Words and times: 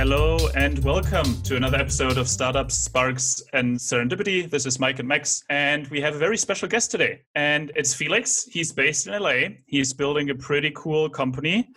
Hello 0.00 0.38
and 0.54 0.82
welcome 0.82 1.42
to 1.42 1.56
another 1.56 1.76
episode 1.76 2.16
of 2.16 2.26
Startups, 2.26 2.74
Sparks, 2.74 3.42
and 3.52 3.76
Serendipity. 3.76 4.48
This 4.48 4.64
is 4.64 4.80
Mike 4.80 4.98
and 4.98 5.06
Max, 5.06 5.44
and 5.50 5.86
we 5.88 6.00
have 6.00 6.14
a 6.14 6.18
very 6.18 6.38
special 6.38 6.66
guest 6.68 6.90
today. 6.90 7.20
And 7.34 7.70
it's 7.76 7.92
Felix. 7.92 8.44
He's 8.44 8.72
based 8.72 9.08
in 9.08 9.22
LA. 9.22 9.58
He's 9.66 9.92
building 9.92 10.30
a 10.30 10.34
pretty 10.34 10.72
cool 10.74 11.10
company 11.10 11.68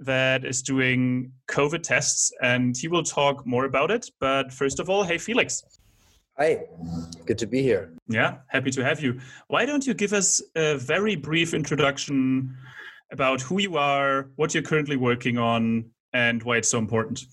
that 0.00 0.44
is 0.44 0.60
doing 0.60 1.30
COVID 1.46 1.84
tests, 1.84 2.32
and 2.42 2.76
he 2.76 2.88
will 2.88 3.04
talk 3.04 3.46
more 3.46 3.66
about 3.66 3.92
it. 3.92 4.10
But 4.18 4.52
first 4.52 4.80
of 4.80 4.90
all, 4.90 5.04
hey, 5.04 5.16
Felix. 5.16 5.62
Hi, 6.36 6.64
good 7.26 7.38
to 7.38 7.46
be 7.46 7.62
here. 7.62 7.92
Yeah, 8.08 8.38
happy 8.48 8.72
to 8.72 8.84
have 8.84 9.00
you. 9.00 9.20
Why 9.46 9.66
don't 9.66 9.86
you 9.86 9.94
give 9.94 10.12
us 10.12 10.42
a 10.56 10.76
very 10.78 11.14
brief 11.14 11.54
introduction 11.54 12.56
about 13.12 13.40
who 13.40 13.60
you 13.60 13.76
are, 13.76 14.30
what 14.34 14.52
you're 14.52 14.64
currently 14.64 14.96
working 14.96 15.38
on, 15.38 15.92
and 16.12 16.42
why 16.42 16.56
it's 16.56 16.70
so 16.70 16.78
important? 16.78 17.24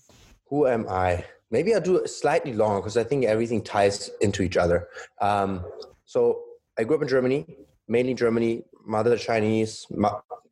Who 0.48 0.66
am 0.66 0.88
I? 0.88 1.24
Maybe 1.50 1.74
I'll 1.74 1.80
do 1.80 1.96
it 1.96 2.08
slightly 2.08 2.52
longer 2.52 2.80
because 2.80 2.96
I 2.96 3.04
think 3.04 3.24
everything 3.24 3.62
ties 3.62 4.10
into 4.20 4.42
each 4.42 4.56
other. 4.56 4.88
Um, 5.20 5.64
so 6.04 6.40
I 6.78 6.84
grew 6.84 6.96
up 6.96 7.02
in 7.02 7.08
Germany, 7.08 7.46
mainly 7.88 8.14
Germany. 8.14 8.64
Mother 8.84 9.16
Chinese, 9.16 9.86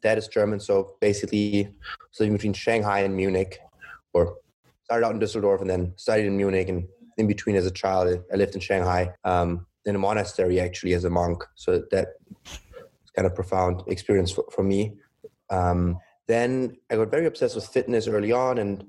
dad 0.02 0.18
is 0.18 0.26
German. 0.26 0.58
So 0.58 0.96
basically, 1.00 1.72
living 2.18 2.32
between 2.32 2.52
Shanghai 2.52 3.00
and 3.00 3.14
Munich, 3.16 3.58
or 4.12 4.36
started 4.84 5.06
out 5.06 5.14
in 5.14 5.20
Düsseldorf 5.20 5.60
and 5.60 5.70
then 5.70 5.92
studied 5.96 6.26
in 6.26 6.36
Munich. 6.36 6.68
And 6.68 6.88
in 7.16 7.26
between, 7.28 7.54
as 7.54 7.66
a 7.66 7.70
child, 7.70 8.22
I 8.32 8.36
lived 8.36 8.54
in 8.54 8.60
Shanghai 8.60 9.12
um, 9.24 9.66
in 9.86 9.94
a 9.94 9.98
monastery 9.98 10.58
actually 10.58 10.94
as 10.94 11.04
a 11.04 11.10
monk. 11.10 11.44
So 11.54 11.82
that 11.92 12.08
kind 13.14 13.26
of 13.26 13.34
profound 13.34 13.82
experience 13.86 14.32
for, 14.32 14.44
for 14.50 14.64
me. 14.64 14.94
Um, 15.50 15.98
then 16.26 16.76
I 16.90 16.96
got 16.96 17.10
very 17.10 17.26
obsessed 17.26 17.54
with 17.54 17.66
fitness 17.66 18.08
early 18.08 18.32
on 18.32 18.58
and 18.58 18.84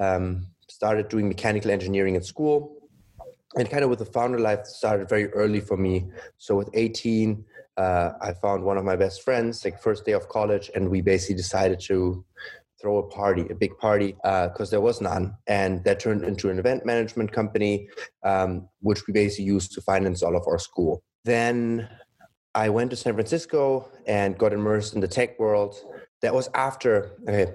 um, 0.00 0.46
started 0.68 1.08
doing 1.08 1.28
mechanical 1.28 1.70
engineering 1.70 2.16
at 2.16 2.24
school. 2.24 2.76
And 3.56 3.68
kind 3.68 3.84
of 3.84 3.90
with 3.90 3.98
the 3.98 4.04
founder 4.04 4.38
life 4.38 4.64
started 4.64 5.08
very 5.08 5.28
early 5.32 5.60
for 5.60 5.76
me. 5.76 6.06
So 6.38 6.56
with 6.56 6.70
18, 6.72 7.44
uh, 7.76 8.12
I 8.20 8.32
found 8.34 8.62
one 8.62 8.78
of 8.78 8.84
my 8.84 8.96
best 8.96 9.22
friends, 9.22 9.64
like 9.64 9.80
first 9.80 10.04
day 10.04 10.12
of 10.12 10.28
college, 10.28 10.70
and 10.74 10.88
we 10.88 11.00
basically 11.00 11.34
decided 11.34 11.80
to 11.80 12.24
throw 12.80 12.98
a 12.98 13.02
party, 13.02 13.46
a 13.50 13.54
big 13.54 13.76
party, 13.78 14.12
because 14.22 14.68
uh, 14.68 14.70
there 14.70 14.80
was 14.80 15.00
none. 15.00 15.36
And 15.46 15.84
that 15.84 16.00
turned 16.00 16.24
into 16.24 16.48
an 16.50 16.58
event 16.58 16.86
management 16.86 17.32
company, 17.32 17.88
um, 18.22 18.68
which 18.80 19.06
we 19.06 19.12
basically 19.12 19.44
used 19.44 19.72
to 19.72 19.80
finance 19.80 20.22
all 20.22 20.36
of 20.36 20.44
our 20.46 20.58
school. 20.58 21.02
Then 21.24 21.88
I 22.54 22.68
went 22.68 22.90
to 22.90 22.96
San 22.96 23.14
Francisco 23.14 23.90
and 24.06 24.38
got 24.38 24.52
immersed 24.52 24.94
in 24.94 25.00
the 25.00 25.08
tech 25.08 25.38
world. 25.38 25.76
That 26.22 26.34
was 26.34 26.48
after, 26.54 27.12
okay, 27.28 27.52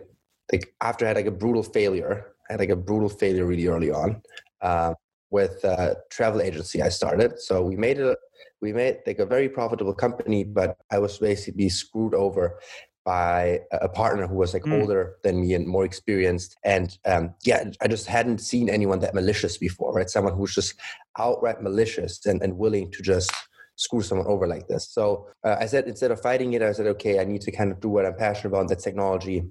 like 0.52 0.74
after 0.82 1.06
I 1.06 1.10
had 1.10 1.18
like 1.18 1.26
a 1.26 1.32
brutal 1.32 1.64
failure. 1.64 2.35
I 2.50 2.54
had 2.54 2.60
like 2.60 2.70
a 2.70 2.76
brutal 2.76 3.10
failure 3.10 3.46
really 3.46 3.68
early 3.68 3.92
on 3.92 4.22
uh, 4.62 4.94
with 5.32 5.64
a 5.64 5.98
travel 6.12 6.42
agency 6.42 6.82
I 6.82 6.90
started. 6.90 7.40
So 7.40 7.62
we 7.64 7.76
made 7.76 8.00
it, 8.00 8.18
we 8.62 8.74
made 8.74 9.00
like 9.06 9.20
a 9.20 9.26
very 9.26 9.50
profitable 9.50 9.94
company, 9.94 10.44
but 10.44 10.78
I 10.92 11.00
was 11.00 11.18
basically 11.18 11.70
screwed 11.70 12.14
over 12.14 12.60
by 13.06 13.60
a 13.72 13.88
partner 13.88 14.26
who 14.28 14.36
was 14.36 14.54
like 14.54 14.64
mm. 14.64 14.82
older 14.82 15.18
than 15.24 15.40
me 15.40 15.54
and 15.54 15.68
more 15.68 15.86
experienced. 15.86 16.58
And 16.64 16.98
um, 17.06 17.36
yeah, 17.44 17.66
I 17.80 17.88
just 17.88 18.08
hadn't 18.08 18.40
seen 18.40 18.68
anyone 18.68 19.00
that 19.00 19.14
malicious 19.14 19.58
before, 19.58 19.94
right? 19.94 20.10
Someone 20.10 20.34
who's 20.34 20.56
just 20.56 20.74
outright 21.20 21.62
malicious 21.62 22.26
and, 22.26 22.42
and 22.42 22.58
willing 22.58 22.92
to 22.92 23.04
just 23.04 23.32
screw 23.76 24.02
someone 24.02 24.26
over 24.26 24.48
like 24.48 24.68
this. 24.68 24.90
So 24.90 25.28
uh, 25.44 25.58
I 25.60 25.68
said, 25.68 25.88
instead 25.88 26.10
of 26.10 26.22
fighting 26.22 26.54
it, 26.54 26.64
I 26.64 26.72
said, 26.72 26.88
okay, 26.88 27.20
I 27.20 27.26
need 27.26 27.42
to 27.42 27.52
kind 27.52 27.72
of 27.72 27.80
do 27.80 27.90
what 27.90 28.06
I'm 28.06 28.16
passionate 28.16 28.54
about, 28.54 28.70
that's 28.70 28.84
technology. 28.84 29.46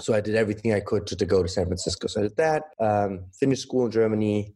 So 0.00 0.14
I 0.14 0.20
did 0.20 0.34
everything 0.34 0.72
I 0.72 0.80
could 0.80 1.06
to, 1.08 1.16
to 1.16 1.26
go 1.26 1.42
to 1.42 1.48
San 1.48 1.66
Francisco. 1.66 2.08
So 2.08 2.20
I 2.20 2.22
did 2.24 2.36
that, 2.36 2.62
um, 2.80 3.24
finished 3.38 3.62
school 3.62 3.86
in 3.86 3.92
Germany, 3.92 4.54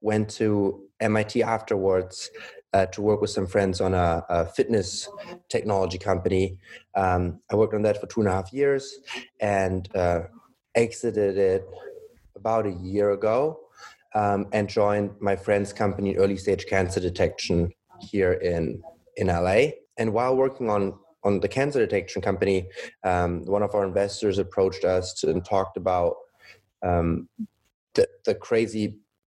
went 0.00 0.28
to 0.30 0.84
MIT 1.00 1.42
afterwards 1.42 2.30
uh, 2.72 2.86
to 2.86 3.02
work 3.02 3.20
with 3.20 3.30
some 3.30 3.46
friends 3.46 3.80
on 3.80 3.94
a, 3.94 4.22
a 4.28 4.46
fitness 4.46 5.08
technology 5.48 5.98
company. 5.98 6.58
Um, 6.94 7.40
I 7.50 7.56
worked 7.56 7.74
on 7.74 7.82
that 7.82 8.00
for 8.00 8.06
two 8.06 8.20
and 8.20 8.28
a 8.28 8.32
half 8.32 8.52
years 8.52 8.98
and 9.40 9.88
uh, 9.96 10.20
exited 10.74 11.38
it 11.38 11.64
about 12.36 12.66
a 12.66 12.72
year 12.72 13.12
ago 13.12 13.58
um, 14.14 14.46
and 14.52 14.68
joined 14.68 15.10
my 15.20 15.34
friend's 15.34 15.72
company, 15.72 16.16
early 16.16 16.36
stage 16.36 16.66
cancer 16.66 17.00
detection 17.00 17.72
here 18.00 18.32
in 18.34 18.82
in 19.16 19.26
LA. 19.26 19.72
And 19.96 20.12
while 20.12 20.36
working 20.36 20.70
on 20.70 20.94
on 21.28 21.40
the 21.40 21.48
cancer 21.48 21.78
detection 21.78 22.22
company, 22.22 22.68
um, 23.04 23.44
one 23.44 23.62
of 23.62 23.74
our 23.74 23.84
investors 23.86 24.38
approached 24.38 24.84
us 24.84 25.12
to, 25.18 25.30
and 25.30 25.44
talked 25.44 25.76
about 25.76 26.14
um, 26.82 27.28
the, 27.94 28.08
the 28.24 28.34
crazy 28.34 28.96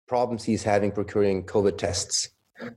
problems 0.08 0.44
he's 0.44 0.64
having 0.64 0.92
procuring 0.92 1.46
COVID 1.46 1.78
tests. 1.78 2.30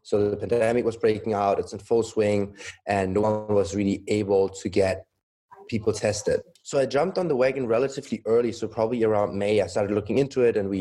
So 0.02 0.30
the 0.30 0.36
pandemic 0.36 0.84
was 0.84 0.96
breaking 0.96 1.34
out; 1.34 1.58
it's 1.58 1.72
in 1.72 1.78
full 1.78 2.02
swing, 2.02 2.56
and 2.86 3.12
no 3.12 3.20
one 3.20 3.54
was 3.54 3.74
really 3.74 4.02
able 4.08 4.48
to 4.48 4.68
get 4.68 5.04
people 5.68 5.92
tested. 5.92 6.40
So 6.62 6.78
I 6.78 6.86
jumped 6.86 7.18
on 7.18 7.28
the 7.28 7.36
wagon 7.36 7.66
relatively 7.66 8.22
early. 8.24 8.52
So 8.52 8.66
probably 8.68 9.02
around 9.04 9.36
May, 9.36 9.60
I 9.60 9.66
started 9.66 9.92
looking 9.94 10.18
into 10.18 10.42
it, 10.42 10.56
and 10.56 10.68
we 10.70 10.80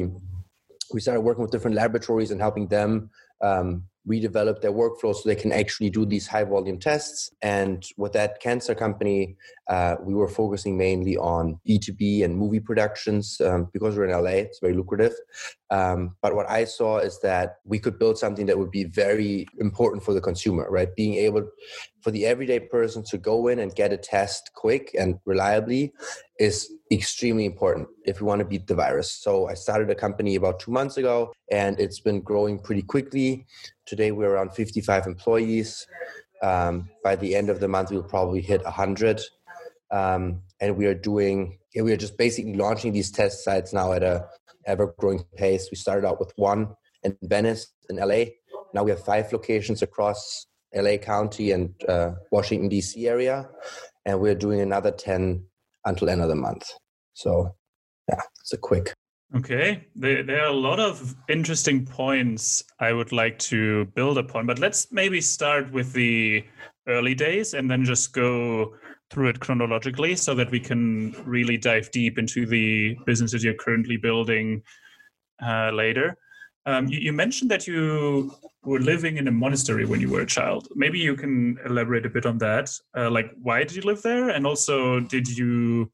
we 0.93 1.01
started 1.01 1.21
working 1.21 1.41
with 1.41 1.51
different 1.51 1.75
laboratories 1.75 2.31
and 2.31 2.39
helping 2.39 2.67
them 2.67 3.09
um, 3.41 3.83
redevelop 4.07 4.61
their 4.61 4.71
workflow 4.71 5.13
so 5.13 5.21
they 5.25 5.35
can 5.35 5.51
actually 5.51 5.89
do 5.89 6.05
these 6.05 6.27
high 6.27 6.43
volume 6.43 6.79
tests. 6.79 7.31
And 7.41 7.85
with 7.97 8.13
that 8.13 8.39
cancer 8.39 8.73
company, 8.73 9.37
uh, 9.69 9.95
we 10.01 10.13
were 10.13 10.27
focusing 10.27 10.77
mainly 10.77 11.17
on 11.17 11.59
B2B 11.67 12.23
and 12.23 12.35
movie 12.35 12.59
productions 12.59 13.39
um, 13.41 13.69
because 13.71 13.95
we're 13.95 14.05
in 14.05 14.23
LA, 14.23 14.41
it's 14.41 14.59
very 14.59 14.73
lucrative. 14.73 15.13
Um, 15.69 16.15
but 16.21 16.35
what 16.35 16.49
I 16.49 16.65
saw 16.65 16.97
is 16.97 17.19
that 17.21 17.57
we 17.63 17.79
could 17.79 17.97
build 17.97 18.17
something 18.17 18.45
that 18.47 18.57
would 18.57 18.71
be 18.71 18.83
very 18.85 19.45
important 19.59 20.03
for 20.03 20.13
the 20.13 20.21
consumer, 20.21 20.67
right? 20.69 20.93
Being 20.95 21.15
able 21.15 21.47
for 22.01 22.11
the 22.11 22.25
everyday 22.25 22.59
person 22.59 23.03
to 23.03 23.17
go 23.17 23.47
in 23.47 23.59
and 23.59 23.73
get 23.73 23.93
a 23.93 23.97
test 23.97 24.51
quick 24.55 24.93
and 24.99 25.19
reliably 25.25 25.93
is 26.41 26.71
extremely 26.91 27.45
important 27.45 27.87
if 28.03 28.19
we 28.19 28.25
want 28.25 28.39
to 28.39 28.45
beat 28.45 28.65
the 28.65 28.73
virus. 28.73 29.11
So 29.11 29.47
I 29.47 29.53
started 29.53 29.91
a 29.91 29.95
company 29.95 30.33
about 30.35 30.59
two 30.59 30.71
months 30.71 30.97
ago 30.97 31.31
and 31.51 31.79
it's 31.79 31.99
been 31.99 32.19
growing 32.19 32.57
pretty 32.57 32.81
quickly. 32.81 33.45
Today 33.85 34.11
we're 34.11 34.31
around 34.31 34.51
55 34.55 35.05
employees. 35.05 35.85
Um, 36.41 36.89
by 37.03 37.15
the 37.15 37.35
end 37.35 37.51
of 37.51 37.59
the 37.59 37.67
month, 37.67 37.91
we'll 37.91 38.01
probably 38.01 38.41
hit 38.41 38.63
100. 38.63 39.21
Um, 39.91 40.41
and 40.59 40.75
we 40.77 40.87
are 40.87 40.95
doing, 40.95 41.59
we 41.75 41.93
are 41.93 41.97
just 42.05 42.17
basically 42.17 42.55
launching 42.55 42.91
these 42.91 43.11
test 43.11 43.43
sites 43.43 43.71
now 43.71 43.93
at 43.93 44.01
a 44.01 44.25
ever 44.65 44.95
growing 44.97 45.23
pace. 45.37 45.69
We 45.69 45.77
started 45.77 46.07
out 46.07 46.19
with 46.19 46.33
one 46.37 46.75
in 47.03 47.15
Venice 47.21 47.67
in 47.87 47.97
LA. 47.97 48.23
Now 48.73 48.83
we 48.83 48.89
have 48.89 49.05
five 49.05 49.31
locations 49.31 49.83
across 49.83 50.47
LA 50.73 50.97
County 50.97 51.51
and 51.51 51.75
uh, 51.87 52.13
Washington, 52.31 52.67
D.C. 52.67 53.07
area. 53.07 53.47
And 54.07 54.19
we're 54.19 54.33
doing 54.33 54.59
another 54.59 54.89
10 54.89 55.45
until 55.85 56.09
end 56.09 56.21
of 56.21 56.29
the 56.29 56.35
month. 56.35 56.63
So, 57.13 57.55
yeah, 58.09 58.21
it's 58.39 58.53
a 58.53 58.57
quick. 58.57 58.93
Okay, 59.33 59.87
there, 59.95 60.23
there 60.23 60.41
are 60.41 60.51
a 60.51 60.53
lot 60.53 60.79
of 60.79 61.15
interesting 61.29 61.85
points 61.85 62.63
I 62.79 62.91
would 62.91 63.13
like 63.13 63.39
to 63.39 63.85
build 63.95 64.17
upon, 64.17 64.45
but 64.45 64.59
let's 64.59 64.91
maybe 64.91 65.21
start 65.21 65.71
with 65.71 65.93
the 65.93 66.43
early 66.87 67.15
days 67.15 67.53
and 67.53 67.71
then 67.71 67.85
just 67.85 68.11
go 68.11 68.75
through 69.09 69.29
it 69.29 69.39
chronologically 69.39 70.15
so 70.15 70.35
that 70.35 70.51
we 70.51 70.59
can 70.59 71.15
really 71.25 71.57
dive 71.57 71.91
deep 71.91 72.17
into 72.17 72.45
the 72.45 72.97
businesses 73.05 73.43
you're 73.43 73.53
currently 73.53 73.95
building 73.95 74.61
uh, 75.41 75.71
later. 75.71 76.17
Um, 76.65 76.87
you, 76.87 76.99
you, 76.99 77.13
mentioned 77.13 77.49
that 77.51 77.65
you 77.65 78.35
were 78.63 78.79
living 78.79 79.17
in 79.17 79.27
a 79.27 79.31
monastery 79.31 79.85
when 79.85 79.99
you 79.99 80.09
were 80.09 80.21
a 80.21 80.25
child. 80.25 80.67
Maybe 80.75 80.99
you 80.99 81.15
can 81.15 81.57
elaborate 81.65 82.05
a 82.05 82.09
bit 82.09 82.25
on 82.25 82.37
that. 82.37 82.69
Uh, 82.95 83.09
like, 83.09 83.31
why 83.41 83.63
did 83.63 83.75
you 83.75 83.81
live 83.81 84.01
there? 84.03 84.29
And 84.29 84.45
also, 84.45 84.99
did 84.99 85.27
you 85.27 85.91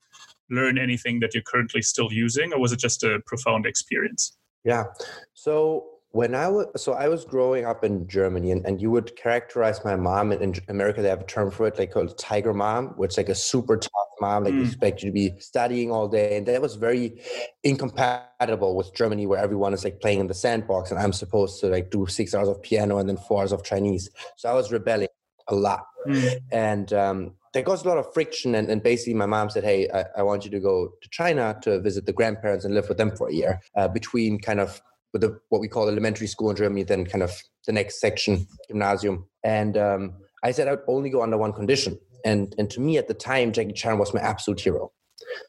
learn 0.49 0.77
anything 0.77 1.19
that 1.21 1.33
you're 1.33 1.43
currently 1.43 1.81
still 1.81 2.11
using, 2.11 2.53
or 2.53 2.59
was 2.59 2.71
it 2.71 2.79
just 2.79 3.03
a 3.03 3.19
profound 3.25 3.65
experience? 3.65 4.37
Yeah. 4.65 4.85
So 5.33 5.85
when 6.17 6.33
I 6.33 6.47
was 6.47 6.65
so 6.83 6.93
I 6.93 7.07
was 7.09 7.25
growing 7.25 7.63
up 7.71 7.83
in 7.83 8.07
Germany, 8.07 8.49
and, 8.51 8.65
and 8.65 8.81
you 8.81 8.89
would 8.89 9.15
characterize 9.15 9.85
my 9.85 9.95
mom 9.95 10.31
in, 10.31 10.41
in 10.41 10.55
America. 10.67 10.99
They 11.03 11.09
have 11.09 11.21
a 11.21 11.31
term 11.35 11.51
for 11.51 11.67
it, 11.67 11.77
like 11.77 11.91
called 11.91 12.17
tiger 12.17 12.55
mom, 12.55 12.87
which 13.01 13.11
is 13.11 13.17
like 13.17 13.29
a 13.29 13.35
super 13.35 13.77
tough 13.77 14.13
mom, 14.19 14.45
like 14.45 14.55
mm. 14.55 14.65
expect 14.65 15.03
you 15.03 15.09
to 15.09 15.13
be 15.13 15.33
studying 15.37 15.91
all 15.91 16.07
day, 16.07 16.35
and 16.35 16.47
that 16.47 16.59
was 16.59 16.73
very 16.73 17.21
incompatible 17.63 18.75
with 18.75 18.95
Germany, 18.95 19.27
where 19.27 19.37
everyone 19.37 19.75
is 19.75 19.83
like 19.83 20.01
playing 20.01 20.19
in 20.19 20.25
the 20.25 20.33
sandbox, 20.33 20.89
and 20.89 20.99
I'm 20.99 21.13
supposed 21.13 21.59
to 21.61 21.67
like 21.67 21.91
do 21.91 22.07
six 22.07 22.33
hours 22.33 22.47
of 22.47 22.63
piano 22.63 22.97
and 22.97 23.07
then 23.07 23.17
four 23.17 23.41
hours 23.41 23.51
of 23.51 23.63
Chinese. 23.63 24.09
So 24.37 24.49
I 24.49 24.53
was 24.53 24.71
rebelling 24.71 25.09
a 25.49 25.53
lot, 25.53 25.85
mm. 26.07 26.39
and 26.51 26.91
um, 26.93 27.33
there 27.53 27.61
caused 27.61 27.85
a 27.85 27.89
lot 27.89 27.99
of 27.99 28.11
friction. 28.11 28.55
And, 28.55 28.71
and 28.71 28.81
basically, 28.81 29.13
my 29.13 29.27
mom 29.27 29.51
said, 29.51 29.63
"Hey, 29.63 29.87
I, 29.93 30.05
I, 30.17 30.23
want 30.23 30.45
you 30.45 30.49
to 30.49 30.59
go 30.59 30.93
to 30.99 31.09
China 31.09 31.55
to 31.61 31.79
visit 31.79 32.07
the 32.07 32.13
grandparents 32.13 32.65
and 32.65 32.73
live 32.73 32.89
with 32.89 32.97
them 32.97 33.15
for 33.15 33.29
a 33.29 33.33
year 33.33 33.61
uh, 33.75 33.87
between 33.87 34.39
kind 34.39 34.59
of." 34.59 34.81
With 35.13 35.21
the, 35.21 35.39
what 35.49 35.61
we 35.61 35.67
call 35.67 35.87
elementary 35.87 36.27
school 36.27 36.49
in 36.49 36.55
Germany, 36.55 36.83
then 36.83 37.05
kind 37.05 37.23
of 37.23 37.31
the 37.65 37.71
next 37.71 37.99
section, 37.99 38.45
gymnasium. 38.67 39.27
And 39.43 39.77
um, 39.77 40.13
I 40.43 40.51
said 40.51 40.67
I'd 40.67 40.79
only 40.87 41.09
go 41.09 41.21
under 41.21 41.37
one 41.37 41.53
condition. 41.53 41.97
And, 42.25 42.53
and 42.57 42.69
to 42.71 42.81
me 42.81 42.97
at 42.97 43.07
the 43.07 43.13
time, 43.13 43.51
Jackie 43.51 43.73
Chan 43.73 43.97
was 43.97 44.13
my 44.13 44.19
absolute 44.19 44.59
hero. 44.59 44.91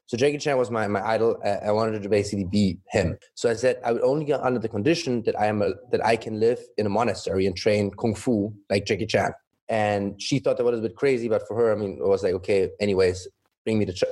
So 0.06 0.16
Jackie 0.16 0.38
Chan 0.38 0.56
was 0.56 0.70
my, 0.70 0.86
my 0.86 1.06
idol. 1.06 1.36
I 1.44 1.70
wanted 1.72 2.02
to 2.02 2.08
basically 2.08 2.44
be 2.44 2.78
him. 2.90 3.18
So 3.34 3.50
I 3.50 3.54
said 3.54 3.78
I 3.84 3.92
would 3.92 4.02
only 4.02 4.24
get 4.24 4.40
under 4.40 4.58
the 4.58 4.68
condition 4.68 5.22
that 5.22 5.38
I 5.38 5.46
am 5.46 5.62
a, 5.62 5.72
that 5.92 6.04
I 6.04 6.16
can 6.16 6.40
live 6.40 6.58
in 6.76 6.86
a 6.86 6.88
monastery 6.88 7.46
and 7.46 7.56
train 7.56 7.90
kung 7.90 8.14
fu 8.14 8.52
like 8.70 8.86
Jackie 8.86 9.06
Chan. 9.06 9.32
And 9.68 10.20
she 10.20 10.38
thought 10.38 10.56
that 10.56 10.64
was 10.64 10.78
a 10.78 10.82
bit 10.82 10.96
crazy, 10.96 11.28
but 11.28 11.46
for 11.46 11.56
her, 11.56 11.72
I 11.72 11.76
mean, 11.76 11.98
it 12.00 12.08
was 12.08 12.22
like 12.22 12.32
okay. 12.34 12.70
Anyways, 12.80 13.28
bring 13.64 13.78
me 13.78 13.84
to 13.84 14.06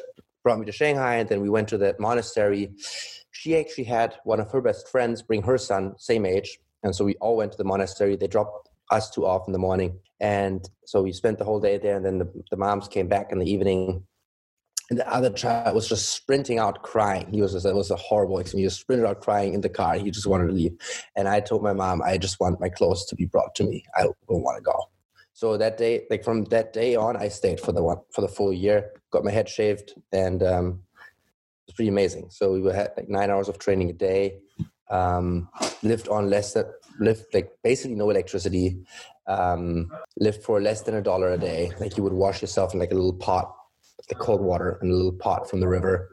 brought 0.45 0.59
me 0.59 0.67
to 0.67 0.73
Shanghai, 0.73 1.17
and 1.17 1.29
then 1.29 1.41
we 1.41 1.49
went 1.49 1.69
to 1.69 1.79
that 1.79 1.99
monastery. 1.99 2.71
She 3.39 3.57
actually 3.57 3.85
had 3.85 4.17
one 4.25 4.41
of 4.41 4.51
her 4.51 4.61
best 4.61 4.89
friends 4.89 5.23
bring 5.23 5.43
her 5.43 5.59
son, 5.59 5.95
same 5.99 6.25
age, 6.25 6.59
and 6.83 6.95
so 6.95 7.05
we 7.05 7.17
all 7.17 7.37
went 7.37 7.53
to 7.53 7.59
the 7.59 7.65
monastery. 7.65 8.17
They 8.17 8.27
dropped 8.27 8.69
us 8.91 9.11
two 9.11 9.27
off 9.27 9.47
in 9.47 9.53
the 9.53 9.59
morning, 9.59 9.99
and 10.21 10.69
so 10.87 11.03
we 11.03 11.13
spent 11.13 11.39
the 11.39 11.45
whole 11.45 11.61
day 11.61 11.79
there. 11.79 11.97
And 11.97 12.05
then 12.05 12.19
the, 12.19 12.29
the 12.51 12.57
moms 12.57 12.89
came 12.89 13.09
back 13.09 13.33
in 13.33 13.39
the 13.39 13.51
evening 13.51 14.05
and 14.89 14.99
the 14.99 15.13
other 15.13 15.31
child 15.31 15.75
was 15.75 15.89
just 15.89 16.11
sprinting 16.11 16.59
out 16.59 16.83
crying. 16.83 17.29
He 17.31 17.43
was 17.43 17.53
just, 17.53 17.67
it 17.67 17.75
was 17.75 17.91
a 17.91 17.97
horrible 17.97 18.39
experience. 18.39 18.63
He 18.63 18.67
just 18.69 18.81
sprinted 18.81 19.07
out 19.07 19.21
crying 19.21 19.53
in 19.53 19.61
the 19.61 19.69
car. 19.69 19.99
He 19.99 20.11
just 20.11 20.27
wanted 20.27 20.47
to 20.47 20.53
leave. 20.53 20.77
And 21.17 21.29
I 21.29 21.41
told 21.41 21.63
my 21.63 21.73
mom, 21.73 22.03
I 22.03 22.19
just 22.19 22.39
want 22.39 22.61
my 22.61 22.69
clothes 22.69 23.05
to 23.07 23.17
be 23.17 23.27
brought 23.27 23.55
to 23.57 23.65
me. 23.65 23.85
I 23.97 24.03
don't 24.03 24.15
want 24.29 24.59
to 24.59 24.63
go. 24.63 24.79
So 25.33 25.57
that 25.59 25.77
day, 25.77 26.07
like 26.09 26.25
from 26.25 26.45
that 26.45 26.73
day 26.73 26.95
on, 26.95 27.17
I 27.17 27.29
stayed 27.29 27.61
for 27.61 27.73
the 27.73 27.83
one 27.83 27.99
for 28.15 28.21
the 28.21 28.29
full 28.29 28.53
year. 28.53 28.93
Got 29.11 29.25
my 29.25 29.31
head 29.31 29.49
shaved, 29.49 29.93
and 30.11 30.43
um, 30.43 30.83
was 31.67 31.75
pretty 31.75 31.89
amazing. 31.89 32.29
So 32.31 32.53
we 32.53 32.73
had 32.73 32.93
like 32.97 33.09
nine 33.09 33.31
hours 33.31 33.49
of 33.49 33.59
training 33.59 33.91
a 33.91 33.93
day. 33.93 34.39
Um, 34.89 35.49
lived 35.83 36.09
on 36.09 36.31
less 36.31 36.53
than 36.53 36.67
lived 37.01 37.25
like 37.35 37.51
basically 37.65 37.97
no 37.97 38.11
electricity. 38.11 38.85
Um, 39.27 39.91
lived 40.19 40.43
for 40.45 40.61
less 40.61 40.83
than 40.83 40.95
a 40.95 41.03
dollar 41.03 41.33
a 41.33 41.39
day. 41.39 41.73
Like 41.81 41.97
you 41.97 42.03
would 42.05 42.13
wash 42.13 42.41
yourself 42.41 42.73
in 42.73 42.81
like 42.81 42.93
a 42.93 42.95
little 42.95 43.15
pot 43.15 43.53
the 44.09 44.15
cold 44.15 44.41
water 44.41 44.79
in 44.83 44.91
a 44.91 44.95
little 44.95 45.13
pot 45.13 45.49
from 45.49 45.61
the 45.61 45.69
river. 45.69 46.09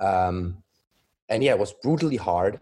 Um, 0.00 0.62
and 1.28 1.42
yeah, 1.42 1.52
it 1.52 1.58
was 1.58 1.74
brutally 1.82 2.16
hard. 2.16 2.60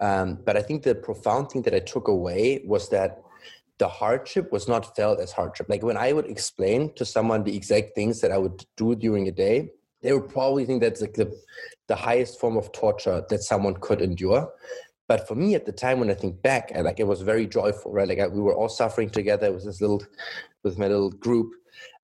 Um, 0.00 0.38
but 0.44 0.56
I 0.56 0.62
think 0.62 0.82
the 0.82 0.94
profound 0.94 1.50
thing 1.50 1.62
that 1.62 1.74
I 1.74 1.80
took 1.80 2.08
away 2.08 2.62
was 2.64 2.88
that 2.90 3.22
the 3.78 3.88
hardship 3.88 4.52
was 4.52 4.68
not 4.68 4.94
felt 4.96 5.20
as 5.20 5.32
hardship. 5.32 5.66
Like 5.68 5.82
when 5.82 5.96
I 5.96 6.12
would 6.12 6.26
explain 6.26 6.94
to 6.94 7.04
someone 7.04 7.42
the 7.42 7.56
exact 7.56 7.94
things 7.94 8.20
that 8.20 8.30
I 8.30 8.38
would 8.38 8.64
do 8.76 8.94
during 8.94 9.26
a 9.28 9.32
day, 9.32 9.70
they 10.04 10.12
would 10.12 10.28
probably 10.28 10.66
think 10.66 10.82
that's 10.82 11.00
like 11.00 11.14
the, 11.14 11.34
the 11.88 11.96
highest 11.96 12.38
form 12.38 12.58
of 12.58 12.70
torture 12.72 13.24
that 13.30 13.42
someone 13.42 13.74
could 13.80 14.02
endure. 14.02 14.52
But 15.08 15.26
for 15.26 15.34
me 15.34 15.54
at 15.54 15.64
the 15.64 15.72
time, 15.72 15.98
when 15.98 16.10
I 16.10 16.14
think 16.14 16.42
back, 16.42 16.70
I, 16.76 16.82
like 16.82 17.00
it 17.00 17.06
was 17.06 17.22
very 17.22 17.46
joyful, 17.46 17.90
right? 17.90 18.06
Like 18.06 18.20
I, 18.20 18.26
we 18.28 18.40
were 18.40 18.54
all 18.54 18.68
suffering 18.68 19.08
together. 19.08 19.50
with 19.50 19.64
this 19.64 19.80
little, 19.80 20.02
with 20.62 20.78
my 20.78 20.88
little 20.88 21.10
group, 21.10 21.52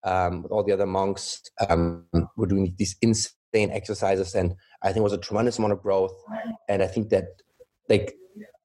um, 0.04 0.42
with 0.42 0.50
all 0.50 0.64
the 0.64 0.72
other 0.72 0.86
monks. 0.86 1.42
Um, 1.68 2.06
we're 2.36 2.46
doing 2.46 2.74
these 2.78 2.96
insane 3.02 3.70
exercises, 3.70 4.34
and 4.34 4.54
I 4.82 4.88
think 4.88 4.98
it 4.98 5.02
was 5.02 5.12
a 5.12 5.18
tremendous 5.18 5.58
amount 5.58 5.74
of 5.74 5.82
growth. 5.82 6.14
And 6.70 6.82
I 6.82 6.86
think 6.86 7.10
that, 7.10 7.24
like, 7.90 8.14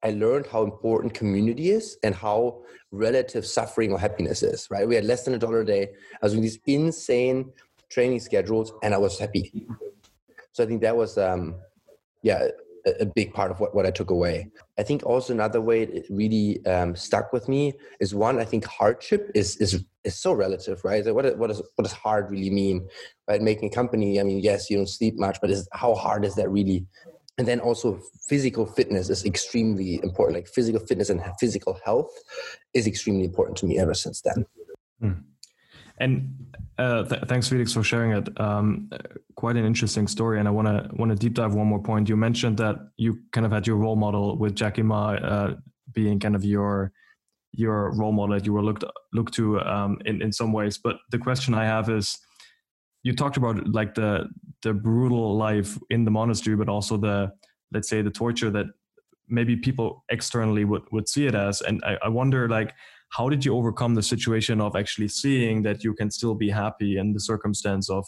I 0.01 0.11
learned 0.11 0.47
how 0.47 0.63
important 0.63 1.13
community 1.13 1.71
is 1.71 1.97
and 2.03 2.15
how 2.15 2.61
relative 2.91 3.45
suffering 3.45 3.91
or 3.91 3.99
happiness 3.99 4.43
is. 4.43 4.67
Right? 4.71 4.87
We 4.87 4.95
had 4.95 5.05
less 5.05 5.23
than 5.25 5.33
a 5.33 5.39
dollar 5.39 5.61
a 5.61 5.65
day. 5.65 5.89
I 6.21 6.25
was 6.25 6.31
doing 6.31 6.43
these 6.43 6.59
insane 6.65 7.51
training 7.89 8.19
schedules, 8.19 8.73
and 8.83 8.93
I 8.93 8.97
was 8.97 9.19
happy. 9.19 9.67
So 10.51 10.63
I 10.63 10.67
think 10.67 10.81
that 10.81 10.95
was, 10.95 11.17
um, 11.17 11.55
yeah, 12.23 12.47
a 12.99 13.05
big 13.05 13.33
part 13.33 13.51
of 13.51 13.59
what, 13.59 13.73
what 13.73 13.85
I 13.85 13.91
took 13.91 14.11
away. 14.11 14.47
I 14.77 14.83
think 14.83 15.03
also 15.03 15.33
another 15.33 15.59
way 15.59 15.83
it 15.83 16.05
really 16.09 16.63
um, 16.65 16.95
stuck 16.95 17.33
with 17.33 17.49
me 17.49 17.73
is 17.99 18.13
one, 18.13 18.39
I 18.39 18.45
think 18.45 18.65
hardship 18.65 19.31
is 19.33 19.57
is 19.57 19.83
is 20.03 20.15
so 20.15 20.33
relative, 20.33 20.83
right? 20.83 21.03
So 21.03 21.13
what, 21.13 21.37
what, 21.37 21.49
is, 21.49 21.61
what 21.75 21.83
does 21.83 21.93
hard 21.93 22.29
really 22.29 22.51
mean? 22.51 22.87
Right? 23.27 23.41
Making 23.41 23.69
a 23.69 23.75
company, 23.75 24.19
I 24.19 24.23
mean, 24.23 24.39
yes, 24.39 24.69
you 24.69 24.77
don't 24.77 24.87
sleep 24.87 25.15
much, 25.17 25.39
but 25.41 25.49
is, 25.49 25.67
how 25.73 25.95
hard 25.95 26.23
is 26.25 26.35
that 26.35 26.49
really? 26.49 26.85
And 27.39 27.47
then 27.47 27.59
also 27.59 27.99
physical 28.29 28.67
fitness 28.67 29.09
is 29.09 29.25
extremely 29.25 29.99
important. 30.03 30.35
Like 30.35 30.47
physical 30.47 30.85
fitness 30.85 31.09
and 31.09 31.21
physical 31.39 31.79
health 31.83 32.11
is 32.73 32.85
extremely 32.85 33.25
important 33.25 33.57
to 33.57 33.65
me 33.65 33.79
ever 33.79 33.95
since 33.95 34.21
then. 34.21 34.45
Mm. 35.01 35.23
And 35.97 36.54
uh, 36.77 37.03
th- 37.05 37.23
thanks, 37.27 37.47
Felix, 37.47 37.73
for 37.73 37.83
sharing 37.83 38.11
it. 38.11 38.39
Um, 38.39 38.89
quite 39.35 39.55
an 39.55 39.65
interesting 39.65 40.07
story, 40.07 40.39
and 40.39 40.47
I 40.47 40.51
want 40.51 40.67
to 40.67 40.89
want 40.95 41.11
to 41.11 41.15
deep 41.15 41.33
dive 41.33 41.53
one 41.53 41.67
more 41.67 41.81
point. 41.81 42.09
You 42.09 42.17
mentioned 42.17 42.57
that 42.57 42.75
you 42.97 43.19
kind 43.31 43.45
of 43.45 43.51
had 43.51 43.65
your 43.65 43.77
role 43.77 43.95
model 43.95 44.37
with 44.37 44.55
Jackie 44.55 44.83
Ma 44.83 45.13
uh, 45.13 45.55
being 45.93 46.19
kind 46.19 46.35
of 46.35 46.43
your 46.43 46.91
your 47.53 47.91
role 47.95 48.11
model 48.11 48.35
that 48.35 48.45
you 48.45 48.51
were 48.51 48.61
looked 48.61 48.83
looked 49.13 49.33
to 49.35 49.61
um, 49.61 49.97
in 50.05 50.21
in 50.21 50.31
some 50.31 50.51
ways. 50.51 50.77
But 50.77 50.97
the 51.11 51.17
question 51.17 51.53
I 51.53 51.63
have 51.63 51.89
is, 51.89 52.17
you 53.03 53.15
talked 53.15 53.37
about 53.37 53.67
like 53.71 53.95
the 53.95 54.27
the 54.61 54.73
brutal 54.73 55.37
life 55.37 55.77
in 55.89 56.03
the 56.03 56.11
monastery, 56.11 56.57
but 56.57 56.67
also 56.67 56.97
the 56.97 57.31
let's 57.71 57.87
say 57.87 58.01
the 58.01 58.11
torture 58.11 58.51
that 58.51 58.65
maybe 59.29 59.55
people 59.55 60.03
externally 60.09 60.65
would 60.65 60.83
would 60.91 61.07
see 61.07 61.25
it 61.25 61.35
as. 61.35 61.61
And 61.61 61.81
I, 61.85 61.97
I 62.03 62.09
wonder 62.09 62.49
like 62.49 62.73
how 63.09 63.29
did 63.29 63.45
you 63.45 63.55
overcome 63.55 63.95
the 63.95 64.03
situation 64.03 64.59
of 64.59 64.75
actually 64.75 65.07
seeing 65.07 65.61
that 65.63 65.83
you 65.83 65.93
can 65.93 66.11
still 66.11 66.35
be 66.35 66.49
happy 66.49 66.97
in 66.97 67.13
the 67.13 67.19
circumstance 67.19 67.89
of 67.89 68.05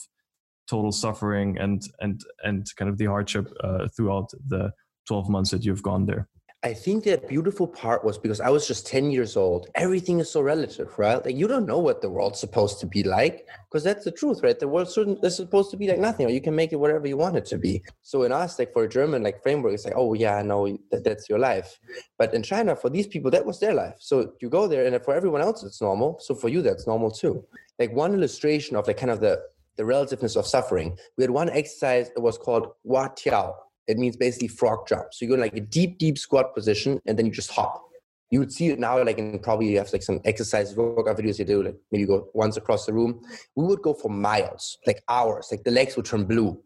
total 0.70 0.92
suffering 0.92 1.58
and 1.60 1.84
and 2.02 2.22
and 2.44 2.68
kind 2.76 2.90
of 2.90 2.98
the 2.98 3.06
hardship 3.06 3.52
uh, 3.64 3.88
throughout 3.96 4.30
the 4.48 4.72
12 5.08 5.30
months 5.30 5.52
that 5.52 5.64
you've 5.64 5.84
gone 5.84 6.06
there 6.06 6.28
I 6.64 6.74
think 6.74 7.04
the 7.04 7.22
beautiful 7.30 7.68
part 7.68 8.04
was 8.04 8.18
because 8.18 8.42
I 8.42 8.50
was 8.50 8.68
just 8.68 8.88
10 8.88 9.12
years 9.12 9.38
old. 9.38 9.68
Everything 9.76 10.20
is 10.20 10.32
so 10.32 10.42
relative, 10.42 10.98
right? 10.98 11.24
Like 11.24 11.36
you 11.36 11.48
don't 11.48 11.68
know 11.68 11.78
what 11.78 12.02
the 12.02 12.10
world's 12.10 12.40
supposed 12.40 12.80
to 12.80 12.88
be 12.88 13.04
like 13.04 13.48
because 13.70 13.84
that's 13.84 14.04
the 14.04 14.12
truth, 14.12 14.42
right? 14.42 14.58
The 14.58 14.68
world 14.68 14.90
is 15.24 15.36
supposed 15.36 15.70
to 15.72 15.78
be 15.78 15.88
like 15.88 16.00
nothing, 16.00 16.26
or 16.26 16.30
you 16.30 16.42
can 16.42 16.56
make 16.56 16.74
it 16.74 16.78
whatever 16.78 17.08
you 17.08 17.16
want 17.16 17.38
it 17.38 17.46
to 17.48 17.60
be. 17.60 17.84
So 18.02 18.24
in 18.24 18.32
us, 18.32 18.58
like 18.58 18.74
for 18.74 18.86
a 18.86 18.90
German 18.90 19.22
like 19.22 19.44
framework, 19.44 19.76
it's 19.76 19.86
like, 19.86 19.94
oh 19.96 20.16
yeah, 20.16 20.42
no, 20.42 20.76
that, 20.90 21.04
that's 21.04 21.30
your 21.30 21.38
life. 21.38 21.80
But 22.18 22.34
in 22.34 22.42
China, 22.42 22.76
for 22.76 22.90
these 22.90 23.06
people, 23.06 23.30
that 23.32 23.46
was 23.46 23.60
their 23.60 23.76
life. 23.76 23.96
So 24.00 24.34
you 24.42 24.50
go 24.50 24.68
there, 24.68 24.86
and 24.86 25.04
for 25.06 25.14
everyone 25.14 25.42
else, 25.42 25.64
it's 25.64 25.82
normal. 25.82 26.18
So 26.20 26.34
for 26.34 26.50
you, 26.50 26.64
that's 26.64 26.88
normal 26.88 27.12
too. 27.12 27.46
Like 27.78 27.94
one 27.94 28.16
illustration 28.16 28.76
of 28.76 28.88
like 28.88 28.98
kind 28.98 29.12
of 29.12 29.22
the 29.22 29.44
the 29.76 29.86
relativeness 29.86 30.36
of 30.36 30.48
suffering. 30.48 30.98
We 31.18 31.24
had 31.24 31.30
one 31.30 31.52
exercise 31.52 32.10
that 32.16 32.22
was 32.22 32.36
called 32.36 32.74
Hua 32.84 33.10
Tiao 33.10 33.54
it 33.88 33.98
means 33.98 34.18
basically 34.18 34.50
frog 34.50 34.88
jump. 34.88 35.14
So 35.14 35.26
you 35.26 35.30
go 35.30 35.36
in 35.36 35.42
like 35.42 35.56
a 35.56 35.62
deep, 35.62 35.98
deep 35.98 36.18
squat 36.18 36.54
position 36.54 37.00
and 37.06 37.18
then 37.18 37.26
you 37.26 37.32
just 37.32 37.52
hop. 37.52 37.84
You 38.30 38.40
would 38.40 38.52
see 38.52 38.68
it 38.68 38.80
now, 38.80 39.02
like 39.02 39.18
in 39.18 39.40
probably 39.40 39.70
you 39.70 39.78
have 39.78 39.92
like 39.94 40.04
some 40.04 40.20
exercise 40.26 40.76
workout 40.76 41.18
videos 41.18 41.40
you 41.40 41.46
do, 41.46 41.64
like 41.64 41.78
maybe 41.92 42.02
you 42.02 42.08
go 42.08 42.28
once 42.34 42.58
across 42.58 42.86
the 42.86 42.92
room. 42.92 43.22
We 43.56 43.64
would 43.66 43.82
go 43.82 43.94
for 43.94 44.10
miles, 44.10 44.78
like 44.86 45.02
hours, 45.08 45.48
like 45.50 45.64
the 45.64 45.72
legs 45.72 45.96
would 45.96 46.06
turn 46.06 46.26
blue. 46.26 46.62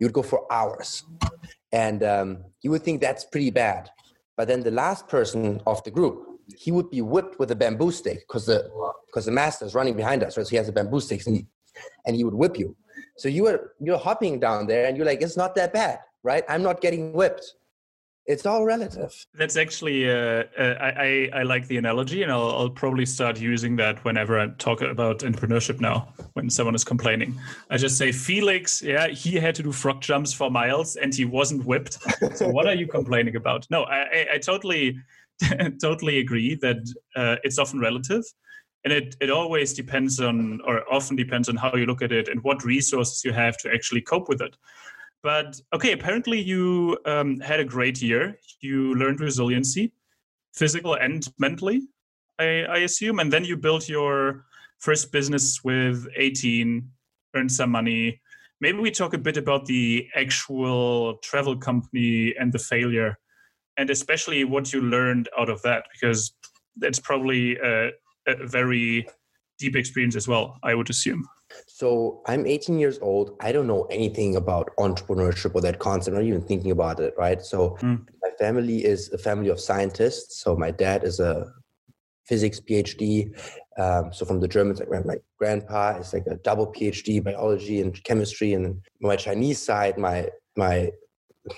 You 0.00 0.06
would 0.06 0.12
go 0.12 0.22
for 0.22 0.52
hours. 0.52 1.04
And 1.70 2.02
um, 2.02 2.44
you 2.62 2.72
would 2.72 2.82
think 2.82 3.00
that's 3.00 3.24
pretty 3.24 3.50
bad. 3.50 3.88
But 4.36 4.48
then 4.48 4.62
the 4.62 4.72
last 4.72 5.06
person 5.06 5.60
of 5.64 5.84
the 5.84 5.92
group, 5.92 6.26
he 6.56 6.72
would 6.72 6.90
be 6.90 7.02
whipped 7.02 7.38
with 7.38 7.52
a 7.52 7.54
bamboo 7.54 7.92
stick 7.92 8.24
because 8.26 8.46
the 8.46 8.68
because 9.06 9.26
the 9.26 9.32
master 9.32 9.64
is 9.66 9.74
running 9.74 9.94
behind 9.96 10.24
us, 10.24 10.36
right? 10.36 10.46
So 10.46 10.50
he 10.50 10.56
has 10.56 10.68
a 10.68 10.72
bamboo 10.72 11.00
stick 11.00 11.24
and 11.26 11.36
he, 11.36 11.46
and 12.06 12.16
he 12.16 12.24
would 12.24 12.34
whip 12.34 12.58
you. 12.58 12.74
So 13.16 13.28
you 13.28 13.44
were 13.44 13.74
you're 13.80 13.98
hopping 13.98 14.40
down 14.40 14.66
there 14.66 14.86
and 14.86 14.96
you're 14.96 15.06
like, 15.06 15.22
it's 15.22 15.36
not 15.36 15.54
that 15.54 15.72
bad 15.72 16.00
right? 16.22 16.44
I'm 16.48 16.62
not 16.62 16.80
getting 16.80 17.12
whipped. 17.12 17.54
It's 18.26 18.46
all 18.46 18.64
relative. 18.64 19.12
That's 19.34 19.56
actually, 19.56 20.08
uh, 20.08 20.44
uh, 20.56 20.76
I, 20.80 21.30
I, 21.32 21.42
like 21.42 21.66
the 21.66 21.78
analogy, 21.78 22.22
and 22.22 22.30
I'll, 22.30 22.50
I'll 22.50 22.70
probably 22.70 23.06
start 23.06 23.40
using 23.40 23.74
that 23.76 24.04
whenever 24.04 24.38
I 24.38 24.48
talk 24.58 24.82
about 24.82 25.20
entrepreneurship 25.20 25.80
now. 25.80 26.12
When 26.34 26.48
someone 26.48 26.74
is 26.74 26.84
complaining, 26.84 27.36
I 27.70 27.76
just 27.76 27.98
say 27.98 28.12
Felix, 28.12 28.82
yeah, 28.82 29.08
he 29.08 29.34
had 29.36 29.54
to 29.56 29.62
do 29.62 29.72
frog 29.72 30.00
jumps 30.00 30.32
for 30.32 30.50
miles, 30.50 30.96
and 30.96 31.12
he 31.12 31.24
wasn't 31.24 31.64
whipped. 31.64 31.98
so 32.36 32.48
what 32.48 32.66
are 32.66 32.74
you 32.74 32.86
complaining 32.98 33.36
about? 33.36 33.66
No, 33.70 33.82
I, 33.84 33.96
I, 33.96 34.26
I 34.34 34.38
totally, 34.38 34.98
totally 35.80 36.18
agree 36.18 36.54
that 36.56 36.94
uh, 37.16 37.36
it's 37.42 37.58
often 37.58 37.80
relative 37.80 38.22
and 38.84 38.92
it, 38.92 39.16
it 39.20 39.30
always 39.30 39.74
depends 39.74 40.20
on 40.20 40.60
or 40.66 40.90
often 40.92 41.16
depends 41.16 41.48
on 41.48 41.56
how 41.56 41.74
you 41.74 41.86
look 41.86 42.02
at 42.02 42.12
it 42.12 42.28
and 42.28 42.42
what 42.42 42.64
resources 42.64 43.24
you 43.24 43.32
have 43.32 43.56
to 43.58 43.72
actually 43.72 44.00
cope 44.00 44.28
with 44.28 44.40
it 44.40 44.56
but 45.22 45.60
okay, 45.74 45.92
apparently 45.92 46.40
you 46.40 46.98
um, 47.04 47.40
had 47.40 47.60
a 47.60 47.64
great 47.64 48.00
year. 48.00 48.38
You 48.60 48.94
learned 48.94 49.20
resiliency, 49.20 49.92
physical 50.54 50.94
and 50.94 51.26
mentally, 51.38 51.82
I, 52.38 52.64
I 52.68 52.78
assume. 52.78 53.20
And 53.20 53.32
then 53.32 53.44
you 53.44 53.56
built 53.56 53.88
your 53.88 54.46
first 54.78 55.12
business 55.12 55.62
with 55.62 56.06
18, 56.16 56.88
earned 57.36 57.52
some 57.52 57.70
money. 57.70 58.20
Maybe 58.60 58.78
we 58.78 58.90
talk 58.90 59.14
a 59.14 59.18
bit 59.18 59.36
about 59.36 59.66
the 59.66 60.08
actual 60.14 61.16
travel 61.18 61.56
company 61.56 62.34
and 62.38 62.52
the 62.52 62.58
failure, 62.58 63.18
and 63.76 63.90
especially 63.90 64.44
what 64.44 64.72
you 64.72 64.80
learned 64.80 65.28
out 65.38 65.48
of 65.48 65.62
that, 65.62 65.84
because 65.92 66.32
that's 66.76 66.98
probably 66.98 67.56
a, 67.58 67.90
a 68.26 68.46
very 68.46 69.06
deep 69.60 69.76
experience 69.76 70.16
as 70.16 70.26
well, 70.26 70.58
I 70.62 70.74
would 70.74 70.90
assume. 70.90 71.24
So 71.66 72.22
I'm 72.26 72.46
18 72.46 72.78
years 72.78 72.98
old. 73.00 73.36
I 73.40 73.52
don't 73.52 73.66
know 73.66 73.84
anything 73.90 74.36
about 74.36 74.70
entrepreneurship 74.78 75.54
or 75.54 75.60
that 75.60 75.78
concept. 75.78 76.16
I'm 76.16 76.22
not 76.22 76.28
even 76.28 76.42
thinking 76.42 76.70
about 76.70 77.00
it, 77.00 77.14
right? 77.18 77.42
So 77.42 77.76
mm. 77.80 78.04
my 78.22 78.30
family 78.38 78.84
is 78.84 79.12
a 79.12 79.18
family 79.18 79.48
of 79.48 79.60
scientists. 79.60 80.40
So 80.42 80.56
my 80.56 80.70
dad 80.70 81.04
is 81.04 81.20
a 81.20 81.52
physics 82.24 82.60
PhD. 82.60 83.36
Um, 83.76 84.12
so 84.12 84.24
from 84.24 84.40
the 84.40 84.48
Germans, 84.48 84.80
like 84.88 85.04
my 85.04 85.16
grandpa 85.38 85.96
is 85.98 86.12
like 86.12 86.26
a 86.26 86.36
double 86.36 86.68
PhD 86.72 87.22
biology 87.22 87.80
and 87.80 88.02
chemistry, 88.04 88.52
and 88.52 88.80
my 89.00 89.16
Chinese 89.16 89.60
side, 89.60 89.98
my 89.98 90.28
my 90.56 90.90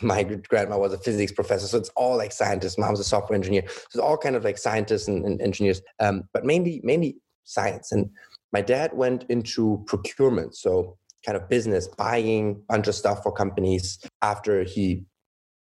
my 0.01 0.23
grandma 0.23 0.79
was 0.79 0.93
a 0.93 0.99
physics 0.99 1.33
professor, 1.33 1.67
so 1.67 1.79
it's 1.79 1.91
all 1.91 2.17
like 2.17 2.33
scientists. 2.33 2.79
Mom's 2.79 3.01
a 3.01 3.05
software 3.05 3.37
engineer, 3.37 3.65
so 3.67 3.85
it's 3.95 3.97
all 3.99 4.17
kind 4.17 4.37
of 4.37 4.45
like 4.45 4.57
scientists 4.57 5.09
and, 5.09 5.25
and 5.27 5.43
engineers, 5.43 5.83
um, 5.99 6.23
but 6.33 6.45
mainly 6.45 6.81
mainly 6.85 7.17
science. 7.45 7.93
And 7.93 8.11
my 8.53 8.61
dad 8.61 8.93
went 8.95 9.25
into 9.29 9.83
procurement, 9.87 10.57
so 10.57 10.97
kind 11.25 11.37
of 11.37 11.49
business, 11.49 11.89
buying 11.89 12.63
a 12.69 12.73
bunch 12.73 12.89
of 12.89 12.95
stuff 12.95 13.23
for 13.23 13.33
companies 13.33 13.99
after 14.23 14.65
he 14.65 15.05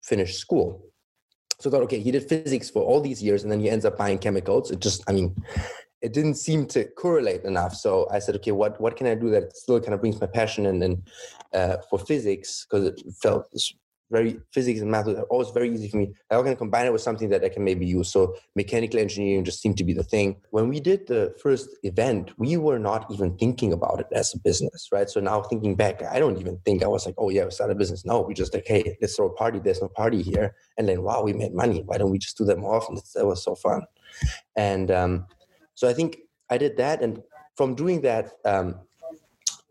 finished 0.02 0.38
school. 0.38 0.84
So 1.60 1.70
I 1.70 1.72
thought, 1.72 1.82
okay, 1.84 2.00
he 2.00 2.10
did 2.10 2.28
physics 2.28 2.70
for 2.70 2.82
all 2.82 3.00
these 3.00 3.22
years, 3.22 3.44
and 3.44 3.52
then 3.52 3.60
he 3.60 3.70
ends 3.70 3.84
up 3.84 3.96
buying 3.96 4.18
chemicals. 4.18 4.70
It 4.70 4.80
just, 4.80 5.04
I 5.08 5.12
mean, 5.12 5.36
it 6.00 6.12
didn't 6.12 6.34
seem 6.34 6.66
to 6.66 6.84
correlate 6.84 7.44
enough. 7.44 7.74
So 7.74 8.08
I 8.10 8.18
said, 8.18 8.34
okay, 8.36 8.50
what 8.50 8.80
what 8.80 8.96
can 8.96 9.06
I 9.06 9.14
do 9.14 9.30
that 9.30 9.56
still 9.56 9.80
kind 9.80 9.94
of 9.94 10.00
brings 10.00 10.20
my 10.20 10.26
passion 10.26 10.66
and, 10.66 10.82
and 10.82 11.08
uh, 11.54 11.76
for 11.88 11.98
physics 11.98 12.66
because 12.68 12.86
it 12.86 13.00
felt 13.22 13.46
very 14.12 14.38
physics 14.52 14.80
and 14.80 14.90
math 14.90 15.06
was 15.06 15.16
always 15.30 15.50
very 15.50 15.72
easy 15.72 15.88
for 15.88 15.96
me. 15.96 16.12
How 16.30 16.42
can 16.42 16.52
I 16.52 16.54
combine 16.54 16.86
it 16.86 16.92
with 16.92 17.00
something 17.00 17.30
that 17.30 17.42
I 17.42 17.48
can 17.48 17.64
maybe 17.64 17.86
use? 17.86 18.12
So 18.12 18.36
mechanical 18.54 19.00
engineering 19.00 19.44
just 19.44 19.60
seemed 19.60 19.78
to 19.78 19.84
be 19.84 19.94
the 19.94 20.04
thing. 20.04 20.36
When 20.50 20.68
we 20.68 20.78
did 20.78 21.06
the 21.06 21.34
first 21.42 21.70
event, 21.82 22.30
we 22.38 22.56
were 22.58 22.78
not 22.78 23.10
even 23.10 23.36
thinking 23.38 23.72
about 23.72 24.00
it 24.00 24.06
as 24.12 24.34
a 24.34 24.38
business, 24.38 24.90
right? 24.92 25.08
So 25.08 25.18
now 25.20 25.40
thinking 25.42 25.74
back, 25.74 26.02
I 26.02 26.18
don't 26.18 26.38
even 26.38 26.58
think 26.64 26.84
I 26.84 26.88
was 26.88 27.06
like, 27.06 27.14
oh 27.18 27.30
yeah, 27.30 27.44
we 27.44 27.50
started 27.50 27.76
a 27.76 27.78
business. 27.78 28.04
No, 28.04 28.20
we 28.20 28.34
just 28.34 28.54
like, 28.54 28.66
hey, 28.66 28.96
let's 29.00 29.16
throw 29.16 29.26
a 29.26 29.34
party. 29.34 29.58
There's 29.58 29.80
no 29.80 29.88
party 29.88 30.22
here. 30.22 30.54
And 30.76 30.86
then 30.88 31.02
wow, 31.02 31.22
we 31.22 31.32
made 31.32 31.54
money. 31.54 31.82
Why 31.84 31.96
don't 31.96 32.10
we 32.10 32.18
just 32.18 32.36
do 32.36 32.44
that 32.44 32.58
more 32.58 32.76
often? 32.76 32.98
That 33.14 33.26
was 33.26 33.42
so 33.42 33.54
fun. 33.54 33.82
And 34.56 34.90
um, 34.90 35.26
so 35.74 35.88
I 35.88 35.94
think 35.94 36.18
I 36.50 36.58
did 36.58 36.76
that, 36.76 37.02
and 37.02 37.22
from 37.56 37.74
doing 37.74 38.02
that. 38.02 38.32
Um, 38.44 38.80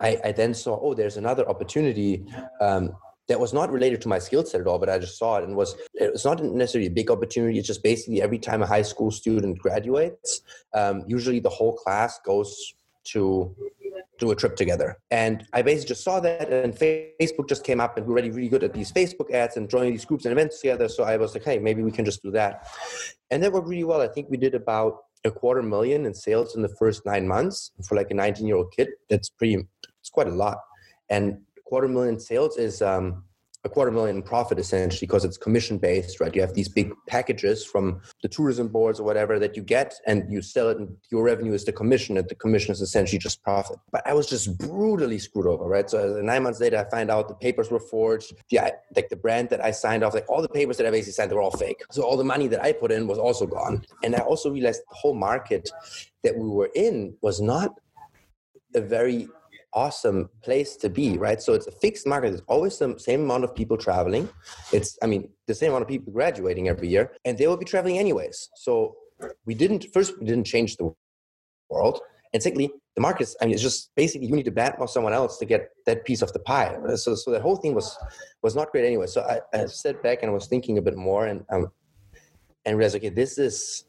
I, 0.02 0.20
I, 0.26 0.32
then 0.32 0.56
saw, 0.56 0.80
oh, 0.82 0.96
there's 0.96 1.18
another 1.18 1.48
opportunity 1.48 2.26
um, 2.60 2.90
that 3.28 3.40
was 3.40 3.54
not 3.54 3.72
related 3.72 4.02
to 4.02 4.08
my 4.08 4.20
skill 4.20 4.46
set 4.46 4.62
at 4.62 4.68
all, 4.68 4.80
but 4.80 4.90
I 4.90 5.00
just 5.00 5.18
saw 5.18 5.38
it 5.38 5.44
and 5.44 5.56
was 5.56 5.76
it 5.94 6.12
was 6.12 6.26
not 6.26 6.44
necessarily 6.44 6.88
a 6.88 6.92
big 6.92 7.10
opportunity. 7.10 7.60
It's 7.60 7.68
just 7.68 7.84
basically 7.84 8.22
every 8.22 8.40
time 8.40 8.62
a 8.62 8.68
high 8.68 8.82
school 8.82 9.12
student 9.12 9.60
graduates, 9.60 10.42
um, 10.74 11.04
usually 11.08 11.40
the 11.40 11.50
whole 11.50 11.74
class 11.74 12.20
goes 12.26 12.74
to 13.04 13.56
do 14.20 14.32
a 14.32 14.36
trip 14.36 14.56
together. 14.56 14.98
And 15.10 15.46
I 15.52 15.64
basically 15.64 15.90
just 15.90 16.04
saw 16.04 16.20
that, 16.20 16.54
and 16.54 16.74
Facebook 16.74 17.50
just 17.50 17.64
came 17.64 17.82
up, 17.82 17.98
and 17.98 18.06
we're 18.06 18.14
already 18.14 18.30
really 18.30 18.50
good 18.50 18.64
at 18.64 18.74
these 18.74 18.92
Facebook 18.92 19.32
ads 19.32 19.58
and 19.58 19.70
joining 19.70 19.92
these 19.92 20.06
groups 20.06 20.26
and 20.26 20.32
events 20.32 20.62
together. 20.62 20.88
So 20.88 21.04
I 21.04 21.18
was 21.18 21.34
like, 21.34 21.44
hey, 21.44 21.58
maybe 21.58 21.82
we 21.82 21.92
can 21.92 22.06
just 22.06 22.22
do 22.22 22.32
that. 22.32 22.68
And 23.32 23.42
that 23.42 23.52
worked 23.52 23.68
really 23.68 23.84
well. 23.84 24.02
I 24.02 24.08
think 24.08 24.30
we 24.30 24.38
did 24.38 24.54
about 24.54 25.00
a 25.26 25.32
quarter 25.32 25.64
million 25.64 26.06
in 26.06 26.14
sales 26.14 26.56
in 26.56 26.62
the 26.62 26.70
first 26.80 27.06
nine 27.06 27.28
months 27.28 27.72
for 27.88 27.96
like 27.96 28.12
a 28.12 28.14
19 28.14 28.46
year 28.48 28.56
old 28.56 28.72
kid. 28.76 28.90
That's 29.10 29.30
pretty, 29.30 29.68
it's 30.00 30.10
quite 30.10 30.28
a 30.28 30.32
lot. 30.32 30.58
And 31.10 31.40
quarter 31.72 31.88
million 31.88 32.20
sales 32.20 32.58
is 32.58 32.82
um, 32.82 33.24
a 33.64 33.70
quarter 33.70 33.92
million 33.92 34.18
in 34.18 34.22
profit 34.22 34.60
essentially 34.60 35.08
because 35.08 35.24
it's 35.24 35.38
commission 35.38 35.78
based, 35.78 36.20
right? 36.20 36.36
You 36.36 36.42
have 36.42 36.54
these 36.54 36.68
big 36.68 36.92
packages 37.08 37.64
from 37.64 38.02
the 38.22 38.28
tourism 38.28 38.68
boards 38.68 39.00
or 39.00 39.04
whatever 39.04 39.40
that 39.40 39.56
you 39.56 39.64
get 39.64 39.94
and 40.06 40.30
you 40.30 40.42
sell 40.42 40.68
it 40.68 40.80
and 40.80 40.90
your 41.12 41.24
revenue 41.24 41.54
is 41.54 41.64
the 41.64 41.72
commission 41.72 42.18
and 42.18 42.28
the 42.28 42.36
commission 42.36 42.74
is 42.74 42.82
essentially 42.82 43.20
just 43.20 43.42
profit. 43.42 43.78
But 43.90 44.06
I 44.06 44.14
was 44.14 44.28
just 44.28 44.58
brutally 44.58 45.18
screwed 45.18 45.48
over, 45.48 45.64
right? 45.64 45.90
So 45.90 46.20
nine 46.22 46.44
months 46.44 46.60
later, 46.60 46.78
I 46.78 46.90
find 46.90 47.10
out 47.10 47.30
the 47.30 47.36
papers 47.36 47.72
were 47.72 47.80
forged. 47.80 48.34
Yeah, 48.50 48.72
like 48.94 49.08
the 49.08 49.16
brand 49.16 49.48
that 49.52 49.64
I 49.64 49.72
signed 49.72 50.04
off, 50.04 50.14
like 50.14 50.30
all 50.30 50.42
the 50.42 50.50
papers 50.50 50.76
that 50.76 50.86
I 50.86 50.92
basically 50.92 51.14
signed, 51.14 51.32
they 51.32 51.36
were 51.36 51.42
all 51.42 51.58
fake. 51.66 51.82
So 51.92 52.02
all 52.04 52.18
the 52.18 52.26
money 52.26 52.48
that 52.50 52.62
I 52.62 52.74
put 52.74 52.92
in 52.92 53.08
was 53.08 53.18
also 53.18 53.48
gone. 53.48 53.86
And 54.04 54.14
I 54.14 54.20
also 54.20 54.52
realized 54.52 54.82
the 54.82 54.96
whole 54.96 55.16
market 55.16 55.70
that 56.26 56.36
we 56.36 56.50
were 56.50 56.72
in 56.76 57.16
was 57.22 57.40
not 57.40 57.70
a 58.76 58.82
very 58.82 59.30
awesome 59.74 60.30
place 60.44 60.76
to 60.78 60.90
be, 60.90 61.18
right? 61.18 61.42
So 61.42 61.54
it's 61.54 61.68
a 61.68 61.72
fixed 61.72 62.06
market. 62.06 62.30
There's 62.30 62.44
always 62.48 62.78
the 62.78 62.98
same 62.98 63.22
amount 63.22 63.44
of 63.44 63.56
people 63.56 63.78
traveling. 63.78 64.30
It's, 64.72 64.98
I 65.02 65.08
mean, 65.08 65.30
the 65.48 65.56
same 65.56 65.70
amount 65.70 65.84
of 65.84 65.88
people 65.88 66.12
graduating 66.14 66.68
every 66.68 66.90
year, 66.90 67.14
and 67.26 67.38
they 67.38 67.48
will 67.48 67.58
be 67.58 67.66
traveling 67.66 67.98
anyways. 67.98 68.50
So 68.56 68.96
we 69.46 69.54
didn't, 69.54 69.88
first, 69.94 70.20
we 70.20 70.26
didn't 70.26 70.46
change 70.46 70.78
the 70.78 70.94
world. 71.70 72.02
And 72.34 72.42
secondly, 72.42 72.72
the 72.96 73.02
markets, 73.02 73.36
I 73.42 73.46
mean, 73.46 73.54
it's 73.54 73.62
just 73.62 73.92
basically 73.96 74.28
you 74.28 74.36
need 74.36 74.46
to 74.46 74.52
badmouth 74.52 74.90
someone 74.90 75.14
else 75.14 75.38
to 75.38 75.46
get 75.46 75.70
that 75.86 76.06
piece 76.06 76.22
of 76.22 76.32
the 76.34 76.40
pie. 76.40 76.78
So, 76.96 77.16
so 77.16 77.32
that 77.32 77.42
whole 77.42 77.56
thing 77.56 77.74
was 77.74 77.98
was 78.42 78.56
not 78.56 78.72
great 78.72 78.86
anyway. 78.86 79.08
So 79.08 79.22
I, 79.22 79.40
I 79.58 79.66
sat 79.66 80.02
back 80.04 80.20
and 80.22 80.30
I 80.30 80.34
was 80.34 80.48
thinking 80.48 80.78
a 80.78 80.82
bit 80.82 80.98
more 80.98 81.28
and 81.28 81.46
um, 81.50 81.72
and 82.66 82.78
realized, 82.78 82.96
okay, 82.98 83.10
this 83.10 83.38
is 83.38 83.86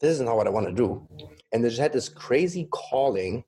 this 0.00 0.10
is 0.10 0.20
not 0.20 0.36
what 0.36 0.46
I 0.46 0.50
want 0.50 0.66
to 0.66 0.72
do. 0.72 1.06
And 1.52 1.64
they 1.64 1.68
just 1.68 1.80
had 1.80 1.92
this 1.92 2.08
crazy 2.08 2.68
calling 2.70 3.44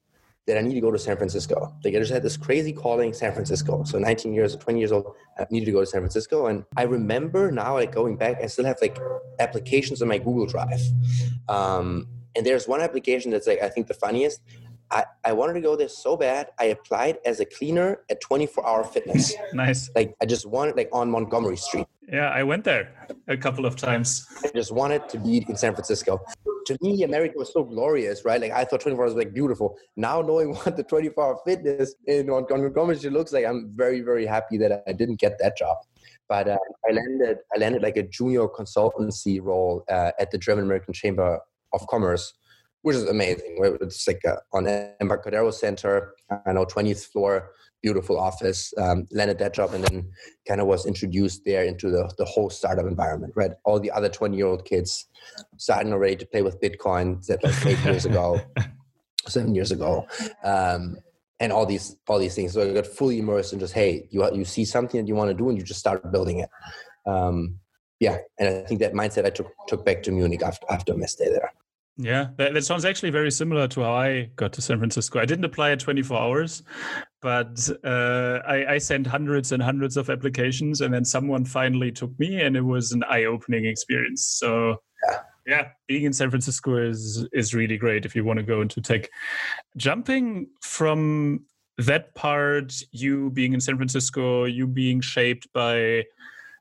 that 0.47 0.57
I 0.57 0.61
need 0.61 0.75
to 0.75 0.81
go 0.81 0.93
to 0.93 0.99
San 0.99 1.17
Francisco. 1.17 1.75
Like 1.85 1.95
I 1.95 1.99
just 1.99 2.13
had 2.13 2.23
this 2.23 2.37
crazy 2.37 2.73
calling 2.73 3.13
San 3.13 3.33
Francisco. 3.33 3.83
So 3.85 3.99
19 3.99 4.33
years, 4.33 4.55
20 4.55 4.79
years 4.79 4.93
old, 4.93 5.15
I 5.39 5.47
needed 5.51 5.67
to 5.67 5.73
go 5.73 5.81
to 5.81 5.87
San 5.87 6.01
Francisco. 6.01 6.47
And 6.47 6.65
I 6.77 6.85
remember 6.85 7.51
now, 7.51 7.75
like 7.75 7.93
going 7.93 8.17
back, 8.17 8.41
I 8.43 8.47
still 8.47 8.65
have 8.65 8.79
like 8.81 8.97
applications 9.41 10.03
on 10.03 10.09
my 10.09 10.19
Google 10.19 10.47
Drive. 10.47 10.81
Um, 11.49 12.07
and 12.37 12.47
there's 12.47 12.69
one 12.69 12.81
application 12.81 13.33
that's 13.33 13.47
like, 13.47 13.61
I 13.61 13.69
think 13.69 13.89
the 13.89 13.95
funniest. 13.95 14.41
I, 14.89 15.05
I 15.25 15.33
wanted 15.33 15.55
to 15.55 15.61
go 15.61 15.75
there 15.75 15.89
so 15.89 16.17
bad. 16.17 16.51
I 16.61 16.67
applied 16.67 17.19
as 17.25 17.41
a 17.41 17.45
cleaner 17.45 18.03
at 18.09 18.21
24 18.21 18.65
Hour 18.65 18.85
Fitness. 18.85 19.35
nice. 19.53 19.91
Like 19.97 20.15
I 20.23 20.27
just 20.27 20.47
wanted 20.47 20.77
like 20.77 20.89
on 20.93 21.11
Montgomery 21.11 21.57
Street. 21.57 21.87
Yeah, 22.09 22.31
I 22.31 22.45
went 22.45 22.63
there 22.63 22.93
a 23.27 23.37
couple 23.37 23.67
of 23.67 23.75
times. 23.75 24.29
I 24.45 24.51
just 24.55 24.71
wanted 24.71 25.09
to 25.09 25.19
be 25.19 25.45
in 25.49 25.57
San 25.57 25.75
Francisco 25.75 26.25
to 26.67 26.77
me, 26.81 27.03
America 27.05 27.35
was 27.39 27.53
so 27.53 27.65
glorious, 27.65 28.25
right? 28.25 28.41
Like 28.41 28.53
I 28.53 28.65
thought 28.65 28.81
24 28.81 29.05
hours 29.05 29.15
was 29.15 29.25
like 29.25 29.33
beautiful. 29.33 29.77
Now 29.97 30.21
knowing 30.21 30.55
what 30.55 30.77
the 30.77 30.83
24 30.83 31.25
hour 31.25 31.39
fitness 31.47 31.95
in 32.07 32.27
Montgomery 32.27 32.71
looks 33.11 33.33
like, 33.33 33.47
I'm 33.47 33.73
very, 33.75 34.01
very 34.01 34.27
happy 34.27 34.59
that 34.59 34.83
I 34.87 34.93
didn't 34.93 35.21
get 35.21 35.39
that 35.39 35.57
job. 35.57 35.77
But 36.29 36.49
uh, 36.49 36.59
I 36.89 36.93
landed, 36.93 37.39
I 37.55 37.59
landed 37.59 37.83
like 37.83 37.97
a 37.97 38.03
junior 38.03 38.49
consultancy 38.49 39.41
role 39.41 39.85
uh, 39.89 40.11
at 40.19 40.33
the 40.33 40.39
German 40.39 40.65
American 40.65 40.93
Chamber 40.93 41.39
of 41.73 41.87
Commerce, 41.87 42.35
which 42.83 42.97
is 42.97 43.05
amazing. 43.05 43.59
It's 43.81 44.07
like 44.09 44.23
uh, 44.27 44.37
on 44.53 44.67
Embarcadero 45.01 45.53
Center, 45.53 46.15
I 46.45 46.53
know 46.53 46.67
20th 46.67 47.07
floor, 47.07 47.51
beautiful 47.83 48.19
office. 48.19 48.73
Um, 48.79 49.07
landed 49.11 49.39
that 49.39 49.55
job 49.55 49.75
and 49.75 49.85
then 49.85 50.11
kind 50.47 50.61
of 50.61 50.67
was 50.67 50.87
introduced 50.87 51.45
there 51.45 51.65
into 51.65 51.91
the, 51.91 52.11
the 52.19 52.25
whole 52.25 52.51
startup 52.51 52.87
environment, 52.87 53.33
right? 53.37 53.53
All 53.65 53.81
the 53.81 53.91
other 53.91 54.09
20 54.09 54.37
year 54.37 54.47
old 54.47 54.65
kids 54.65 55.07
starting 55.57 55.93
already 55.93 56.17
to 56.17 56.27
play 56.27 56.43
with 56.43 56.61
Bitcoin 56.61 57.25
that 57.27 57.43
like 57.45 57.67
eight 57.67 57.85
years 57.85 58.05
ago, 58.05 58.41
seven 59.29 59.55
years 59.55 59.73
ago. 59.73 60.07
Um, 60.45 60.97
and 61.39 61.53
all 61.53 61.67
these 61.67 61.97
all 62.09 62.19
these 62.19 62.35
things. 62.35 62.55
So 62.55 62.63
I 62.63 62.73
got 62.73 62.87
fully 62.87 63.19
immersed 63.19 63.53
in 63.53 63.59
just 63.59 63.75
hey, 63.75 64.09
you 64.11 64.27
you 64.35 64.45
see 64.45 64.65
something 64.65 65.01
that 65.01 65.09
you 65.09 65.15
want 65.15 65.31
to 65.31 65.35
do 65.35 65.49
and 65.49 65.59
you 65.59 65.65
just 65.65 65.81
start 65.81 66.11
building 66.11 66.39
it. 66.41 66.51
Um, 67.07 67.59
yeah, 68.01 68.19
and 68.39 68.49
I 68.49 68.63
think 68.63 68.81
that 68.81 68.93
mindset 68.93 69.27
I 69.27 69.31
took 69.31 69.49
took 69.69 69.85
back 69.85 70.03
to 70.05 70.13
Munich 70.13 70.43
after 70.43 70.67
after 70.71 70.97
my 70.97 71.07
stay 71.07 71.29
there. 71.29 71.53
Yeah, 71.99 72.29
that, 72.37 72.53
that 72.53 72.65
sounds 72.65 72.85
actually 72.85 73.11
very 73.11 73.31
similar 73.31 73.67
to 73.69 73.81
how 73.83 73.95
I 73.95 74.31
got 74.37 74.53
to 74.55 74.63
San 74.63 74.79
Francisco. 74.79 75.19
I 75.19 75.25
didn't 75.25 75.47
apply 75.47 75.71
at 75.71 75.81
24 75.81 76.19
hours, 76.19 76.63
but 77.27 77.69
uh, 77.83 78.39
I, 78.47 78.75
I, 78.75 78.79
sent 78.79 79.05
hundreds 79.05 79.51
and 79.51 79.61
hundreds 79.61 79.97
of 79.97 80.11
applications, 80.11 80.81
and 80.81 80.95
then 80.95 81.05
someone 81.05 81.45
finally 81.45 81.91
took 81.91 82.17
me, 82.21 82.41
and 82.41 82.57
it 82.57 82.61
was 82.61 82.93
an 82.93 83.03
eye-opening 83.03 83.65
experience. 83.65 84.25
So 84.25 84.81
yeah. 85.09 85.19
yeah, 85.45 85.69
being 85.89 86.05
in 86.05 86.13
San 86.13 86.31
Francisco 86.31 86.77
is 86.77 87.27
is 87.33 87.53
really 87.53 87.79
great 87.79 88.05
if 88.07 88.15
you 88.15 88.23
want 88.23 88.37
to 88.37 88.45
go 88.45 88.61
into 88.61 88.81
tech. 88.81 89.09
Jumping 89.77 90.47
from 90.61 91.41
that 91.79 92.15
part, 92.15 92.73
you 92.93 93.31
being 93.31 93.55
in 93.55 93.61
San 93.61 93.75
Francisco, 93.75 94.45
you 94.45 94.69
being 94.69 95.01
shaped 95.01 95.53
by 95.53 96.05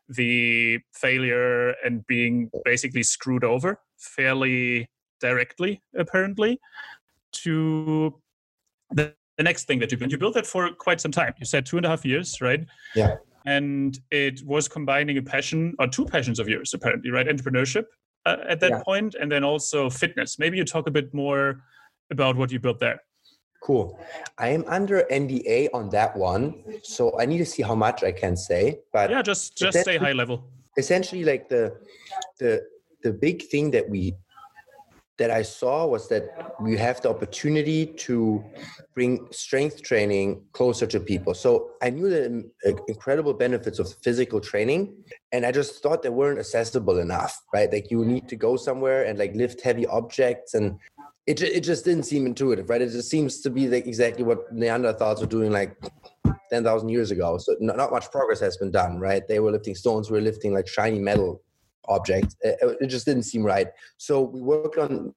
the 0.10 0.80
failure 0.94 1.76
and 1.86 2.08
being 2.08 2.50
basically 2.64 3.04
screwed 3.04 3.44
over 3.44 3.80
fairly 3.98 4.90
directly, 5.20 5.84
apparently, 5.96 6.60
to 7.34 8.20
the, 8.90 9.14
the 9.38 9.44
next 9.44 9.66
thing 9.66 9.80
that 9.80 9.92
you 9.92 9.98
built. 9.98 10.12
You 10.12 10.18
built 10.18 10.34
that 10.36 10.46
for 10.46 10.70
quite 10.72 11.02
some 11.02 11.12
time. 11.12 11.34
You 11.40 11.46
said 11.46 11.66
two 11.66 11.78
and 11.78 11.86
a 11.86 11.90
half 11.90 12.06
years, 12.06 12.42
right? 12.42 12.66
Yeah 12.96 13.18
and 13.46 14.00
it 14.12 14.44
was 14.46 14.68
combining 14.68 15.18
a 15.18 15.22
passion 15.22 15.76
or 15.80 15.88
two 15.88 16.06
passions 16.06 16.40
of 16.40 16.50
yours 16.50 16.74
apparently 16.74 17.12
right 17.12 17.28
entrepreneurship 17.28 17.86
uh, 18.26 18.38
at 18.50 18.60
that 18.60 18.72
yeah. 18.72 18.84
point, 18.84 19.14
and 19.14 19.32
then 19.32 19.44
also 19.44 19.90
fitness 19.90 20.40
maybe 20.40 20.58
you 20.58 20.66
talk 20.66 20.88
a 20.88 20.92
bit 20.92 21.14
more 21.14 21.62
about 22.12 22.36
what 22.36 22.52
you 22.52 22.60
built 22.60 22.80
there 22.80 23.00
cool 23.62 24.00
i 24.38 24.48
am 24.48 24.64
under 24.68 25.04
nda 25.12 25.70
on 25.74 25.90
that 25.90 26.16
one 26.16 26.64
so 26.84 27.20
i 27.20 27.26
need 27.26 27.40
to 27.40 27.46
see 27.46 27.64
how 27.64 27.74
much 27.74 28.04
i 28.04 28.12
can 28.12 28.36
say 28.36 28.80
but 28.94 29.10
yeah 29.10 29.22
just 29.22 29.58
just 29.58 29.80
stay 29.80 29.98
high 29.98 30.12
level 30.12 30.46
essentially 30.78 31.24
like 31.24 31.50
the 31.50 31.76
the 32.40 32.62
the 33.02 33.12
big 33.12 33.42
thing 33.44 33.72
that 33.72 33.88
we 33.90 34.14
that 35.18 35.32
I 35.32 35.44
saw 35.44 35.86
was 35.86 36.10
that 36.10 36.56
we 36.60 36.76
have 36.78 37.02
the 37.02 37.10
opportunity 37.10 37.86
to 37.86 38.44
bring 38.94 39.28
strength 39.32 39.82
training 39.82 40.44
closer 40.52 40.86
to 40.88 41.00
people. 41.00 41.34
So 41.34 41.72
I 41.82 41.90
knew 41.90 42.10
the 42.10 42.26
um, 42.26 42.52
uh, 42.68 42.72
incredible 42.88 43.34
benefits 43.34 43.80
of 43.80 43.94
physical 44.04 44.42
training, 44.42 44.94
and 45.32 45.46
I 45.46 45.52
just 45.52 45.82
thought 45.82 46.04
they 46.04 46.10
weren't 46.10 46.40
accessible 46.40 47.00
enough, 47.00 47.42
right? 47.54 47.72
Like 47.72 47.90
you 47.90 48.04
need 48.04 48.28
to 48.30 48.36
go 48.36 48.58
somewhere 48.58 49.06
and 49.06 49.18
like 49.18 49.34
lift 49.36 49.62
heavy 49.62 49.88
objects, 49.88 50.54
and 50.54 50.78
it 51.26 51.42
it 51.42 51.62
just 51.62 51.86
didn't 51.86 52.04
seem 52.04 52.26
intuitive, 52.26 52.70
right? 52.70 52.82
It 52.82 52.90
just 52.90 53.10
seems 53.10 53.42
to 53.42 53.50
be 53.50 53.68
like 53.70 53.88
exactly 53.88 54.24
what 54.24 54.54
Neanderthals 54.54 55.22
were 55.22 55.28
doing 55.28 55.52
like 55.52 55.78
10,000 56.52 56.90
years 56.90 57.12
ago. 57.12 57.38
So 57.38 57.56
not 57.60 57.92
much 57.92 58.12
progress 58.12 58.40
has 58.42 58.58
been 58.58 58.72
done, 58.72 59.00
right? 59.00 59.26
They 59.28 59.40
were 59.40 59.52
lifting 59.52 59.76
stones, 59.76 60.12
we're 60.12 60.22
lifting 60.22 60.54
like 60.54 60.68
shiny 60.68 61.00
metal 61.00 61.42
object. 61.88 62.36
It, 62.42 62.78
it 62.82 62.88
just 62.88 63.06
didn't 63.06 63.24
seem 63.24 63.44
right. 63.44 63.68
So 63.98 64.22
we 64.22 64.42
worked 64.42 64.78
on 64.78 65.14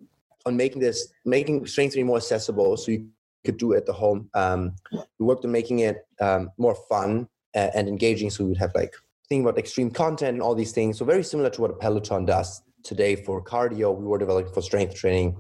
on 0.47 0.57
making 0.57 0.81
this 0.81 1.13
making 1.25 1.67
strength 1.67 1.93
training 1.93 2.07
more 2.07 2.17
accessible, 2.17 2.77
so 2.77 2.93
you 2.93 3.09
could 3.45 3.59
do 3.59 3.73
it 3.73 3.79
at 3.79 3.87
the 3.87 3.93
home. 3.93 4.29
Um, 4.35 4.75
we 4.93 5.27
worked 5.27 5.45
on 5.45 5.53
making 5.53 5.81
it 5.81 6.07
um, 6.21 6.51
more 6.59 6.77
fun 6.89 7.29
and, 7.55 7.71
and 7.75 7.89
engaging, 7.89 8.31
so 8.31 8.45
we 8.45 8.51
would 8.51 8.59
have 8.59 8.73
like 8.75 8.95
thinking 9.29 9.45
about 9.45 9.59
extreme 9.59 9.91
content 9.91 10.35
and 10.35 10.43
all 10.43 10.55
these 10.55 10.73
things. 10.73 10.99
So 10.99 11.05
very 11.05 11.23
similar 11.23 11.51
to 11.51 11.61
what 11.61 11.71
a 11.71 11.75
Peloton 11.75 12.25
does 12.25 12.63
today 12.83 13.17
for 13.17 13.43
cardio. 13.43 13.95
We 13.95 14.07
were 14.07 14.19
developing 14.19 14.53
for 14.53 14.63
strength 14.63 14.95
training, 14.95 15.37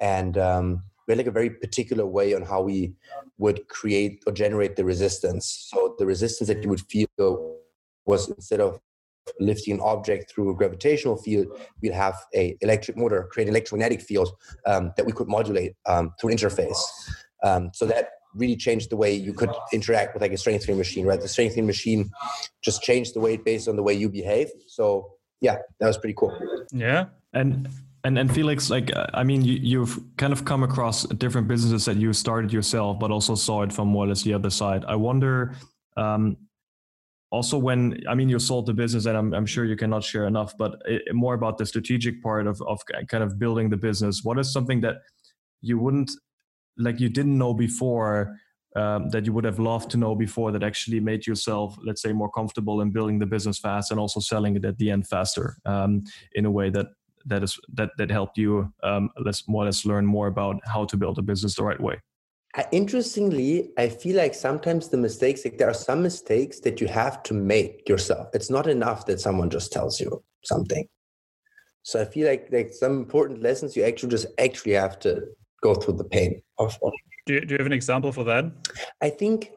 and 0.00 0.38
um, 0.38 0.82
we 1.06 1.12
had 1.12 1.18
like 1.18 1.26
a 1.26 1.30
very 1.32 1.50
particular 1.50 2.06
way 2.06 2.34
on 2.34 2.42
how 2.42 2.62
we 2.62 2.94
would 3.38 3.68
create 3.68 4.22
or 4.26 4.32
generate 4.32 4.76
the 4.76 4.84
resistance. 4.84 5.68
So 5.70 5.94
the 5.98 6.06
resistance 6.06 6.48
that 6.48 6.62
you 6.62 6.68
would 6.68 6.82
feel 6.82 7.56
was 8.04 8.28
instead 8.28 8.60
of 8.60 8.80
lifting 9.40 9.74
an 9.74 9.80
object 9.80 10.30
through 10.30 10.50
a 10.50 10.54
gravitational 10.54 11.16
field, 11.16 11.46
we'd 11.82 11.92
have 11.92 12.16
a 12.34 12.56
electric 12.60 12.96
motor 12.96 13.28
create 13.30 13.48
an 13.48 13.54
electromagnetic 13.54 14.00
field 14.00 14.30
um, 14.66 14.92
that 14.96 15.06
we 15.06 15.12
could 15.12 15.28
modulate 15.28 15.74
um, 15.86 16.12
through 16.20 16.30
an 16.30 16.36
interface. 16.36 16.80
Um, 17.44 17.70
so 17.72 17.86
that 17.86 18.10
really 18.34 18.56
changed 18.56 18.90
the 18.90 18.96
way 18.96 19.12
you 19.14 19.32
could 19.32 19.50
interact 19.72 20.14
with 20.14 20.22
like 20.22 20.32
a 20.32 20.36
strength 20.36 20.64
training 20.64 20.78
machine, 20.78 21.06
right? 21.06 21.20
The 21.20 21.28
strength 21.28 21.54
training 21.54 21.66
machine 21.66 22.10
just 22.62 22.82
changed 22.82 23.14
the 23.14 23.20
weight 23.20 23.44
based 23.44 23.68
on 23.68 23.76
the 23.76 23.82
way 23.82 23.94
you 23.94 24.08
behave. 24.08 24.48
So 24.66 25.12
yeah, 25.40 25.56
that 25.80 25.86
was 25.86 25.98
pretty 25.98 26.14
cool. 26.16 26.36
Yeah. 26.72 27.06
And 27.32 27.68
and 28.04 28.18
and 28.18 28.32
Felix, 28.32 28.70
like 28.70 28.90
I 29.14 29.24
mean, 29.24 29.44
you, 29.44 29.54
you've 29.54 29.98
kind 30.16 30.32
of 30.32 30.44
come 30.44 30.62
across 30.62 31.04
different 31.04 31.48
businesses 31.48 31.84
that 31.86 31.96
you 31.96 32.12
started 32.12 32.52
yourself, 32.52 32.98
but 32.98 33.10
also 33.10 33.34
saw 33.34 33.62
it 33.62 33.72
from 33.72 33.88
more 33.88 34.04
or 34.04 34.08
less 34.08 34.22
the 34.22 34.34
other 34.34 34.50
side. 34.50 34.84
I 34.86 34.94
wonder, 34.94 35.54
um, 35.96 36.36
also 37.30 37.58
when 37.58 38.00
i 38.08 38.14
mean 38.14 38.28
you 38.28 38.38
sold 38.38 38.66
the 38.66 38.72
business 38.72 39.06
and 39.06 39.16
i'm, 39.16 39.34
I'm 39.34 39.46
sure 39.46 39.64
you 39.64 39.76
cannot 39.76 40.02
share 40.02 40.26
enough 40.26 40.56
but 40.58 40.76
it, 40.86 41.02
more 41.12 41.34
about 41.34 41.58
the 41.58 41.66
strategic 41.66 42.22
part 42.22 42.46
of, 42.46 42.60
of 42.62 42.80
kind 43.08 43.24
of 43.24 43.38
building 43.38 43.70
the 43.70 43.76
business. 43.76 44.24
What 44.24 44.38
is 44.38 44.52
something 44.52 44.80
that 44.82 44.96
you 45.60 45.78
wouldn't 45.78 46.10
like 46.76 47.00
you 47.00 47.08
didn't 47.08 47.36
know 47.36 47.54
before 47.54 48.36
um, 48.76 49.08
that 49.10 49.24
you 49.26 49.32
would 49.32 49.44
have 49.44 49.58
loved 49.58 49.90
to 49.90 49.96
know 49.96 50.14
before 50.14 50.52
that 50.52 50.62
actually 50.62 51.00
made 51.00 51.26
yourself 51.26 51.76
let's 51.84 52.02
say 52.02 52.12
more 52.12 52.30
comfortable 52.30 52.80
in 52.80 52.90
building 52.90 53.18
the 53.18 53.26
business 53.26 53.58
fast 53.58 53.90
and 53.90 53.98
also 53.98 54.20
selling 54.20 54.56
it 54.56 54.64
at 54.64 54.78
the 54.78 54.90
end 54.90 55.06
faster 55.06 55.56
um, 55.66 56.02
in 56.34 56.44
a 56.44 56.50
way 56.50 56.70
that 56.70 56.86
that 57.26 57.42
is 57.42 57.58
that 57.72 57.90
that 57.98 58.10
helped 58.10 58.38
you 58.38 58.72
um, 58.82 59.10
let's 59.24 59.48
more 59.48 59.62
or 59.62 59.66
less 59.66 59.84
learn 59.84 60.06
more 60.06 60.28
about 60.28 60.56
how 60.64 60.84
to 60.84 60.96
build 60.96 61.18
a 61.18 61.22
business 61.22 61.56
the 61.56 61.64
right 61.64 61.80
way 61.80 62.00
interestingly, 62.72 63.70
I 63.76 63.88
feel 63.88 64.16
like 64.16 64.34
sometimes 64.34 64.88
the 64.88 64.96
mistakes, 64.96 65.44
like 65.44 65.58
there 65.58 65.70
are 65.70 65.74
some 65.74 66.02
mistakes 66.02 66.60
that 66.60 66.80
you 66.80 66.88
have 66.88 67.22
to 67.24 67.34
make 67.34 67.88
yourself. 67.88 68.28
It's 68.34 68.50
not 68.50 68.66
enough 68.66 69.06
that 69.06 69.20
someone 69.20 69.50
just 69.50 69.72
tells 69.72 70.00
you 70.00 70.22
something. 70.44 70.88
So 71.82 72.00
I 72.00 72.04
feel 72.04 72.28
like 72.28 72.48
like 72.52 72.72
some 72.72 72.98
important 72.98 73.42
lessons 73.42 73.76
you 73.76 73.84
actually 73.84 74.10
just 74.10 74.26
actually 74.38 74.72
have 74.72 74.98
to 75.00 75.22
go 75.62 75.74
through 75.74 75.94
the 75.94 76.04
pain 76.04 76.42
of. 76.58 76.78
Do 77.26 77.34
you, 77.34 77.40
do 77.40 77.54
you 77.54 77.58
have 77.58 77.66
an 77.66 77.72
example 77.72 78.12
for 78.12 78.24
that? 78.24 78.44
I 79.00 79.10
think 79.10 79.52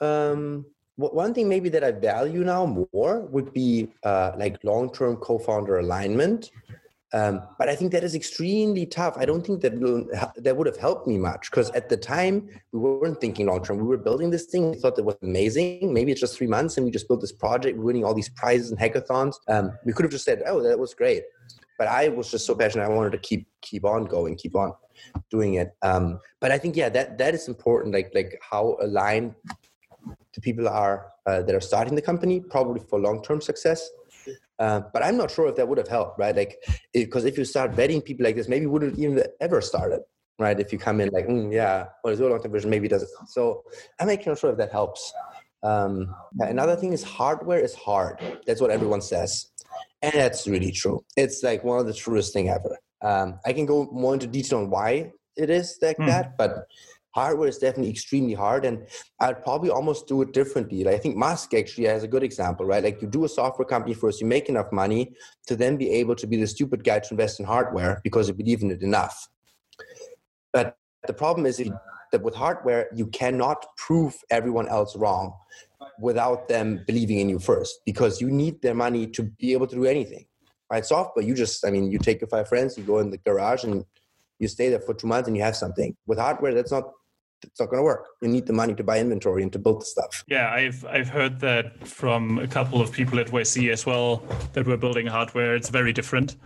um, 0.00 0.66
one 0.96 1.34
thing 1.34 1.48
maybe 1.48 1.68
that 1.70 1.82
I 1.82 1.92
value 1.92 2.44
now 2.44 2.86
more 2.92 3.20
would 3.26 3.52
be 3.52 3.88
uh, 4.04 4.32
like 4.36 4.62
long-term 4.64 5.16
co-founder 5.16 5.78
alignment. 5.78 6.50
Um, 7.12 7.42
but 7.58 7.68
I 7.68 7.74
think 7.74 7.90
that 7.92 8.04
is 8.04 8.14
extremely 8.14 8.86
tough. 8.86 9.16
I 9.18 9.24
don't 9.24 9.44
think 9.44 9.62
that 9.62 9.72
that 10.36 10.56
would 10.56 10.66
have 10.66 10.76
helped 10.76 11.08
me 11.08 11.18
much 11.18 11.50
because 11.50 11.70
at 11.70 11.88
the 11.88 11.96
time 11.96 12.48
we 12.72 12.78
weren't 12.78 13.20
thinking 13.20 13.46
long 13.46 13.64
term. 13.64 13.78
We 13.78 13.88
were 13.88 13.98
building 13.98 14.30
this 14.30 14.46
thing. 14.46 14.70
We 14.70 14.76
thought 14.76 14.98
it 14.98 15.04
was 15.04 15.16
amazing. 15.22 15.92
Maybe 15.92 16.12
it's 16.12 16.20
just 16.20 16.38
three 16.38 16.46
months 16.46 16.76
and 16.76 16.86
we 16.86 16.92
just 16.92 17.08
built 17.08 17.20
this 17.20 17.32
project, 17.32 17.78
winning 17.78 18.04
all 18.04 18.14
these 18.14 18.28
prizes 18.28 18.70
and 18.70 18.78
hackathons. 18.78 19.34
Um, 19.48 19.72
we 19.84 19.92
could 19.92 20.04
have 20.04 20.12
just 20.12 20.24
said, 20.24 20.42
"Oh, 20.46 20.62
that 20.62 20.78
was 20.78 20.94
great," 20.94 21.24
but 21.78 21.88
I 21.88 22.08
was 22.08 22.30
just 22.30 22.46
so 22.46 22.54
passionate. 22.54 22.84
I 22.84 22.90
wanted 22.90 23.12
to 23.12 23.18
keep 23.18 23.48
keep 23.60 23.84
on 23.84 24.04
going, 24.04 24.36
keep 24.36 24.54
on 24.54 24.72
doing 25.30 25.54
it. 25.54 25.72
Um, 25.82 26.20
but 26.40 26.52
I 26.52 26.58
think 26.58 26.76
yeah, 26.76 26.90
that 26.90 27.18
that 27.18 27.34
is 27.34 27.48
important. 27.48 27.92
Like 27.92 28.12
like 28.14 28.40
how 28.48 28.76
aligned 28.80 29.34
the 30.32 30.40
people 30.40 30.68
are 30.68 31.08
uh, 31.26 31.42
that 31.42 31.54
are 31.56 31.60
starting 31.60 31.96
the 31.96 32.02
company, 32.02 32.38
probably 32.38 32.80
for 32.88 33.00
long 33.00 33.20
term 33.20 33.40
success 33.40 33.90
uh, 34.60 34.82
but 34.92 35.02
I'm 35.02 35.16
not 35.16 35.30
sure 35.30 35.48
if 35.48 35.56
that 35.56 35.66
would 35.66 35.78
have 35.78 35.88
helped, 35.88 36.18
right? 36.18 36.36
Like, 36.36 36.62
because 36.92 37.24
if 37.24 37.38
you 37.38 37.46
start 37.46 37.72
vetting 37.72 38.04
people 38.04 38.24
like 38.24 38.36
this, 38.36 38.46
maybe 38.46 38.66
wouldn't 38.66 38.98
even 38.98 39.22
ever 39.40 39.62
started, 39.62 40.00
right? 40.38 40.60
If 40.60 40.70
you 40.70 40.78
come 40.78 41.00
in 41.00 41.08
like, 41.08 41.26
mm, 41.26 41.50
yeah, 41.50 41.86
well, 42.04 42.12
it's 42.12 42.20
a 42.20 42.26
long 42.26 42.42
term 42.42 42.52
vision, 42.52 42.68
maybe 42.68 42.86
it 42.86 42.90
doesn't. 42.90 43.08
So 43.28 43.64
I'm 43.98 44.06
not 44.06 44.38
sure 44.38 44.50
if 44.50 44.58
that 44.58 44.70
helps. 44.70 45.12
Um, 45.62 46.14
another 46.38 46.76
thing 46.76 46.92
is 46.92 47.02
hardware 47.02 47.58
is 47.58 47.74
hard. 47.74 48.20
That's 48.46 48.60
what 48.60 48.70
everyone 48.70 49.00
says, 49.00 49.46
and 50.02 50.12
that's 50.12 50.46
really 50.46 50.72
true. 50.72 51.04
It's 51.16 51.42
like 51.42 51.64
one 51.64 51.80
of 51.80 51.86
the 51.86 51.94
truest 51.94 52.34
thing 52.34 52.50
ever. 52.50 52.78
Um, 53.02 53.40
I 53.46 53.54
can 53.54 53.64
go 53.64 53.88
more 53.90 54.12
into 54.12 54.26
detail 54.26 54.58
on 54.58 54.68
why 54.68 55.10
it 55.36 55.48
is 55.48 55.78
like 55.80 55.96
mm. 55.96 56.06
that, 56.06 56.36
but 56.36 56.66
hardware 57.12 57.48
is 57.48 57.58
definitely 57.58 57.90
extremely 57.90 58.34
hard 58.34 58.64
and 58.64 58.86
i'd 59.20 59.42
probably 59.42 59.70
almost 59.70 60.06
do 60.06 60.22
it 60.22 60.32
differently. 60.32 60.84
Like, 60.84 60.94
i 60.94 60.98
think 60.98 61.16
musk 61.16 61.54
actually 61.54 61.86
has 61.86 62.02
a 62.02 62.08
good 62.08 62.22
example 62.22 62.66
right? 62.66 62.82
Like 62.82 63.02
you 63.02 63.08
do 63.08 63.24
a 63.24 63.28
software 63.28 63.66
company 63.66 63.94
first 63.94 64.20
you 64.20 64.26
make 64.26 64.48
enough 64.48 64.70
money 64.72 65.12
to 65.46 65.56
then 65.56 65.76
be 65.76 65.90
able 65.90 66.16
to 66.16 66.26
be 66.26 66.36
the 66.36 66.46
stupid 66.46 66.84
guy 66.84 67.00
to 67.00 67.08
invest 67.10 67.40
in 67.40 67.46
hardware 67.46 68.00
because 68.04 68.28
you 68.28 68.34
believe 68.34 68.62
in 68.62 68.70
it 68.70 68.82
enough. 68.82 69.28
But 70.52 70.76
the 71.06 71.12
problem 71.12 71.46
is 71.46 71.56
that 72.12 72.22
with 72.22 72.34
hardware 72.34 72.88
you 72.94 73.06
cannot 73.06 73.64
prove 73.76 74.16
everyone 74.30 74.68
else 74.68 74.96
wrong 74.96 75.32
without 76.00 76.48
them 76.48 76.82
believing 76.86 77.18
in 77.20 77.28
you 77.28 77.38
first 77.38 77.80
because 77.84 78.20
you 78.20 78.30
need 78.30 78.60
their 78.62 78.74
money 78.74 79.06
to 79.06 79.22
be 79.22 79.52
able 79.52 79.66
to 79.66 79.76
do 79.76 79.84
anything 79.84 80.24
right? 80.70 80.86
Software 80.86 81.24
you 81.24 81.34
just 81.34 81.66
i 81.66 81.70
mean 81.70 81.90
you 81.90 81.98
take 81.98 82.20
your 82.20 82.28
five 82.28 82.48
friends 82.48 82.78
you 82.78 82.84
go 82.84 82.98
in 82.98 83.10
the 83.10 83.18
garage 83.18 83.64
and 83.64 83.84
you 84.40 84.48
stay 84.48 84.70
there 84.70 84.80
for 84.80 84.94
two 84.94 85.06
months 85.06 85.28
and 85.28 85.36
you 85.36 85.42
have 85.42 85.54
something. 85.54 85.94
With 86.06 86.18
hardware 86.18 86.54
that's 86.54 86.72
not 86.72 86.84
it's 87.42 87.60
not 87.60 87.70
going 87.70 87.78
to 87.78 87.84
work. 87.84 88.06
You 88.22 88.28
need 88.28 88.46
the 88.46 88.52
money 88.52 88.74
to 88.74 88.84
buy 88.84 88.98
inventory 88.98 89.42
and 89.42 89.52
to 89.52 89.58
build 89.58 89.82
the 89.82 89.86
stuff. 89.86 90.24
Yeah, 90.26 90.50
I've 90.50 90.84
I've 90.84 91.08
heard 91.08 91.40
that 91.40 91.86
from 91.86 92.38
a 92.38 92.46
couple 92.46 92.80
of 92.80 92.92
people 92.92 93.18
at 93.18 93.28
YC 93.28 93.72
as 93.72 93.86
well 93.86 94.22
that 94.52 94.66
we're 94.66 94.76
building 94.76 95.06
hardware. 95.06 95.54
It's 95.54 95.68
very 95.68 95.92
different, 95.92 96.36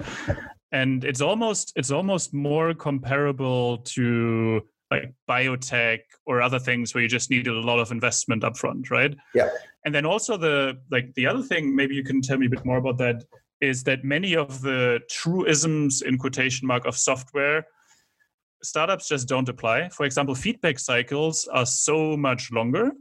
and 0.72 1.04
it's 1.04 1.20
almost 1.20 1.72
it's 1.76 1.90
almost 1.90 2.34
more 2.34 2.74
comparable 2.74 3.78
to 3.78 4.62
like 4.90 5.14
biotech 5.28 6.00
or 6.26 6.40
other 6.40 6.58
things 6.58 6.94
where 6.94 7.02
you 7.02 7.08
just 7.08 7.30
need 7.30 7.46
a 7.46 7.52
lot 7.52 7.78
of 7.78 7.90
investment 7.90 8.42
upfront, 8.42 8.90
right? 8.90 9.14
Yeah. 9.34 9.48
And 9.84 9.94
then 9.94 10.06
also 10.06 10.36
the 10.36 10.78
like 10.90 11.12
the 11.14 11.26
other 11.26 11.42
thing, 11.42 11.74
maybe 11.74 11.94
you 11.94 12.04
can 12.04 12.20
tell 12.20 12.38
me 12.38 12.46
a 12.46 12.50
bit 12.50 12.64
more 12.64 12.78
about 12.78 12.98
that, 12.98 13.24
is 13.60 13.82
that 13.84 14.04
many 14.04 14.36
of 14.36 14.60
the 14.62 15.00
truisms 15.10 16.02
in 16.02 16.18
quotation 16.18 16.66
mark 16.66 16.86
of 16.86 16.96
software 16.96 17.66
startups 18.64 19.08
just 19.08 19.28
don't 19.28 19.48
apply. 19.48 19.88
For 19.90 20.04
example, 20.04 20.34
feedback 20.34 20.78
cycles 20.78 21.48
are 21.52 21.66
so 21.66 22.16
much 22.16 22.50
longer 22.52 22.92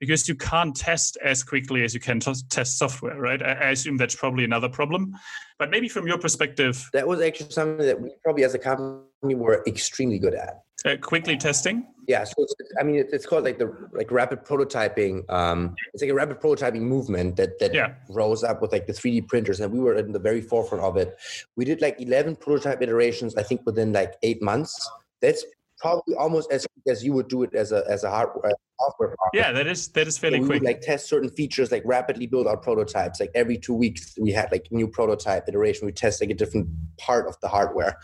because 0.00 0.28
you 0.28 0.34
can't 0.34 0.74
test 0.76 1.16
as 1.24 1.42
quickly 1.42 1.82
as 1.82 1.94
you 1.94 2.00
can 2.00 2.20
t- 2.20 2.34
test 2.50 2.78
software, 2.78 3.18
right? 3.18 3.42
I, 3.42 3.52
I, 3.52 3.70
assume 3.70 3.96
that's 3.96 4.14
probably 4.14 4.44
another 4.44 4.68
problem. 4.68 5.14
But 5.58 5.70
maybe 5.70 5.88
from 5.88 6.06
your 6.06 6.18
perspective, 6.18 6.88
that 6.92 7.06
was 7.06 7.20
actually 7.20 7.50
something 7.50 7.86
that 7.86 8.00
we 8.00 8.10
probably 8.22 8.44
as 8.44 8.54
a 8.54 8.58
company 8.58 9.34
were 9.34 9.62
extremely 9.66 10.18
good 10.18 10.34
at. 10.34 10.62
Uh, 10.84 10.96
quickly 11.00 11.38
testing. 11.38 11.86
Yeah, 12.06 12.24
so 12.24 12.34
it's, 12.38 12.54
I 12.78 12.82
mean, 12.82 12.96
it's 13.10 13.24
called 13.24 13.44
like 13.44 13.58
the 13.58 13.74
like 13.92 14.10
rapid 14.10 14.44
prototyping. 14.44 15.30
Um, 15.32 15.74
it's 15.94 16.02
like 16.02 16.10
a 16.10 16.14
rapid 16.14 16.40
prototyping 16.40 16.82
movement 16.82 17.36
that 17.36 17.58
that 17.60 17.72
yeah. 17.72 17.94
rose 18.10 18.44
up 18.44 18.60
with 18.60 18.72
like 18.72 18.86
the 18.86 18.92
3D 18.92 19.26
printers, 19.26 19.60
and 19.60 19.72
we 19.72 19.80
were 19.80 19.94
in 19.94 20.12
the 20.12 20.18
very 20.18 20.42
forefront 20.42 20.84
of 20.84 20.98
it. 20.98 21.16
We 21.56 21.64
did 21.64 21.80
like 21.80 21.98
11 21.98 22.36
prototype 22.36 22.82
iterations, 22.82 23.34
I 23.36 23.42
think, 23.42 23.64
within 23.64 23.94
like 23.94 24.16
eight 24.22 24.42
months 24.42 24.90
that's 25.24 25.44
probably 25.78 26.14
almost 26.14 26.50
as 26.52 26.66
as 26.88 27.04
you 27.04 27.12
would 27.12 27.28
do 27.28 27.42
it 27.42 27.54
as 27.54 27.72
a 27.72 27.82
as 27.88 28.04
a 28.04 28.10
hardware 28.10 28.52
software 28.80 29.08
product. 29.08 29.34
Yeah, 29.34 29.52
that 29.52 29.66
is 29.66 29.88
that 29.88 30.06
is 30.06 30.18
fairly 30.18 30.40
so 30.40 30.46
quick. 30.46 30.60
Would, 30.60 30.66
like 30.66 30.80
test 30.80 31.08
certain 31.08 31.30
features, 31.30 31.70
like 31.72 31.82
rapidly 31.84 32.26
build 32.26 32.46
our 32.46 32.56
prototypes. 32.56 33.20
Like 33.20 33.30
every 33.34 33.58
two 33.58 33.74
weeks, 33.74 34.14
we 34.20 34.32
had 34.32 34.50
like 34.52 34.66
new 34.70 34.88
prototype 34.88 35.48
iteration. 35.48 35.86
We 35.86 35.92
test 35.92 36.20
like 36.20 36.30
a 36.30 36.34
different 36.34 36.68
part 36.98 37.26
of 37.28 37.38
the 37.40 37.48
hardware. 37.48 37.98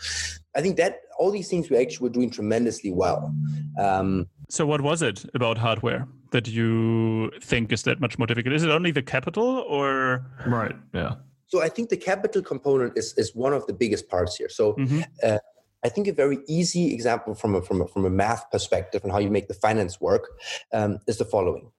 I 0.55 0.61
think 0.61 0.77
that 0.77 0.99
all 1.17 1.31
these 1.31 1.49
things 1.49 1.69
we 1.69 1.77
actually 1.77 2.09
were 2.09 2.13
doing 2.13 2.29
tremendously 2.29 2.91
well. 2.91 3.33
Um, 3.79 4.27
so, 4.49 4.65
what 4.65 4.81
was 4.81 5.01
it 5.01 5.25
about 5.33 5.57
hardware 5.57 6.07
that 6.31 6.47
you 6.47 7.31
think 7.41 7.71
is 7.71 7.83
that 7.83 7.99
much 7.99 8.17
more 8.17 8.27
difficult? 8.27 8.53
Is 8.53 8.63
it 8.63 8.69
only 8.69 8.91
the 8.91 9.03
capital, 9.03 9.65
or 9.67 10.25
right? 10.45 10.75
Yeah. 10.93 11.15
So 11.47 11.61
I 11.61 11.67
think 11.67 11.89
the 11.89 11.97
capital 11.97 12.41
component 12.41 12.97
is 12.97 13.13
is 13.17 13.35
one 13.35 13.53
of 13.53 13.65
the 13.67 13.73
biggest 13.73 14.09
parts 14.09 14.35
here. 14.35 14.49
So. 14.49 14.73
Mm-hmm. 14.73 15.01
Uh, 15.23 15.37
I 15.83 15.89
think 15.89 16.07
a 16.07 16.13
very 16.13 16.39
easy 16.47 16.93
example 16.93 17.33
from 17.33 17.55
a, 17.55 17.61
from 17.61 17.81
a, 17.81 17.87
from 17.87 18.05
a 18.05 18.09
math 18.09 18.49
perspective 18.51 19.03
and 19.03 19.11
how 19.11 19.19
you 19.19 19.31
make 19.31 19.47
the 19.47 19.53
finance 19.53 19.99
work 19.99 20.29
um, 20.73 20.99
is 21.07 21.17
the 21.17 21.25
following. 21.25 21.71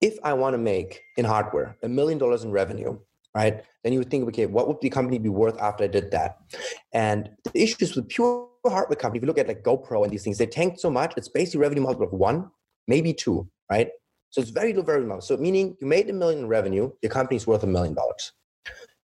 If 0.00 0.18
I 0.24 0.32
want 0.32 0.54
to 0.54 0.58
make 0.58 1.00
in 1.16 1.24
hardware 1.24 1.76
a 1.82 1.88
million 1.88 2.18
dollars 2.18 2.44
in 2.44 2.50
revenue, 2.50 2.98
right, 3.34 3.62
then 3.82 3.92
you 3.92 4.00
would 4.00 4.10
think, 4.10 4.26
okay, 4.28 4.46
what 4.46 4.66
would 4.68 4.80
the 4.80 4.90
company 4.90 5.18
be 5.18 5.28
worth 5.28 5.58
after 5.60 5.84
I 5.84 5.86
did 5.86 6.10
that? 6.10 6.38
And 6.92 7.30
the 7.44 7.62
issues 7.62 7.94
with 7.94 8.08
pure 8.08 8.48
hardware 8.66 8.96
company, 8.96 9.18
if 9.18 9.22
you 9.22 9.28
look 9.28 9.38
at 9.38 9.48
like 9.48 9.62
GoPro 9.62 10.04
and 10.04 10.12
these 10.12 10.24
things, 10.24 10.38
they 10.38 10.46
tanked 10.46 10.80
so 10.80 10.90
much, 10.90 11.14
it's 11.16 11.28
basically 11.28 11.60
revenue 11.60 11.82
multiple 11.82 12.08
of 12.08 12.12
one, 12.12 12.50
maybe 12.88 13.12
two, 13.12 13.48
right? 13.70 13.90
So 14.30 14.40
it's 14.40 14.50
very 14.50 14.72
low, 14.72 14.82
very 14.82 15.04
low. 15.04 15.20
So 15.20 15.36
meaning 15.36 15.76
you 15.80 15.86
made 15.86 16.10
a 16.10 16.12
million 16.12 16.40
in 16.40 16.48
revenue, 16.48 16.90
your 17.02 17.10
company's 17.10 17.46
worth 17.46 17.62
a 17.62 17.68
million 17.68 17.94
dollars. 17.94 18.32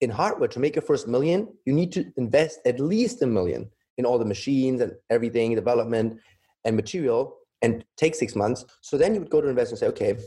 In 0.01 0.09
hardware, 0.09 0.49
to 0.49 0.59
make 0.59 0.75
your 0.75 0.81
first 0.81 1.07
million, 1.07 1.47
you 1.65 1.71
need 1.71 1.93
to 1.93 2.11
invest 2.17 2.59
at 2.65 2.81
least 2.81 3.21
a 3.21 3.27
million 3.27 3.69
in 3.97 4.05
all 4.05 4.17
the 4.17 4.25
machines 4.25 4.81
and 4.81 4.93
everything, 5.09 5.55
development 5.55 6.19
and 6.65 6.75
material, 6.75 7.37
and 7.61 7.83
take 7.97 8.15
six 8.15 8.35
months. 8.35 8.65
So 8.81 8.97
then 8.97 9.13
you 9.13 9.19
would 9.21 9.29
go 9.29 9.41
to 9.41 9.47
investors 9.47 9.81
and 9.81 9.95
say, 9.95 10.05
okay, 10.05 10.21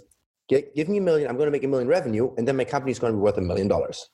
get, 0.48 0.74
give 0.74 0.88
me 0.88 0.98
a 0.98 1.00
million, 1.00 1.28
I'm 1.28 1.36
going 1.36 1.46
to 1.46 1.52
make 1.52 1.64
a 1.64 1.68
million 1.68 1.88
revenue, 1.88 2.32
and 2.36 2.46
then 2.46 2.56
my 2.56 2.64
company 2.64 2.92
is 2.92 2.98
going 2.98 3.12
to 3.12 3.16
be 3.16 3.22
worth 3.22 3.38
a 3.38 3.42
million 3.42 3.68
dollars. 3.68 4.08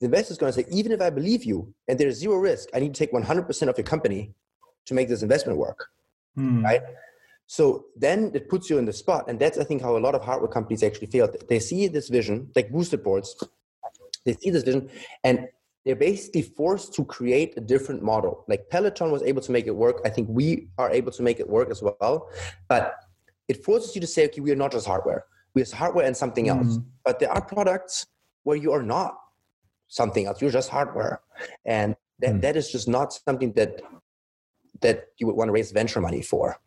The 0.00 0.06
investor 0.06 0.32
is 0.32 0.38
going 0.38 0.52
to 0.52 0.62
say, 0.62 0.66
even 0.70 0.92
if 0.92 1.00
I 1.00 1.10
believe 1.10 1.44
you 1.44 1.72
and 1.88 1.98
there's 1.98 2.18
zero 2.18 2.36
risk, 2.36 2.68
I 2.74 2.80
need 2.80 2.94
to 2.94 2.98
take 2.98 3.12
100% 3.12 3.68
of 3.68 3.78
your 3.78 3.84
company 3.84 4.34
to 4.86 4.94
make 4.94 5.08
this 5.08 5.22
investment 5.22 5.58
work, 5.58 5.88
hmm. 6.34 6.64
right? 6.64 6.82
So 7.46 7.86
then 7.96 8.30
it 8.34 8.48
puts 8.48 8.70
you 8.70 8.78
in 8.78 8.86
the 8.86 8.92
spot, 8.92 9.26
and 9.28 9.38
that's 9.38 9.58
I 9.58 9.64
think 9.64 9.82
how 9.82 9.96
a 9.96 9.98
lot 9.98 10.14
of 10.14 10.24
hardware 10.24 10.50
companies 10.50 10.82
actually 10.82 11.08
fail. 11.08 11.28
They 11.48 11.58
see 11.58 11.88
this 11.88 12.08
vision, 12.08 12.50
like 12.54 12.70
boosted 12.70 13.02
boards. 13.04 13.36
They 14.24 14.32
see 14.34 14.50
this 14.50 14.62
vision, 14.62 14.88
and 15.22 15.48
they're 15.84 15.96
basically 15.96 16.42
forced 16.42 16.94
to 16.94 17.04
create 17.04 17.54
a 17.56 17.60
different 17.60 18.02
model. 18.02 18.44
Like 18.48 18.68
Peloton 18.70 19.10
was 19.10 19.22
able 19.22 19.42
to 19.42 19.52
make 19.52 19.66
it 19.66 19.76
work. 19.76 20.00
I 20.04 20.08
think 20.08 20.28
we 20.30 20.68
are 20.78 20.90
able 20.90 21.12
to 21.12 21.22
make 21.22 21.40
it 21.40 21.48
work 21.48 21.70
as 21.70 21.82
well. 21.82 22.30
But 22.68 22.94
it 23.48 23.62
forces 23.64 23.94
you 23.94 24.00
to 24.00 24.06
say, 24.06 24.24
okay, 24.26 24.40
we 24.40 24.50
are 24.50 24.56
not 24.56 24.72
just 24.72 24.86
hardware. 24.86 25.24
We 25.54 25.62
are 25.62 25.76
hardware 25.76 26.06
and 26.06 26.16
something 26.16 26.48
else. 26.48 26.66
Mm-hmm. 26.66 26.88
But 27.04 27.18
there 27.20 27.30
are 27.30 27.44
products 27.44 28.06
where 28.44 28.56
you 28.56 28.72
are 28.72 28.82
not 28.82 29.14
something 29.88 30.26
else. 30.26 30.40
You're 30.40 30.50
just 30.50 30.70
hardware. 30.70 31.20
And 31.66 31.96
that, 32.20 32.30
mm-hmm. 32.30 32.40
that 32.40 32.56
is 32.56 32.72
just 32.72 32.88
not 32.88 33.12
something 33.12 33.52
that 33.52 33.82
that 34.80 35.06
you 35.18 35.26
would 35.26 35.36
want 35.36 35.48
to 35.48 35.52
raise 35.52 35.70
venture 35.70 36.00
money 36.00 36.20
for. 36.20 36.58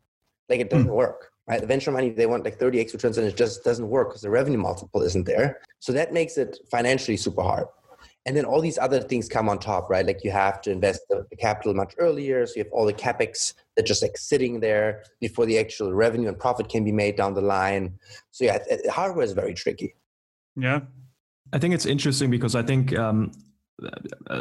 Like 0.49 0.59
it 0.59 0.69
doesn't 0.69 0.87
mm-hmm. 0.87 0.95
work. 0.95 1.31
Right? 1.47 1.61
The 1.61 1.67
venture 1.67 1.91
money, 1.91 2.09
they 2.09 2.25
want 2.25 2.43
like 2.43 2.59
30x 2.59 2.93
returns 2.93 3.17
and 3.17 3.27
it 3.27 3.37
just 3.37 3.63
doesn't 3.63 3.87
work 3.87 4.09
because 4.09 4.21
the 4.21 4.29
revenue 4.29 4.57
multiple 4.57 5.01
isn't 5.01 5.25
there. 5.25 5.59
So 5.79 5.91
that 5.93 6.13
makes 6.13 6.37
it 6.37 6.57
financially 6.69 7.15
super 7.15 7.41
hard 7.41 7.67
and 8.27 8.35
then 8.35 8.43
all 8.43 8.59
these 8.59 8.77
other 8.77 8.99
things 8.99 9.29
come 9.29 9.47
on 9.47 9.57
top 9.57 9.89
right? 9.89 10.05
Like 10.05 10.23
you 10.23 10.31
have 10.31 10.61
to 10.63 10.71
invest 10.71 11.01
the, 11.09 11.25
the, 11.29 11.37
capital 11.37 11.73
much 11.73 11.93
earlier 11.97 12.45
so 12.45 12.53
you 12.57 12.63
have 12.65 12.73
all 12.73 12.85
the 12.85 12.93
capex 12.93 13.53
that 13.75 13.85
just 13.85 14.01
like 14.01 14.17
sitting 14.17 14.59
there 14.59 15.03
before 15.21 15.45
the 15.45 15.57
actual 15.57 15.93
revenue 15.93 16.27
and 16.27 16.37
profit 16.37 16.67
can 16.67 16.83
be 16.83 16.91
made 16.91 17.15
down 17.15 17.33
the 17.33 17.41
line. 17.41 17.97
So 18.31 18.43
yeah 18.43 18.59
hardware 18.91 19.23
is 19.23 19.31
very 19.31 19.53
tricky. 19.53 19.95
Yeah. 20.55 20.81
I 21.53 21.59
think 21.59 21.73
it's 21.73 21.85
interesting 21.85 22.29
because 22.29 22.55
i 22.55 22.61
think 22.61 22.97
um, 22.97 23.31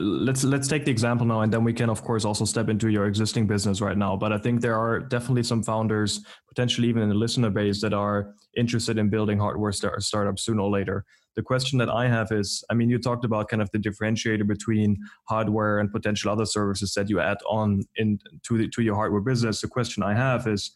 let's 0.01 0.43
let's 0.43 0.67
take 0.67 0.85
the 0.85 0.91
example 0.91 1.25
now 1.25 1.43
and 1.43 1.53
then 1.53 1.63
we 1.63 1.73
can 1.73 1.89
of 1.89 2.03
course 2.03 2.25
also 2.25 2.45
step 2.45 2.69
into 2.69 2.89
your 2.89 3.07
existing 3.07 3.47
business 3.47 3.81
right 3.81 3.97
now. 3.97 4.17
But 4.17 4.33
i 4.33 4.39
think 4.39 4.61
there 4.61 4.77
are 4.77 4.99
definitely 4.99 5.45
some 5.45 5.63
founders 5.63 6.25
potentially 6.49 6.89
even 6.89 7.03
in 7.03 7.09
the 7.09 7.15
listener 7.15 7.51
base 7.51 7.81
that 7.83 7.95
are 7.95 8.35
interested 8.57 8.99
in 8.99 9.11
building 9.11 9.39
hardware 9.39 9.71
start- 9.71 10.03
startups 10.03 10.43
sooner 10.43 10.63
or 10.63 10.71
later 10.71 11.05
the 11.37 11.43
question 11.43 11.79
that 11.79 11.91
I 11.91 12.09
have 12.09 12.33
is 12.33 12.65
I 12.71 12.75
mean, 12.75 12.91
you 12.91 12.99
talked 12.99 13.25
about 13.25 13.49
kind 13.49 13.63
of 13.63 13.71
the 13.71 13.79
differentiator 13.79 14.47
between 14.47 14.97
hardware 15.29 15.79
and 15.79 15.93
potential 15.93 16.33
other 16.33 16.47
services 16.47 16.95
that 16.95 17.09
you 17.09 17.21
add 17.21 17.39
on 17.49 17.83
in 17.97 18.19
to, 18.45 18.59
the, 18.59 18.69
to 18.69 18.83
your 18.83 18.95
hardware 18.95 19.21
business. 19.21 19.61
The 19.61 19.69
question 19.69 20.03
I 20.03 20.15
have 20.15 20.47
is 20.47 20.73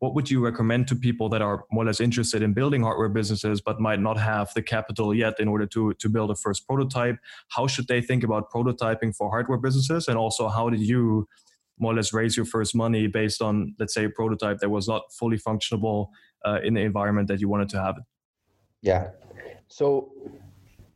what 0.00 0.14
would 0.14 0.30
you 0.30 0.44
recommend 0.44 0.88
to 0.88 0.96
people 0.96 1.28
that 1.30 1.40
are 1.40 1.64
more 1.70 1.84
or 1.84 1.86
less 1.86 2.00
interested 2.00 2.42
in 2.42 2.52
building 2.52 2.82
hardware 2.82 3.08
businesses 3.08 3.60
but 3.60 3.80
might 3.80 4.00
not 4.00 4.18
have 4.18 4.52
the 4.54 4.60
capital 4.60 5.14
yet 5.14 5.38
in 5.38 5.48
order 5.48 5.66
to, 5.66 5.94
to 5.94 6.08
build 6.08 6.30
a 6.30 6.34
first 6.34 6.66
prototype? 6.66 7.16
How 7.48 7.66
should 7.66 7.86
they 7.86 8.02
think 8.02 8.24
about 8.24 8.50
prototyping 8.50 9.14
for 9.16 9.30
hardware 9.30 9.58
businesses? 9.58 10.08
And 10.08 10.18
also, 10.18 10.48
how 10.48 10.68
did 10.68 10.80
you 10.80 11.26
more 11.78 11.92
or 11.92 11.96
less 11.96 12.12
raise 12.12 12.36
your 12.36 12.46
first 12.46 12.74
money 12.74 13.06
based 13.06 13.40
on, 13.40 13.74
let's 13.78 13.94
say, 13.94 14.04
a 14.04 14.10
prototype 14.10 14.58
that 14.58 14.70
was 14.70 14.86
not 14.86 15.02
fully 15.18 15.38
functionable 15.38 16.08
uh, 16.44 16.58
in 16.62 16.74
the 16.74 16.80
environment 16.80 17.28
that 17.28 17.40
you 17.40 17.48
wanted 17.48 17.68
to 17.70 17.80
have 17.80 17.96
it? 17.96 18.04
Yeah. 18.84 19.12
So 19.68 20.12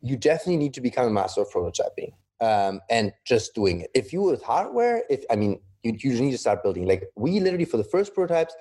you 0.03 0.17
definitely 0.17 0.59
need 0.59 0.75
to 0.75 0.83
become 0.83 1.07
a 1.07 1.11
master 1.11 1.41
of 1.41 1.51
prototyping 1.51 2.13
um, 2.41 2.81
and 2.91 3.13
just 3.25 3.55
doing 3.55 3.81
it. 3.81 3.91
If 3.95 4.13
you 4.13 4.21
with 4.21 4.43
hardware, 4.43 5.05
if 5.09 5.25
I 5.31 5.37
mean, 5.37 5.59
you, 5.83 5.97
you 5.99 6.21
need 6.21 6.33
to 6.33 6.39
start 6.39 6.63
building. 6.63 6.87
Like 6.87 7.05
we 7.17 7.41
literally 7.41 7.65
for 7.65 7.79
the 7.79 7.85
first 7.85 8.15
prototypes, 8.15 8.55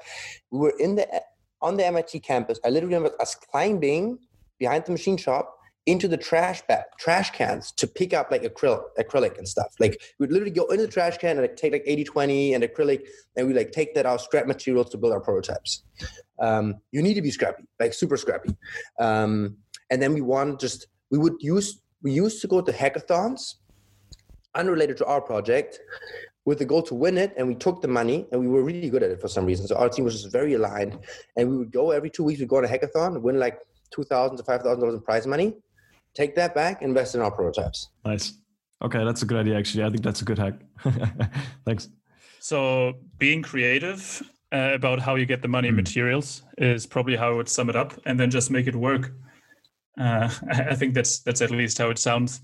we 0.50 0.60
were 0.60 0.74
in 0.80 0.96
the 0.96 1.06
on 1.62 1.76
the 1.76 1.86
MIT 1.86 2.22
campus. 2.22 2.58
I 2.64 2.70
literally 2.70 2.96
remember 2.96 3.22
us 3.22 3.36
climbing 3.36 4.18
behind 4.60 4.86
the 4.86 4.94
machine 4.94 5.18
shop 5.18 5.57
into 5.88 6.08
the 6.08 6.18
trash 6.18 6.62
bag, 6.68 6.84
trash 7.00 7.32
cans 7.32 7.72
to 7.72 7.88
pick 7.88 8.14
up 8.14 8.30
like 8.30 8.44
acrylic, 8.44 8.84
acrylic 9.00 9.38
and 9.38 9.48
stuff. 9.48 9.74
Like 9.80 10.00
we'd 10.20 10.32
literally 10.32 10.52
go 10.52 10.66
into 10.66 10.86
the 10.86 10.92
trash 10.92 11.18
can 11.18 11.32
and 11.32 11.42
like 11.42 11.56
take 11.56 11.72
like 11.72 11.84
80, 11.86 12.04
20 12.04 12.54
and 12.54 12.64
acrylic, 12.64 13.08
and 13.36 13.48
we 13.48 13.54
like 13.54 13.72
take 13.72 13.96
that 13.96 14.06
out, 14.06 14.22
scrap 14.22 14.46
materials 14.46 14.90
to 14.92 14.98
build 14.98 15.14
our 15.14 15.22
prototypes. 15.22 15.84
Um, 16.40 16.76
you 16.92 17.02
need 17.02 17.16
to 17.16 17.22
be 17.22 17.32
scrappy, 17.32 17.64
like 17.80 17.94
super 17.94 18.18
scrappy. 18.18 18.56
Um, 19.00 19.58
and 19.90 20.02
then 20.02 20.14
we 20.14 20.22
want 20.22 20.60
just 20.60 20.88
we 21.10 21.18
would 21.18 21.36
use 21.40 21.82
we 22.04 22.12
used 22.12 22.42
to 22.42 22.48
go 22.48 22.62
to 22.62 22.72
hackathons 22.72 23.56
unrelated 24.56 24.98
to 24.98 25.06
our 25.06 25.22
project 25.22 25.80
with 26.46 26.60
the 26.60 26.66
goal 26.66 26.82
to 26.82 26.96
win 26.96 27.18
it 27.18 27.34
and 27.38 27.48
we 27.48 27.56
took 27.56 27.82
the 27.82 27.88
money 27.88 28.28
and 28.32 28.42
we 28.42 28.48
were 28.48 28.64
really 28.64 28.90
good 28.90 29.04
at 29.04 29.12
it 29.12 29.22
for 29.22 29.28
some 29.28 29.46
reason 29.46 29.68
so 29.68 29.76
our 29.76 29.90
team 29.90 30.04
was 30.06 30.22
just 30.22 30.32
very 30.32 30.54
aligned 30.54 31.00
and 31.38 31.50
we 31.50 31.58
would 31.58 31.72
go 31.72 31.92
every 31.92 32.10
two 32.10 32.24
weeks 32.24 32.40
we'd 32.40 32.50
go 32.50 32.58
on 32.58 32.66
a 32.66 32.68
hackathon 32.68 33.22
win 33.22 33.40
like 33.40 33.60
two 33.92 34.04
thousand 34.04 34.38
to 34.38 34.44
five 34.44 34.62
thousand 34.62 34.80
dollars 34.82 34.96
in 34.96 35.02
prize 35.02 35.26
money 35.26 35.56
take 36.18 36.34
that 36.36 36.52
back 36.56 36.82
invest 36.82 37.16
in 37.16 37.22
our 37.22 37.32
prototypes 37.32 37.80
nice 38.06 38.26
okay 38.84 39.04
that's 39.06 39.22
a 39.22 39.26
good 39.26 39.40
idea 39.44 39.56
actually 39.58 39.84
i 39.84 39.90
think 39.90 40.04
that's 40.04 40.22
a 40.22 40.26
good 40.26 40.40
hack 40.40 40.56
thanks 41.66 41.90
so 42.40 42.94
being 43.18 43.42
creative 43.42 44.00
uh, 44.54 44.72
about 44.74 45.00
how 45.00 45.16
you 45.16 45.26
get 45.26 45.42
the 45.42 45.48
money 45.58 45.70
mm. 45.70 45.76
materials 45.76 46.44
is 46.58 46.86
probably 46.86 47.16
how 47.16 47.30
i 47.32 47.36
would 47.40 47.50
sum 47.50 47.70
it 47.70 47.76
up 47.76 47.94
and 48.06 48.20
then 48.20 48.30
just 48.30 48.50
make 48.50 48.68
it 48.68 48.76
work 48.76 49.12
uh, 50.00 50.30
I 50.50 50.76
think 50.76 50.94
that's 50.94 51.20
that's 51.20 51.42
at 51.42 51.52
least 51.52 51.78
how 51.78 51.90
it 51.90 52.00
sounds. 52.00 52.42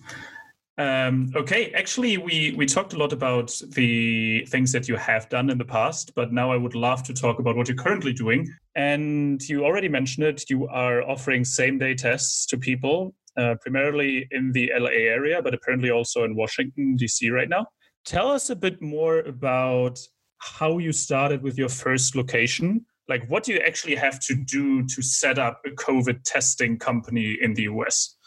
Um, 0.77 1.31
okay, 1.35 1.71
actually, 1.73 2.17
we 2.17 2.53
we 2.57 2.65
talked 2.65 2.93
a 2.93 2.97
lot 2.97 3.13
about 3.13 3.59
the 3.69 4.45
things 4.49 4.71
that 4.71 4.87
you 4.87 4.95
have 4.95 5.29
done 5.29 5.49
in 5.49 5.57
the 5.57 5.65
past, 5.65 6.13
but 6.15 6.33
now 6.33 6.51
I 6.51 6.57
would 6.57 6.73
love 6.73 7.03
to 7.03 7.13
talk 7.13 7.39
about 7.39 7.55
what 7.55 7.67
you're 7.67 7.77
currently 7.77 8.13
doing. 8.13 8.49
And 8.75 9.41
you 9.47 9.65
already 9.65 9.87
mentioned 9.87 10.25
it. 10.25 10.49
You 10.49 10.67
are 10.67 11.07
offering 11.07 11.45
same 11.45 11.77
day 11.77 11.93
tests 11.93 12.47
to 12.47 12.57
people, 12.57 13.13
uh, 13.37 13.55
primarily 13.61 14.27
in 14.31 14.51
the 14.51 14.71
LA 14.77 14.89
area, 14.89 15.41
but 15.41 15.53
apparently 15.53 15.89
also 15.91 16.23
in 16.23 16.35
Washington 16.35 16.95
D.C. 16.95 17.29
right 17.29 17.49
now. 17.49 17.65
Tell 18.05 18.29
us 18.29 18.49
a 18.49 18.55
bit 18.55 18.81
more 18.81 19.19
about 19.19 19.99
how 20.37 20.77
you 20.77 20.91
started 20.91 21.41
with 21.41 21.57
your 21.57 21.69
first 21.69 22.15
location 22.15 22.85
like 23.09 23.25
what 23.27 23.43
do 23.43 23.53
you 23.53 23.59
actually 23.59 23.95
have 23.95 24.19
to 24.19 24.35
do 24.35 24.85
to 24.87 25.01
set 25.01 25.37
up 25.39 25.61
a 25.65 25.69
covid 25.71 26.21
testing 26.23 26.77
company 26.77 27.37
in 27.41 27.53
the 27.53 27.63
us 27.63 28.17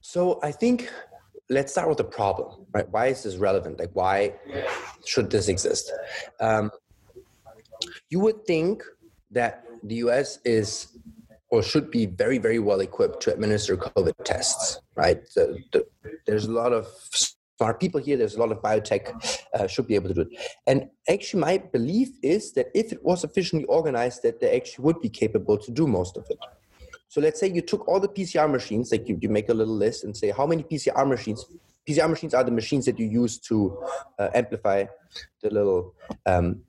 so 0.00 0.38
i 0.42 0.50
think 0.50 0.90
let's 1.50 1.72
start 1.72 1.88
with 1.88 1.98
the 1.98 2.04
problem 2.04 2.66
right 2.72 2.88
why 2.90 3.06
is 3.06 3.22
this 3.22 3.36
relevant 3.36 3.78
like 3.78 3.90
why 3.92 4.34
should 5.04 5.30
this 5.30 5.48
exist 5.48 5.92
um, 6.40 6.70
you 8.10 8.20
would 8.20 8.44
think 8.46 8.82
that 9.30 9.64
the 9.84 9.96
us 9.96 10.38
is 10.44 10.98
or 11.52 11.62
should 11.62 11.88
be 11.90 12.06
very 12.06 12.38
very 12.38 12.58
well 12.58 12.80
equipped 12.80 13.22
to 13.22 13.32
administer 13.32 13.76
covid 13.76 14.14
tests 14.24 14.80
right 14.96 15.20
the, 15.36 15.44
the, 15.72 15.86
there's 16.26 16.46
a 16.46 16.52
lot 16.62 16.72
of 16.72 16.86
smart 17.62 17.78
people 17.78 18.00
here. 18.00 18.16
There's 18.16 18.34
a 18.34 18.40
lot 18.40 18.50
of 18.50 18.58
biotech 18.60 19.04
uh, 19.54 19.68
should 19.68 19.86
be 19.86 19.94
able 19.94 20.08
to 20.08 20.14
do 20.14 20.22
it. 20.22 20.30
And 20.66 20.88
actually, 21.08 21.40
my 21.40 21.58
belief 21.58 22.08
is 22.20 22.52
that 22.54 22.66
if 22.74 22.92
it 22.92 23.04
was 23.04 23.20
sufficiently 23.20 23.66
organized, 23.66 24.24
that 24.24 24.40
they 24.40 24.56
actually 24.56 24.82
would 24.86 25.00
be 25.00 25.08
capable 25.08 25.56
to 25.58 25.70
do 25.70 25.86
most 25.86 26.16
of 26.16 26.24
it. 26.28 26.38
So 27.08 27.20
let's 27.20 27.38
say 27.38 27.48
you 27.48 27.60
took 27.60 27.86
all 27.86 28.00
the 28.00 28.08
PCR 28.08 28.50
machines, 28.50 28.90
like 28.90 29.08
you, 29.08 29.16
you 29.20 29.28
make 29.28 29.48
a 29.48 29.54
little 29.54 29.76
list 29.76 30.02
and 30.02 30.16
say 30.16 30.30
how 30.30 30.46
many 30.46 30.62
PCR 30.64 31.06
machines. 31.06 31.44
PCR 31.88 32.08
machines 32.08 32.32
are 32.34 32.44
the 32.44 32.50
machines 32.50 32.84
that 32.86 32.98
you 32.98 33.06
use 33.06 33.38
to 33.38 33.78
uh, 34.18 34.30
amplify 34.34 34.84
the 35.42 35.50
little 35.50 35.94
um, 36.26 36.62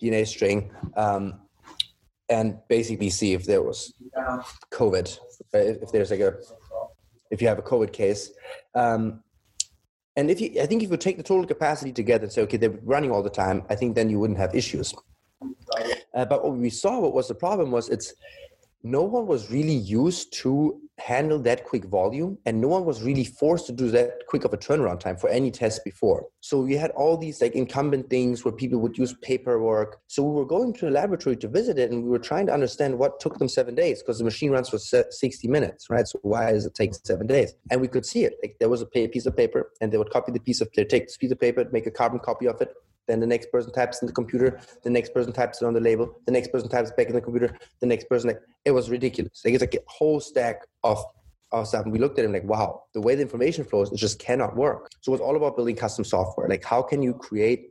DNA 0.00 0.26
string. 0.26 0.70
Um, 0.96 1.40
and 2.28 2.58
basically 2.68 3.10
see 3.10 3.32
if 3.34 3.44
there 3.44 3.62
was 3.62 3.94
COVID, 4.72 5.18
if 5.52 5.92
there's 5.92 6.10
like 6.10 6.20
a, 6.20 6.36
if 7.30 7.40
you 7.40 7.48
have 7.48 7.58
a 7.58 7.62
COVID 7.62 7.92
case. 7.92 8.30
Um, 8.74 9.22
and 10.16 10.30
if 10.30 10.40
you, 10.40 10.60
I 10.60 10.66
think 10.66 10.82
if 10.82 10.90
you 10.90 10.96
take 10.96 11.18
the 11.18 11.22
total 11.22 11.46
capacity 11.46 11.92
together 11.92 12.24
and 12.24 12.32
say, 12.32 12.42
okay, 12.42 12.56
they're 12.56 12.78
running 12.82 13.10
all 13.10 13.22
the 13.22 13.30
time, 13.30 13.64
I 13.68 13.74
think 13.74 13.94
then 13.94 14.08
you 14.08 14.18
wouldn't 14.18 14.38
have 14.38 14.54
issues. 14.54 14.94
Uh, 16.14 16.24
but 16.24 16.42
what 16.42 16.56
we 16.56 16.70
saw, 16.70 17.00
what 17.00 17.12
was 17.12 17.28
the 17.28 17.34
problem 17.34 17.70
was 17.70 17.88
it's 17.90 18.14
no 18.82 19.02
one 19.02 19.26
was 19.26 19.50
really 19.50 19.74
used 19.74 20.32
to 20.32 20.80
handle 20.98 21.38
that 21.38 21.64
quick 21.64 21.84
volume 21.84 22.38
and 22.46 22.60
no 22.60 22.68
one 22.68 22.84
was 22.84 23.02
really 23.02 23.24
forced 23.24 23.66
to 23.66 23.72
do 23.72 23.90
that 23.90 24.26
quick 24.28 24.44
of 24.44 24.52
a 24.52 24.56
turnaround 24.56 24.98
time 24.98 25.16
for 25.16 25.28
any 25.28 25.50
test 25.50 25.84
before. 25.84 26.26
So 26.40 26.60
we 26.60 26.74
had 26.74 26.90
all 26.92 27.16
these 27.16 27.40
like 27.42 27.54
incumbent 27.54 28.08
things 28.08 28.44
where 28.44 28.52
people 28.52 28.78
would 28.80 28.96
use 28.96 29.14
paperwork. 29.22 30.00
So 30.06 30.22
we 30.22 30.34
were 30.34 30.46
going 30.46 30.72
to 30.74 30.86
the 30.86 30.90
laboratory 30.90 31.36
to 31.36 31.48
visit 31.48 31.78
it 31.78 31.90
and 31.90 32.02
we 32.02 32.08
were 32.08 32.18
trying 32.18 32.46
to 32.46 32.54
understand 32.54 32.98
what 32.98 33.20
took 33.20 33.38
them 33.38 33.48
seven 33.48 33.74
days 33.74 34.02
because 34.02 34.18
the 34.18 34.24
machine 34.24 34.50
runs 34.50 34.68
for 34.70 34.78
60 34.78 35.48
minutes 35.48 35.90
right? 35.90 36.08
So 36.08 36.18
why 36.22 36.52
does 36.52 36.66
it 36.66 36.74
take 36.74 36.94
seven 36.94 37.26
days? 37.26 37.54
And 37.70 37.80
we 37.80 37.88
could 37.88 38.06
see 38.06 38.24
it. 38.24 38.34
Like 38.42 38.56
there 38.58 38.68
was 38.68 38.80
a 38.80 38.86
piece 38.86 39.26
of 39.26 39.36
paper 39.36 39.70
and 39.80 39.92
they 39.92 39.98
would 39.98 40.10
copy 40.10 40.32
the 40.32 40.40
piece 40.40 40.60
of 40.60 40.68
they 40.74 40.84
take 40.84 41.06
this 41.06 41.16
piece 41.16 41.30
of 41.30 41.40
paper 41.40 41.64
make 41.72 41.86
a 41.86 41.90
carbon 41.90 42.18
copy 42.18 42.46
of 42.46 42.60
it 42.60 42.72
then 43.06 43.20
the 43.20 43.26
next 43.26 43.52
person 43.52 43.72
types 43.72 44.02
in 44.02 44.06
the 44.06 44.12
computer. 44.12 44.60
The 44.82 44.90
next 44.90 45.14
person 45.14 45.32
types 45.32 45.62
it 45.62 45.66
on 45.66 45.74
the 45.74 45.80
label. 45.80 46.20
The 46.26 46.32
next 46.32 46.52
person 46.52 46.68
types 46.68 46.90
back 46.90 47.06
in 47.06 47.14
the 47.14 47.20
computer. 47.20 47.56
The 47.80 47.86
next 47.86 48.08
person, 48.08 48.28
like, 48.28 48.40
it 48.64 48.72
was 48.72 48.90
ridiculous. 48.90 49.42
Like 49.44 49.54
it's 49.54 49.60
like 49.62 49.74
a 49.74 49.78
whole 49.86 50.20
stack 50.20 50.62
of, 50.82 51.02
of 51.52 51.68
stuff. 51.68 51.84
And 51.84 51.92
we 51.92 51.98
looked 51.98 52.18
at 52.18 52.24
it 52.24 52.30
like, 52.30 52.44
wow, 52.44 52.82
the 52.94 53.00
way 53.00 53.14
the 53.14 53.22
information 53.22 53.64
flows, 53.64 53.92
it 53.92 53.96
just 53.96 54.18
cannot 54.18 54.56
work. 54.56 54.90
So 55.00 55.14
it's 55.14 55.22
all 55.22 55.36
about 55.36 55.56
building 55.56 55.76
custom 55.76 56.04
software. 56.04 56.48
Like 56.48 56.64
how 56.64 56.82
can 56.82 57.02
you 57.02 57.14
create, 57.14 57.70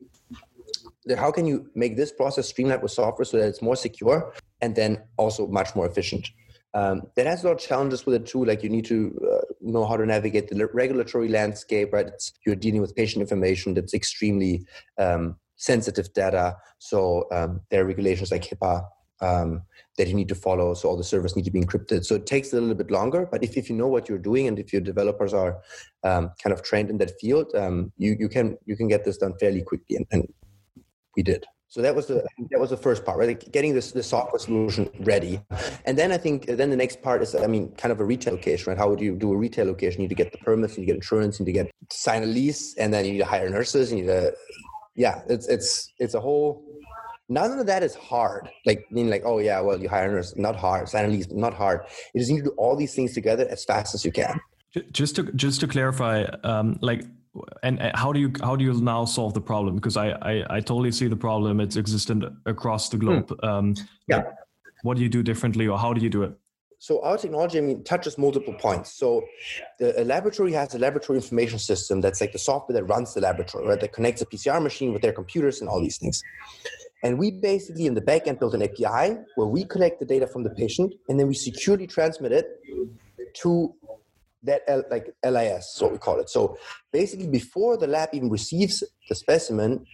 how 1.18 1.32
can 1.32 1.46
you 1.46 1.70
make 1.76 1.98
this 1.98 2.12
process 2.12 2.48
streamlined 2.48 2.82
with 2.82 2.92
software 2.92 3.26
so 3.26 3.38
that 3.38 3.48
it's 3.48 3.62
more 3.62 3.76
secure 3.76 4.34
and 4.62 4.76
then 4.76 5.04
also 5.18 5.48
much 5.48 5.76
more 5.76 5.86
efficient? 5.86 6.30
Um, 6.76 7.04
that 7.16 7.26
has 7.26 7.44
a 7.44 7.48
lot 7.48 7.54
of 7.54 7.60
challenges 7.60 8.06
with 8.06 8.16
it 8.16 8.26
too. 8.26 8.44
Like 8.44 8.62
you 8.62 8.70
need 8.70 8.86
to 8.86 9.18
uh, 9.32 9.54
know 9.62 9.86
how 9.86 9.96
to 9.96 10.06
navigate 10.06 10.50
the 10.50 10.68
regulatory 10.74 11.30
landscape, 11.30 11.94
right? 11.94 12.08
It's, 12.08 12.34
you're 12.46 12.58
dealing 12.58 12.82
with 12.82 12.96
patient 12.96 13.22
information 13.22 13.74
that's 13.74 13.94
extremely 13.94 14.66
um, 14.98 15.38
sensitive 15.56 16.14
data. 16.14 16.58
So 16.80 17.28
um, 17.32 17.62
there 17.72 17.84
are 17.84 17.88
regulations 17.88 18.30
like 18.30 18.44
HIPAA 18.44 18.86
um, 19.22 19.62
that 19.98 20.10
you 20.10 20.14
need 20.14 20.28
to 20.28 20.36
follow. 20.36 20.74
So 20.74 20.90
all 20.90 20.98
the 20.98 21.04
servers 21.04 21.38
need 21.38 21.46
to 21.46 21.52
be 21.52 21.62
encrypted. 21.62 22.04
So 22.04 22.16
it 22.16 22.26
takes 22.26 22.52
a 22.52 22.60
little 22.60 22.76
bit 22.76 22.92
longer, 22.92 23.26
but 23.32 23.42
if, 23.42 23.56
if 23.56 23.70
you 23.70 23.76
know 23.78 23.88
what 23.88 24.10
you're 24.10 24.18
doing 24.18 24.48
and 24.48 24.60
if 24.60 24.74
your 24.74 24.82
developers 24.82 25.34
are 25.34 25.62
um, 26.04 26.32
kind 26.44 26.54
of 26.54 26.62
trained 26.62 26.90
in 26.90 26.98
that 26.98 27.18
field, 27.22 27.56
um, 27.56 27.94
you, 27.98 28.18
you 28.20 28.28
can 28.28 28.58
you 28.66 28.76
can 28.76 28.90
get 28.90 29.06
this 29.06 29.18
done 29.18 29.34
fairly 29.40 29.64
quickly, 29.64 29.96
and, 29.96 30.06
and 30.12 30.34
we 31.16 31.24
did. 31.24 31.46
So 31.68 31.82
that 31.82 31.96
was 31.96 32.06
the 32.08 32.26
that 32.52 32.60
was 32.60 32.70
the 32.70 32.78
first 32.78 33.04
part, 33.06 33.18
right? 33.18 33.28
Like 33.28 33.52
getting 33.52 33.74
this 33.74 33.92
the 33.92 34.04
software 34.04 34.40
solution 34.40 34.90
ready, 35.00 35.42
and 35.86 35.98
then 35.98 36.12
I 36.12 36.18
think 36.18 36.46
then 36.46 36.70
the 36.70 36.78
next 36.78 37.02
part 37.02 37.22
is 37.22 37.36
I 37.36 37.48
mean 37.48 37.74
kind 37.76 37.92
of 37.92 38.00
a 38.00 38.06
retail 38.06 38.36
location, 38.36 38.70
right? 38.70 38.78
How 38.78 38.90
would 38.90 39.02
you 39.02 39.16
do 39.16 39.34
a 39.34 39.38
retail 39.38 39.66
location? 39.66 40.02
You 40.02 40.08
need 40.08 40.16
to 40.16 40.24
get 40.24 40.32
the 40.32 40.38
permits, 40.38 40.78
you 40.78 40.82
need 40.82 40.88
to 40.88 40.94
get 40.94 40.96
insurance, 40.96 41.40
you 41.40 41.46
need 41.46 41.54
to 41.54 41.64
get 41.64 41.72
sign 41.92 42.24
a 42.24 42.28
lease, 42.28 42.76
and 42.78 42.94
then 42.94 43.04
you 43.06 43.14
need 43.14 43.20
to 43.20 43.26
hire 43.26 43.50
nurses. 43.50 43.92
You 43.92 43.98
need 43.98 44.08
to, 44.08 44.34
yeah, 44.96 45.22
it's 45.28 45.48
it's 45.48 45.92
it's 46.00 46.14
a 46.14 46.20
whole. 46.20 46.64
None 47.28 47.60
of 47.60 47.66
that 47.66 47.82
is 47.82 47.96
hard. 47.96 48.48
Like 48.66 48.86
mean 48.92 49.10
like 49.10 49.24
oh 49.26 49.40
yeah, 49.40 49.60
well 49.60 49.82
you 49.82 49.90
hire 49.90 50.10
a 50.10 50.14
nurse, 50.14 50.36
not 50.38 50.56
hard. 50.56 50.88
Sign 50.88 51.06
a 51.06 51.08
lease, 51.08 51.28
not 51.32 51.54
hard. 51.54 51.82
It 52.14 52.22
is 52.22 52.30
you 52.30 52.36
need 52.36 52.44
to 52.44 52.50
do 52.52 52.56
all 52.58 52.76
these 52.76 52.94
things 52.94 53.14
together 53.14 53.48
as 53.50 53.66
fast 53.66 53.96
as 53.96 54.06
you 54.06 54.12
can. 54.12 54.40
Just 54.92 55.16
to 55.16 55.24
just 55.34 55.60
to 55.62 55.68
clarify, 55.68 56.24
um, 56.44 56.78
like 56.82 57.04
and 57.64 57.80
how 57.96 58.12
do 58.14 58.20
you 58.20 58.32
how 58.42 58.56
do 58.56 58.64
you 58.64 58.74
now 58.74 59.06
solve 59.06 59.34
the 59.34 59.42
problem? 59.42 59.76
Because 59.76 59.98
I, 59.98 60.10
I, 60.10 60.58
I 60.58 60.60
totally 60.60 60.92
see 60.92 61.08
the 61.08 61.16
problem. 61.16 61.60
It's 61.60 61.76
existent 61.76 62.24
across 62.46 62.90
the 62.90 62.98
globe. 62.98 63.30
Hmm. 63.42 63.50
um, 63.50 63.76
yeah. 64.08 64.24
what 64.84 64.98
do 64.98 65.04
you 65.04 65.10
do 65.10 65.24
differently 65.24 65.68
or 65.68 65.78
how 65.78 65.94
do 65.94 66.02
you 66.02 66.10
do 66.10 66.24
it? 66.24 66.34
So 66.80 67.02
our 67.04 67.18
technology 67.18 67.58
i 67.58 67.62
mean 67.62 67.84
touches 67.84 68.18
multiple 68.18 68.54
points. 68.54 68.94
So 68.94 69.24
the 69.80 70.04
laboratory 70.06 70.52
has 70.54 70.76
a 70.76 70.80
laboratory 70.80 71.18
information 71.18 71.60
system 71.60 72.02
that's 72.02 72.22
like 72.22 72.32
the 72.32 72.40
software 72.40 72.80
that 72.80 72.84
runs 72.86 73.14
the 73.14 73.22
laboratory 73.22 73.68
right? 73.68 73.80
That 73.80 73.94
connects 73.94 74.22
a 74.22 74.26
pcr 74.26 74.62
machine 74.62 74.94
with 74.94 75.02
their 75.02 75.14
computers 75.14 75.62
and 75.62 75.70
all 75.70 75.82
these 75.82 75.98
things. 75.98 76.22
And 77.04 77.18
we 77.18 77.32
basically 77.32 77.86
in 77.86 77.94
the 77.94 78.02
back 78.02 78.28
end 78.28 78.40
built 78.40 78.54
an 78.54 78.64
api 78.64 79.18
where 79.36 79.48
we 79.48 79.64
collect 79.64 80.00
the 80.00 80.06
data 80.06 80.28
from 80.28 80.44
the 80.44 80.50
patient 80.52 80.94
and 81.08 81.20
then 81.20 81.28
we 81.28 81.34
securely 81.34 81.88
transmit 81.88 82.32
it 82.32 82.48
to 83.42 83.74
that 84.46 84.62
L, 84.68 84.84
like 84.90 85.14
LIS, 85.24 85.76
is 85.76 85.82
what 85.82 85.92
we 85.92 85.98
call 85.98 86.20
it. 86.20 86.30
So 86.30 86.58
basically, 86.92 87.28
before 87.28 87.78
the 87.78 87.88
lab 87.88 88.10
even 88.14 88.30
receives 88.30 88.84
the 89.10 89.16
specimen, 89.16 89.86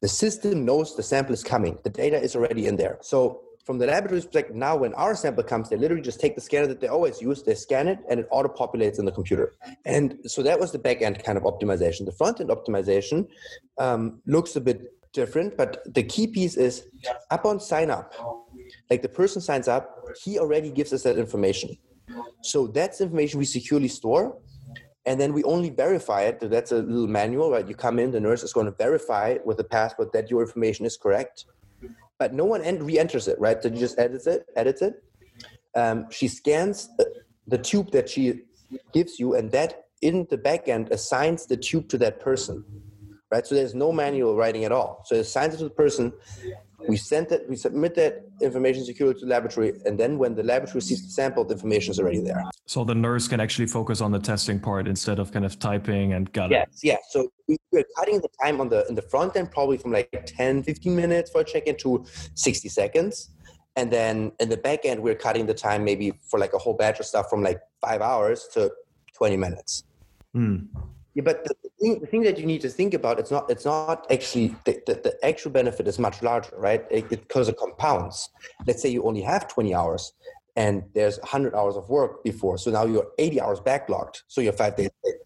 the 0.00 0.08
system 0.08 0.64
knows 0.64 0.96
the 0.96 1.02
sample 1.02 1.34
is 1.34 1.42
coming. 1.42 1.78
The 1.82 1.90
data 1.90 2.20
is 2.20 2.36
already 2.36 2.66
in 2.66 2.76
there. 2.76 2.98
So 3.00 3.42
from 3.64 3.78
the 3.78 3.86
laboratory's 3.86 4.24
perspective, 4.24 4.56
now 4.56 4.76
when 4.76 4.94
our 4.94 5.14
sample 5.14 5.42
comes, 5.44 5.68
they 5.68 5.76
literally 5.76 6.02
just 6.02 6.20
take 6.20 6.34
the 6.34 6.40
scanner 6.40 6.66
that 6.68 6.80
they 6.80 6.88
always 6.88 7.20
use, 7.20 7.42
they 7.42 7.54
scan 7.54 7.86
it, 7.88 7.98
and 8.08 8.20
it 8.20 8.28
auto 8.30 8.48
populates 8.48 8.98
in 8.98 9.04
the 9.04 9.12
computer. 9.12 9.56
And 9.84 10.18
so 10.24 10.42
that 10.42 10.58
was 10.58 10.72
the 10.72 10.78
back 10.78 11.02
end 11.02 11.22
kind 11.22 11.36
of 11.36 11.44
optimization. 11.44 12.06
The 12.06 12.12
front 12.12 12.40
end 12.40 12.48
optimization 12.48 13.28
um, 13.76 14.22
looks 14.26 14.56
a 14.56 14.60
bit 14.60 14.94
different, 15.12 15.56
but 15.56 15.82
the 15.94 16.02
key 16.02 16.26
piece 16.28 16.56
is 16.56 16.86
upon 17.30 17.60
sign 17.60 17.90
up, 17.90 18.14
like 18.90 19.02
the 19.02 19.08
person 19.08 19.42
signs 19.42 19.68
up, 19.68 20.02
he 20.22 20.38
already 20.38 20.70
gives 20.70 20.92
us 20.92 21.02
that 21.02 21.18
information. 21.18 21.76
So 22.42 22.66
that's 22.66 23.00
information 23.00 23.38
we 23.38 23.44
securely 23.44 23.88
store. 23.88 24.38
And 25.06 25.18
then 25.18 25.32
we 25.32 25.42
only 25.44 25.70
verify 25.70 26.22
it. 26.22 26.38
That's 26.40 26.70
a 26.70 26.82
little 26.82 27.06
manual, 27.06 27.50
right? 27.50 27.66
You 27.66 27.74
come 27.74 27.98
in, 27.98 28.10
the 28.10 28.20
nurse 28.20 28.42
is 28.42 28.52
going 28.52 28.66
to 28.66 28.72
verify 28.72 29.38
with 29.44 29.58
a 29.60 29.64
passport 29.64 30.12
that 30.12 30.30
your 30.30 30.42
information 30.42 30.84
is 30.84 30.96
correct. 30.98 31.46
But 32.18 32.34
no 32.34 32.44
one 32.44 32.62
re-enters 32.62 33.26
it, 33.28 33.38
right? 33.40 33.62
So 33.62 33.68
you 33.68 33.78
just 33.78 33.98
edits 33.98 34.26
it, 34.26 34.44
edits 34.56 34.82
it. 34.82 35.02
Um, 35.74 36.10
she 36.10 36.28
scans 36.28 36.90
the 37.46 37.58
tube 37.58 37.90
that 37.92 38.08
she 38.08 38.42
gives 38.92 39.18
you, 39.18 39.34
and 39.34 39.50
that 39.52 39.84
in 40.02 40.26
the 40.30 40.36
backend 40.36 40.90
assigns 40.90 41.46
the 41.46 41.56
tube 41.56 41.88
to 41.88 41.98
that 41.98 42.20
person, 42.20 42.64
right? 43.30 43.46
So 43.46 43.54
there's 43.54 43.74
no 43.74 43.92
manual 43.92 44.36
writing 44.36 44.64
at 44.64 44.72
all. 44.72 45.02
So 45.06 45.14
it 45.14 45.20
assigns 45.20 45.54
it 45.54 45.58
to 45.58 45.64
the 45.64 45.70
person, 45.70 46.12
we 46.86 46.96
send 46.96 47.32
it, 47.32 47.48
we 47.48 47.56
submit 47.56 47.94
that 47.96 48.24
information 48.40 48.84
securely 48.84 49.14
to 49.14 49.20
the 49.20 49.26
laboratory, 49.26 49.72
and 49.84 49.98
then 49.98 50.16
when 50.16 50.34
the 50.34 50.42
laboratory 50.42 50.76
receives 50.76 51.02
the 51.04 51.10
sample, 51.10 51.44
the 51.44 51.54
information 51.54 51.90
is 51.90 51.98
already 51.98 52.20
there. 52.20 52.42
So 52.66 52.84
the 52.84 52.94
nurse 52.94 53.26
can 53.26 53.40
actually 53.40 53.66
focus 53.66 54.00
on 54.00 54.12
the 54.12 54.18
testing 54.18 54.60
part 54.60 54.86
instead 54.86 55.18
of 55.18 55.32
kind 55.32 55.44
of 55.44 55.58
typing 55.58 56.12
and 56.12 56.32
got 56.32 56.50
yes, 56.50 56.68
it. 56.82 56.86
Yes, 56.86 56.98
So 57.10 57.28
we're 57.72 57.84
cutting 57.96 58.20
the 58.20 58.28
time 58.42 58.60
on 58.60 58.68
the 58.68 58.86
in 58.88 58.94
the 58.94 59.02
front 59.02 59.36
end 59.36 59.50
probably 59.50 59.78
from 59.78 59.92
like 59.92 60.08
10, 60.26 60.62
15 60.62 60.94
minutes 60.94 61.30
for 61.30 61.40
a 61.40 61.44
check-in 61.44 61.76
to 61.78 62.04
60 62.34 62.68
seconds. 62.68 63.30
And 63.74 63.92
then 63.92 64.32
in 64.40 64.48
the 64.48 64.56
back 64.56 64.84
end, 64.84 65.00
we're 65.00 65.14
cutting 65.14 65.46
the 65.46 65.54
time 65.54 65.84
maybe 65.84 66.12
for 66.30 66.38
like 66.38 66.52
a 66.52 66.58
whole 66.58 66.74
batch 66.74 67.00
of 67.00 67.06
stuff 67.06 67.30
from 67.30 67.42
like 67.42 67.60
five 67.80 68.02
hours 68.02 68.48
to 68.54 68.72
20 69.14 69.36
minutes. 69.36 69.84
Hmm. 70.32 70.56
Yeah, 71.18 71.24
but 71.24 71.42
the 71.42 71.54
thing, 71.80 71.98
the 71.98 72.06
thing 72.06 72.22
that 72.22 72.38
you 72.38 72.46
need 72.46 72.60
to 72.60 72.68
think 72.68 72.94
about 72.94 73.18
it's 73.18 73.32
not 73.32 73.50
it's 73.50 73.64
not 73.64 74.06
actually 74.08 74.54
the, 74.64 74.80
the, 74.86 74.94
the 74.94 75.26
actual 75.26 75.50
benefit 75.50 75.88
is 75.88 75.98
much 75.98 76.22
larger, 76.22 76.56
right? 76.56 76.84
It, 76.92 77.10
because 77.10 77.48
it 77.48 77.56
compounds. 77.56 78.28
Let's 78.68 78.80
say 78.80 78.88
you 78.90 79.02
only 79.02 79.22
have 79.22 79.48
20 79.48 79.74
hours 79.74 80.12
and 80.54 80.84
there's 80.94 81.18
100 81.18 81.56
hours 81.56 81.76
of 81.76 81.88
work 81.88 82.22
before, 82.22 82.56
so 82.56 82.70
now 82.70 82.84
you're 82.84 83.08
80 83.18 83.40
hours 83.40 83.58
backlogged, 83.58 84.22
so 84.28 84.40
you're 84.40 84.52
five 84.52 84.76
days 84.76 84.90
late. 85.04 85.16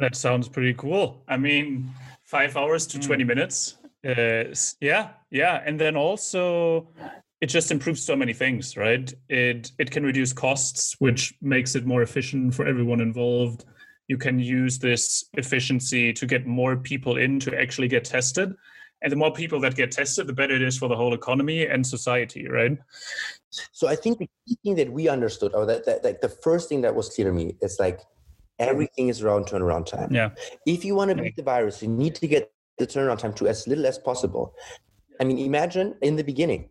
That 0.00 0.16
sounds 0.16 0.48
pretty 0.48 0.74
cool. 0.74 1.22
I 1.28 1.36
mean, 1.36 1.94
five 2.24 2.56
hours 2.56 2.84
to 2.88 2.98
20 2.98 3.22
mm. 3.22 3.26
minutes. 3.28 3.76
Uh, 4.04 4.52
yeah, 4.80 5.10
yeah, 5.30 5.62
and 5.64 5.78
then 5.78 5.94
also 5.94 6.88
it 7.40 7.46
just 7.46 7.70
improves 7.70 8.02
so 8.02 8.16
many 8.16 8.32
things, 8.32 8.76
right? 8.76 9.14
It 9.28 9.70
it 9.78 9.92
can 9.92 10.04
reduce 10.04 10.32
costs, 10.32 10.96
which 10.98 11.34
makes 11.40 11.76
it 11.76 11.86
more 11.86 12.02
efficient 12.02 12.52
for 12.52 12.66
everyone 12.66 13.00
involved 13.00 13.64
you 14.10 14.18
can 14.18 14.40
use 14.40 14.76
this 14.80 15.24
efficiency 15.34 16.12
to 16.12 16.26
get 16.26 16.44
more 16.44 16.76
people 16.76 17.16
in 17.16 17.38
to 17.38 17.56
actually 17.56 17.86
get 17.86 18.04
tested. 18.04 18.52
And 19.02 19.12
the 19.12 19.16
more 19.16 19.32
people 19.32 19.60
that 19.60 19.76
get 19.76 19.92
tested, 19.92 20.26
the 20.26 20.32
better 20.32 20.56
it 20.56 20.62
is 20.62 20.76
for 20.76 20.88
the 20.88 20.96
whole 20.96 21.14
economy 21.14 21.64
and 21.64 21.86
society, 21.86 22.48
right? 22.48 22.76
So 23.70 23.86
I 23.86 23.94
think 23.94 24.18
the 24.18 24.28
key 24.44 24.58
thing 24.64 24.74
that 24.74 24.90
we 24.92 25.08
understood, 25.08 25.54
or 25.54 25.64
that, 25.64 25.84
that, 25.86 26.20
the 26.20 26.28
first 26.28 26.68
thing 26.68 26.80
that 26.80 26.92
was 26.92 27.08
clear 27.10 27.28
to 27.28 27.32
me, 27.32 27.54
is 27.62 27.78
like 27.78 28.00
everything 28.58 29.06
is 29.10 29.22
around 29.22 29.46
turnaround 29.46 29.86
time. 29.86 30.12
Yeah. 30.12 30.30
If 30.66 30.84
you 30.84 30.96
want 30.96 31.16
to 31.16 31.22
beat 31.22 31.36
the 31.36 31.44
virus, 31.44 31.80
you 31.80 31.88
need 31.88 32.16
to 32.16 32.26
get 32.26 32.52
the 32.78 32.88
turnaround 32.88 33.18
time 33.18 33.34
to 33.34 33.46
as 33.46 33.68
little 33.68 33.86
as 33.86 33.96
possible. 33.96 34.54
I 35.20 35.24
mean, 35.24 35.38
imagine 35.38 35.94
in 36.02 36.16
the 36.16 36.24
beginning, 36.24 36.68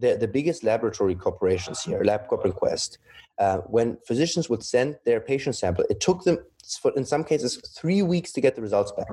the, 0.00 0.16
the 0.16 0.26
biggest 0.26 0.64
laboratory 0.64 1.14
corporations 1.14 1.82
here, 1.82 2.02
LabCorp 2.02 2.44
and 2.44 2.54
Quest, 2.54 2.98
uh, 3.38 3.58
when 3.58 3.98
physicians 4.06 4.48
would 4.48 4.62
send 4.62 4.96
their 5.04 5.20
patient 5.20 5.56
sample, 5.56 5.84
it 5.90 6.00
took 6.00 6.24
them, 6.24 6.38
for, 6.80 6.92
in 6.96 7.04
some 7.04 7.24
cases, 7.24 7.60
three 7.76 8.02
weeks 8.02 8.32
to 8.32 8.40
get 8.40 8.56
the 8.56 8.62
results 8.62 8.92
back. 8.92 9.10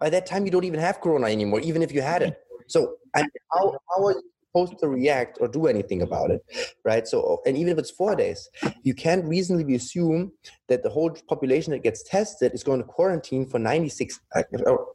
By 0.00 0.10
that 0.10 0.26
time, 0.26 0.44
you 0.44 0.50
don't 0.50 0.64
even 0.64 0.80
have 0.80 1.00
corona 1.00 1.26
anymore, 1.26 1.60
even 1.60 1.82
if 1.82 1.92
you 1.92 2.02
had 2.02 2.22
it. 2.22 2.40
So, 2.68 2.94
I 3.14 3.22
mean, 3.22 3.30
how, 3.52 3.76
how 3.88 4.06
are 4.06 4.12
you 4.12 4.22
supposed 4.46 4.78
to 4.80 4.88
react 4.88 5.38
or 5.40 5.48
do 5.48 5.66
anything 5.66 6.02
about 6.02 6.30
it, 6.30 6.42
right? 6.84 7.06
So, 7.06 7.40
and 7.46 7.56
even 7.56 7.72
if 7.72 7.78
it's 7.78 7.90
four 7.90 8.14
days, 8.16 8.48
you 8.82 8.94
can't 8.94 9.24
reasonably 9.24 9.74
assume 9.74 10.32
that 10.68 10.82
the 10.82 10.90
whole 10.90 11.10
population 11.28 11.72
that 11.72 11.82
gets 11.82 12.02
tested 12.02 12.52
is 12.54 12.62
going 12.62 12.80
to 12.80 12.84
quarantine 12.84 13.46
for 13.46 13.58
96, 13.58 14.20
uh, 14.34 14.42
for 14.62 14.94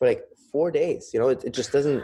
like 0.00 0.22
four 0.54 0.70
days. 0.70 1.10
You 1.12 1.20
know, 1.20 1.30
it, 1.34 1.44
it 1.44 1.52
just 1.52 1.72
doesn't. 1.72 2.02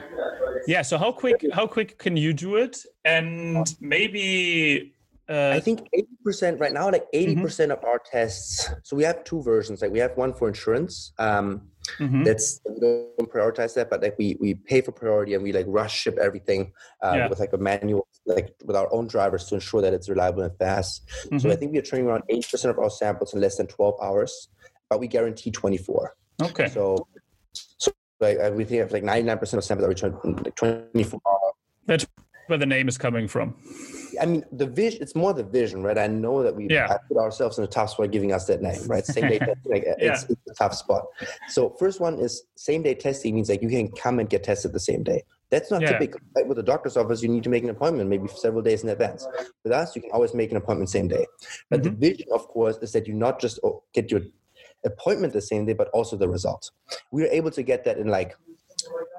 Yeah. 0.67 0.83
So 0.83 0.99
how 0.99 1.13
quick 1.13 1.39
how 1.53 1.67
quick 1.67 1.99
can 1.99 2.17
you 2.17 2.33
do 2.33 2.57
it? 2.57 2.85
And 3.05 3.67
maybe 3.81 4.93
uh, 5.29 5.53
I 5.55 5.61
think 5.61 5.89
80% 6.27 6.61
right 6.61 6.73
now, 6.73 6.91
like 6.91 7.07
80% 7.15 7.37
mm-hmm. 7.37 7.71
of 7.71 7.85
our 7.85 8.01
tests. 8.15 8.69
So 8.83 8.97
we 8.97 9.05
have 9.05 9.23
two 9.23 9.41
versions. 9.43 9.81
Like 9.83 9.93
we 9.93 10.01
have 10.01 10.17
one 10.17 10.33
for 10.35 10.49
insurance, 10.49 11.13
um, 11.19 11.71
Mm-hmm. 11.99 12.25
That's 12.25 12.61
we 12.69 12.81
don't 12.81 13.33
prioritize 13.33 13.75
that, 13.75 13.91
but 13.91 14.03
like 14.03 14.17
we 14.19 14.37
we 14.41 14.55
pay 14.55 14.81
for 14.81 14.93
priority 14.93 15.35
and 15.35 15.43
we 15.43 15.53
like 15.53 15.67
rush 15.69 15.99
ship 15.99 16.19
everything 16.19 16.73
uh, 17.03 17.15
yeah. 17.17 17.29
with 17.29 17.41
like 17.41 17.53
a 17.53 17.59
manual, 17.59 18.07
like 18.27 18.55
with 18.65 18.77
our 18.77 18.93
own 18.93 19.07
drivers 19.07 19.47
to 19.47 19.55
ensure 19.55 19.81
that 19.83 19.93
it's 19.93 20.09
reliable 20.09 20.43
and 20.43 20.57
fast. 20.59 21.07
Mm-hmm. 21.25 21.39
So 21.39 21.51
I 21.51 21.57
think 21.57 21.73
we 21.73 21.79
are 21.79 21.83
turning 21.83 22.07
around 22.07 22.25
80% 22.31 22.71
of 22.71 22.79
our 22.79 22.91
samples 22.91 23.35
in 23.35 23.41
less 23.41 23.57
than 23.57 23.67
twelve 23.67 23.95
hours, 24.01 24.49
but 24.89 25.01
we 25.01 25.09
guarantee 25.09 25.51
twenty 25.51 25.79
four. 25.79 26.15
Okay. 26.41 26.69
So, 26.69 27.09
so 27.15 27.20
like 28.21 28.39
we 28.55 28.65
think 28.65 28.83
of 28.83 28.93
like 28.93 29.03
ninety 29.03 29.27
nine 29.27 29.39
percent 29.39 29.59
of 29.59 29.65
samples 29.65 29.87
are 29.87 29.89
returned 29.89 30.45
like 30.45 30.55
twenty 30.55 31.05
four 31.05 31.21
hours. 31.27 31.55
That's 31.87 32.07
where 32.47 32.59
the 32.59 32.67
name 32.67 32.89
is 32.89 32.99
coming 32.99 33.29
from. 33.29 33.55
I 34.21 34.27
mean, 34.27 34.45
the 34.53 34.67
vision. 34.67 35.03
It's 35.03 35.15
more 35.15 35.33
the 35.33 35.45
vision, 35.45 35.83
right? 35.83 35.97
I 35.97 36.07
know 36.07 36.43
that 36.43 36.55
we 36.55 36.69
yeah. 36.69 36.97
put 37.09 37.17
ourselves 37.17 37.59
in 37.59 37.65
a 37.65 37.67
tough 37.67 37.91
spot 37.91 38.11
giving 38.11 38.33
us 38.33 38.47
that 38.47 38.61
name, 38.61 38.87
right? 38.87 39.07
Same 39.07 39.29
day 39.29 39.39
testing, 39.39 39.73
like, 39.73 39.85
yeah. 39.85 39.95
it's, 40.13 40.25
it's, 40.25 40.41
a 40.51 40.55
tough 40.55 40.75
spot. 40.75 41.05
So 41.49 41.71
first 41.79 42.01
one 42.01 42.19
is 42.19 42.43
same 42.57 42.83
day 42.83 42.95
testing 42.95 43.35
means 43.35 43.49
like 43.49 43.63
you 43.63 43.69
can 43.69 43.91
come 43.93 44.19
and 44.19 44.29
get 44.29 44.45
tested 44.45 44.73
the 44.73 44.81
same 44.81 45.03
day. 45.03 45.23
That's 45.51 45.71
not 45.71 45.83
yeah. 45.83 45.93
typical. 45.93 46.21
Right? 46.37 46.47
With 46.47 46.57
the 46.57 46.63
doctor's 46.63 46.97
office, 46.97 47.23
you 47.23 47.29
need 47.29 47.43
to 47.45 47.51
make 47.51 47.65
an 47.65 47.71
appointment 47.71 48.09
maybe 48.09 48.29
several 48.29 48.63
days 48.63 48.83
in 48.83 48.89
advance. 48.89 49.27
With 49.65 49.73
us, 49.73 49.97
you 49.97 50.03
can 50.03 50.11
always 50.13 50.35
make 50.35 50.51
an 50.51 50.57
appointment 50.57 50.91
same 50.91 51.09
day. 51.09 51.27
But 51.71 51.83
mm-hmm. 51.83 51.91
the 52.01 52.09
vision, 52.09 52.27
of 52.33 52.47
course, 52.49 52.77
is 52.79 52.93
that 52.93 53.07
you 53.07 53.15
not 53.15 53.41
just 53.41 53.59
oh, 53.65 53.83
get 53.93 54.11
your 54.11 54.23
appointment 54.85 55.33
the 55.33 55.41
same 55.41 55.67
day, 55.67 55.73
but 55.73 55.89
also 55.89 56.17
the 56.17 56.29
result. 56.29 56.71
We 57.13 57.25
are 57.25 57.31
able 57.31 57.51
to 57.53 57.63
get 57.63 57.85
that 57.85 57.99
in 57.99 58.09
like, 58.09 58.37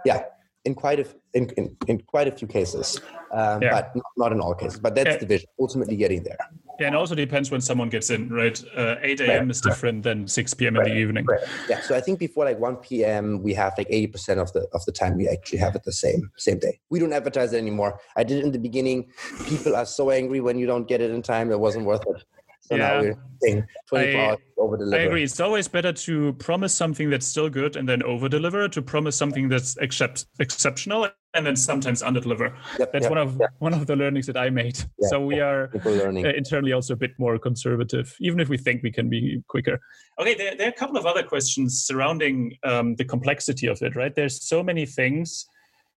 yeah, 0.06 0.24
in 0.66 0.76
quite 0.76 1.00
a 1.00 1.06
in, 1.34 1.50
in, 1.58 1.76
in 1.88 2.02
quite 2.02 2.28
a 2.28 2.32
few 2.32 2.48
cases, 2.48 3.00
um, 3.32 3.62
yeah. 3.62 3.72
but 3.72 3.96
not 4.18 4.32
in 4.32 4.40
all 4.40 4.54
cases. 4.54 4.80
But 4.80 4.96
that's 4.96 5.12
yeah. 5.12 5.18
the 5.18 5.26
vision. 5.26 5.48
Ultimately, 5.60 5.96
getting 5.96 6.24
there. 6.24 6.38
Yeah, 6.80 6.88
and 6.88 6.96
also 6.96 7.16
depends 7.16 7.52
when 7.52 7.62
someone 7.62 7.90
gets 7.90 8.10
in, 8.10 8.30
right? 8.30 8.62
Uh, 8.76 8.96
8 9.02 9.22
a.m. 9.22 9.30
Right. 9.30 9.52
is 9.52 9.62
different 9.62 10.04
than 10.04 10.28
6 10.28 10.54
p.m. 10.56 10.76
Right. 10.76 10.88
in 10.88 10.94
the 10.94 11.00
evening. 11.00 11.26
Right. 11.26 11.42
Yeah, 11.70 11.80
so 11.82 11.96
I 11.96 12.02
think 12.02 12.18
before 12.18 12.46
like 12.46 12.60
1 12.60 12.78
p.m. 12.78 13.44
we 13.44 13.54
have 13.54 13.74
like 13.78 13.88
80% 13.90 14.40
of 14.40 14.52
the 14.54 14.68
of 14.74 14.84
the 14.86 14.92
time 14.92 15.16
we 15.18 15.28
actually 15.28 15.60
have 15.60 15.76
it 15.76 15.84
the 15.84 15.92
same 15.92 16.32
same 16.38 16.60
day. 16.60 16.80
We 16.90 17.00
don't 17.00 17.14
advertise 17.14 17.54
it 17.54 17.58
anymore. 17.58 18.00
I 18.16 18.24
did 18.24 18.40
it 18.40 18.46
in 18.46 18.52
the 18.52 18.60
beginning. 18.60 19.12
People 19.46 19.76
are 19.76 19.86
so 19.86 20.10
angry 20.12 20.42
when 20.42 20.58
you 20.58 20.66
don't 20.66 20.88
get 20.88 21.02
it 21.02 21.12
in 21.12 21.22
time. 21.22 21.52
It 21.52 21.60
wasn't 21.60 21.86
worth 21.86 22.04
it. 22.08 22.24
So 22.62 22.76
yeah. 22.76 22.88
now 22.88 23.02
we're 23.02 23.18
saying 23.42 23.68
24 23.90 24.22
I, 24.22 24.26
hours 24.26 24.40
over 24.58 24.78
deliver. 24.78 25.02
I 25.02 25.06
agree. 25.06 25.24
It's 25.24 25.40
always 25.40 25.68
better 25.68 25.92
to 25.92 26.34
promise 26.34 26.74
something 26.74 27.10
that's 27.10 27.26
still 27.26 27.50
good 27.50 27.76
and 27.76 27.90
then 27.90 28.04
over 28.04 28.30
deliver, 28.30 28.70
to 28.70 28.82
promise 28.82 29.16
something 29.16 29.50
that's 29.50 29.78
except, 29.78 30.26
exceptional 30.40 31.10
and 31.34 31.46
then 31.46 31.56
sometimes 31.56 32.04
under 32.04 32.20
deliver. 32.20 32.56
Yep, 32.78 32.92
that's 32.92 33.04
yep, 33.04 33.10
one 33.10 33.18
of 33.18 33.38
yep. 33.40 33.50
one 33.60 33.74
of 33.74 33.88
the 33.88 33.96
learnings 33.96 34.28
that 34.28 34.38
I 34.38 34.50
made. 34.50 34.84
so 35.10 35.24
we 35.26 35.40
are 35.40 35.70
uh, 35.86 36.10
internally 36.10 36.74
also 36.74 36.94
a 36.94 36.98
bit 36.98 37.12
more 37.18 37.38
conservative, 37.40 38.16
even 38.20 38.40
if 38.40 38.50
we 38.50 38.58
think 38.58 38.84
we 38.84 38.92
can 38.92 39.10
be 39.10 39.42
quicker. 39.48 39.80
Okay, 40.20 40.36
there, 40.36 40.56
there 40.56 40.68
are 40.68 40.72
a 40.72 40.74
couple 40.74 40.98
of 40.98 41.06
other 41.06 41.24
questions 41.24 41.84
surrounding 41.86 42.56
um, 42.64 42.96
the 42.96 43.06
complexity 43.06 43.68
of 43.68 43.82
it, 43.82 43.96
right? 43.96 44.14
There's 44.14 44.48
so 44.48 44.62
many 44.62 44.86
things 44.86 45.46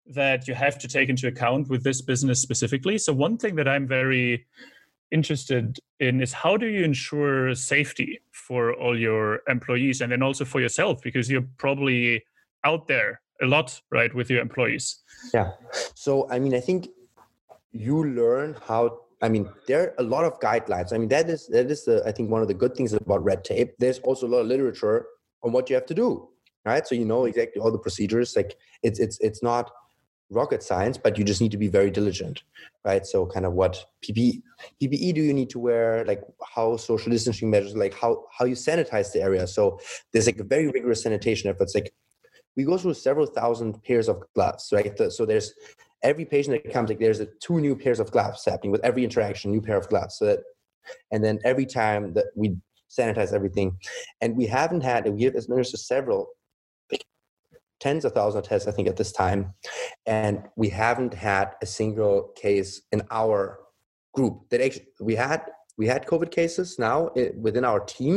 that 0.06 0.46
you 0.46 0.54
have 0.54 0.78
to 0.78 0.88
take 0.88 1.08
into 1.08 1.26
account 1.28 1.68
with 1.68 1.82
this 1.82 2.02
business 2.02 2.40
specifically. 2.40 2.98
So 2.98 3.12
one 3.12 3.38
thing 3.38 3.54
that 3.56 3.66
I'm 3.66 3.88
very 3.88 4.46
interested 5.14 5.78
in 6.00 6.20
is 6.20 6.32
how 6.32 6.56
do 6.56 6.66
you 6.66 6.82
ensure 6.84 7.54
safety 7.54 8.20
for 8.32 8.74
all 8.74 8.98
your 8.98 9.40
employees 9.48 10.00
and 10.00 10.10
then 10.12 10.22
also 10.22 10.44
for 10.44 10.60
yourself? 10.60 11.00
Because 11.02 11.30
you're 11.30 11.48
probably 11.56 12.24
out 12.64 12.88
there 12.88 13.20
a 13.40 13.46
lot 13.46 13.80
right 13.90 14.12
with 14.14 14.28
your 14.28 14.40
employees. 14.40 14.86
Yeah. 15.32 15.52
So 15.94 16.28
i 16.30 16.38
mean 16.38 16.54
i 16.54 16.60
think 16.60 16.88
you 17.72 17.96
learn 18.20 18.56
how 18.68 18.80
i 19.22 19.28
mean 19.28 19.48
there 19.68 19.80
are 19.82 19.94
a 19.98 20.06
lot 20.14 20.24
of 20.24 20.38
guidelines. 20.40 20.92
I 20.92 20.98
mean 20.98 21.08
that 21.08 21.28
is 21.28 21.46
that 21.48 21.70
is 21.70 21.84
the 21.84 21.96
i 22.06 22.12
think 22.12 22.30
one 22.30 22.42
of 22.42 22.48
the 22.48 22.58
good 22.62 22.74
things 22.74 22.92
about 22.92 23.24
red 23.24 23.44
tape. 23.44 23.70
There's 23.78 24.00
also 24.00 24.26
a 24.26 24.30
lot 24.34 24.40
of 24.44 24.46
literature 24.46 25.06
on 25.42 25.52
what 25.52 25.68
you 25.70 25.74
have 25.76 25.86
to 25.86 25.94
do 25.94 26.28
right? 26.64 26.86
So 26.86 26.94
you 26.94 27.04
know 27.04 27.24
exactly 27.24 27.60
all 27.60 27.70
the 27.70 27.78
procedures. 27.78 28.34
Like 28.36 28.56
it's 28.82 28.98
it's 28.98 29.18
it's 29.20 29.42
not 29.42 29.70
rocket 30.34 30.62
science, 30.62 30.98
but 30.98 31.16
you 31.18 31.24
just 31.24 31.40
need 31.40 31.52
to 31.52 31.58
be 31.58 31.68
very 31.68 31.90
diligent, 31.90 32.42
right? 32.84 33.06
So 33.06 33.26
kind 33.26 33.46
of 33.46 33.52
what 33.52 33.84
PPE, 34.04 34.42
PPE 34.82 35.14
do 35.14 35.22
you 35.22 35.32
need 35.32 35.50
to 35.50 35.58
wear, 35.58 36.04
like 36.04 36.22
how 36.54 36.76
social 36.76 37.10
distancing 37.10 37.50
measures, 37.50 37.76
like 37.76 37.94
how 37.94 38.24
how 38.36 38.44
you 38.44 38.54
sanitize 38.54 39.12
the 39.12 39.22
area. 39.22 39.46
So 39.46 39.78
there's 40.12 40.26
like 40.26 40.38
a 40.38 40.44
very 40.44 40.68
rigorous 40.68 41.02
sanitation 41.02 41.50
efforts. 41.50 41.74
Like 41.74 41.94
we 42.56 42.64
go 42.64 42.78
through 42.78 42.94
several 42.94 43.26
thousand 43.26 43.82
pairs 43.82 44.08
of 44.08 44.22
gloves, 44.34 44.70
right? 44.72 44.96
So 45.12 45.26
there's 45.26 45.54
every 46.02 46.24
patient 46.24 46.62
that 46.62 46.72
comes, 46.72 46.88
like 46.88 47.00
there's 47.00 47.20
a 47.20 47.26
two 47.40 47.60
new 47.60 47.74
pairs 47.74 48.00
of 48.00 48.10
gloves 48.10 48.44
happening 48.44 48.70
with 48.70 48.84
every 48.84 49.04
interaction, 49.04 49.50
new 49.50 49.62
pair 49.62 49.76
of 49.76 49.88
gloves. 49.88 50.18
So 50.18 50.26
that, 50.26 50.40
and 51.10 51.24
then 51.24 51.38
every 51.44 51.66
time 51.66 52.12
that 52.14 52.26
we 52.36 52.56
sanitize 52.90 53.32
everything, 53.32 53.78
and 54.20 54.36
we 54.36 54.46
haven't 54.46 54.82
had, 54.82 55.08
we 55.08 55.24
have 55.24 55.34
administered 55.34 55.80
several 55.80 56.28
tens 57.84 58.04
of 58.06 58.12
thousands 58.12 58.42
of 58.42 58.48
tests, 58.48 58.66
I 58.66 58.72
think, 58.72 58.88
at 58.88 58.96
this 58.96 59.12
time. 59.12 59.40
And 60.06 60.34
we 60.56 60.68
haven't 60.70 61.14
had 61.30 61.48
a 61.62 61.66
single 61.66 62.32
case 62.44 62.70
in 62.92 63.02
our 63.10 63.38
group 64.16 64.34
that 64.50 64.60
actually 64.66 64.86
we 65.00 65.14
had 65.14 65.40
we 65.76 65.86
had 65.86 66.06
COVID 66.06 66.30
cases 66.30 66.78
now 66.78 67.08
eh, 67.16 67.30
within 67.46 67.64
our 67.64 67.80
team, 67.80 68.16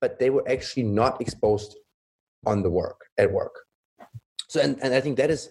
but 0.00 0.18
they 0.20 0.30
were 0.30 0.46
actually 0.54 0.86
not 1.02 1.20
exposed 1.24 1.70
on 2.46 2.62
the 2.62 2.70
work 2.70 2.98
at 3.22 3.32
work. 3.32 3.54
So 4.48 4.60
and, 4.60 4.78
and 4.82 4.94
I 4.94 5.00
think 5.00 5.16
that 5.16 5.30
is 5.30 5.42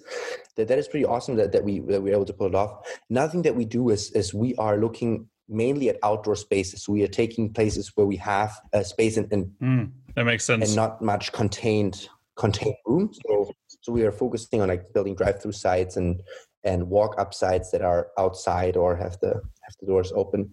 that, 0.56 0.68
that 0.70 0.78
is 0.78 0.88
pretty 0.88 1.06
awesome 1.06 1.36
that, 1.40 1.52
that 1.52 1.64
we 1.64 1.74
that 1.92 2.02
we're 2.02 2.18
able 2.20 2.32
to 2.32 2.38
pull 2.40 2.48
it 2.48 2.56
off. 2.64 2.74
nothing 3.10 3.42
that 3.48 3.56
we 3.60 3.66
do 3.66 3.82
is 3.96 4.12
is 4.20 4.34
we 4.46 4.50
are 4.66 4.78
looking 4.86 5.12
mainly 5.50 5.88
at 5.90 5.98
outdoor 6.04 6.36
spaces. 6.36 6.90
We 6.90 7.04
are 7.06 7.14
taking 7.24 7.54
places 7.54 7.92
where 7.96 8.08
we 8.14 8.18
have 8.18 8.52
a 8.74 8.84
space 8.84 9.16
and, 9.20 9.28
and 9.34 9.44
mm, 9.62 9.92
that 10.16 10.26
makes 10.26 10.46
sense 10.46 10.64
and 10.66 10.76
not 10.76 11.02
much 11.02 11.32
contained 11.32 12.10
contained 12.38 12.76
rooms. 12.86 13.20
So, 13.28 13.52
so 13.82 13.92
we 13.92 14.04
are 14.04 14.12
focusing 14.12 14.62
on 14.62 14.68
like 14.68 14.94
building 14.94 15.16
drive-through 15.16 15.54
sites 15.54 15.98
and 15.98 16.22
and 16.64 16.90
walk-up 16.90 17.34
sites 17.34 17.72
that 17.72 17.82
are 17.82 18.10
outside 18.18 18.76
or 18.76 18.96
have 18.96 19.18
the 19.22 19.34
have 19.64 19.76
the 19.80 19.88
doors 19.88 20.12
open. 20.16 20.50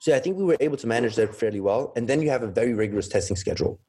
So 0.00 0.14
I 0.14 0.20
think 0.20 0.36
we 0.36 0.44
were 0.44 0.56
able 0.60 0.76
to 0.76 0.86
manage 0.86 1.16
that 1.16 1.34
fairly 1.34 1.60
well. 1.60 1.92
And 1.96 2.06
then 2.08 2.20
you 2.20 2.28
have 2.30 2.42
a 2.42 2.46
very 2.46 2.74
rigorous 2.74 3.08
testing 3.08 3.36
schedule. 3.36 3.80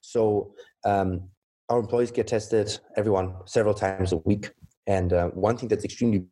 So 0.00 0.54
um, 0.84 1.28
our 1.68 1.78
employees 1.78 2.10
get 2.10 2.26
tested, 2.26 2.78
everyone, 2.96 3.34
several 3.44 3.74
times 3.74 4.12
a 4.12 4.16
week. 4.18 4.50
And 4.86 5.12
uh, 5.12 5.28
one 5.30 5.56
thing 5.58 5.68
that's 5.68 5.84
extremely 5.84 6.24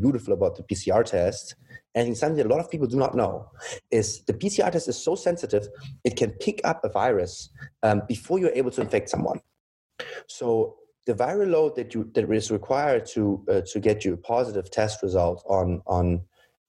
beautiful 0.00 0.32
about 0.32 0.56
the 0.56 0.62
PCR 0.62 1.04
test, 1.04 1.54
and 1.94 2.16
something 2.16 2.44
a 2.44 2.48
lot 2.48 2.60
of 2.60 2.70
people 2.70 2.86
do 2.86 2.96
not 2.96 3.14
know, 3.14 3.50
is 3.90 4.22
the 4.24 4.32
PCR 4.32 4.70
test 4.70 4.88
is 4.88 5.02
so 5.02 5.14
sensitive, 5.14 5.68
it 6.04 6.16
can 6.16 6.30
pick 6.32 6.60
up 6.64 6.84
a 6.84 6.88
virus 6.88 7.50
um, 7.82 8.02
before 8.08 8.38
you're 8.38 8.54
able 8.54 8.70
to 8.70 8.80
infect 8.80 9.08
someone. 9.08 9.40
So 10.26 10.76
the 11.06 11.14
viral 11.14 11.50
load 11.50 11.76
that 11.76 11.94
you 11.94 12.10
that 12.14 12.30
is 12.30 12.50
required 12.50 13.06
to 13.06 13.44
uh, 13.50 13.60
to 13.72 13.80
get 13.80 14.04
you 14.04 14.12
a 14.14 14.16
positive 14.18 14.70
test 14.70 15.02
result 15.02 15.42
on 15.48 15.82
on 15.86 16.22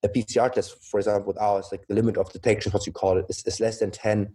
a 0.04 0.10
PCR 0.10 0.52
test, 0.52 0.84
for 0.90 1.00
example, 1.00 1.28
with 1.28 1.42
ours, 1.42 1.68
like 1.72 1.86
the 1.88 1.94
limit 1.94 2.18
of 2.18 2.32
detection, 2.32 2.72
what 2.72 2.88
you 2.88 2.94
call 2.94 3.18
it, 3.18 3.26
is, 3.30 3.44
is 3.46 3.60
less 3.60 3.80
than 3.80 3.92
10 3.92 4.34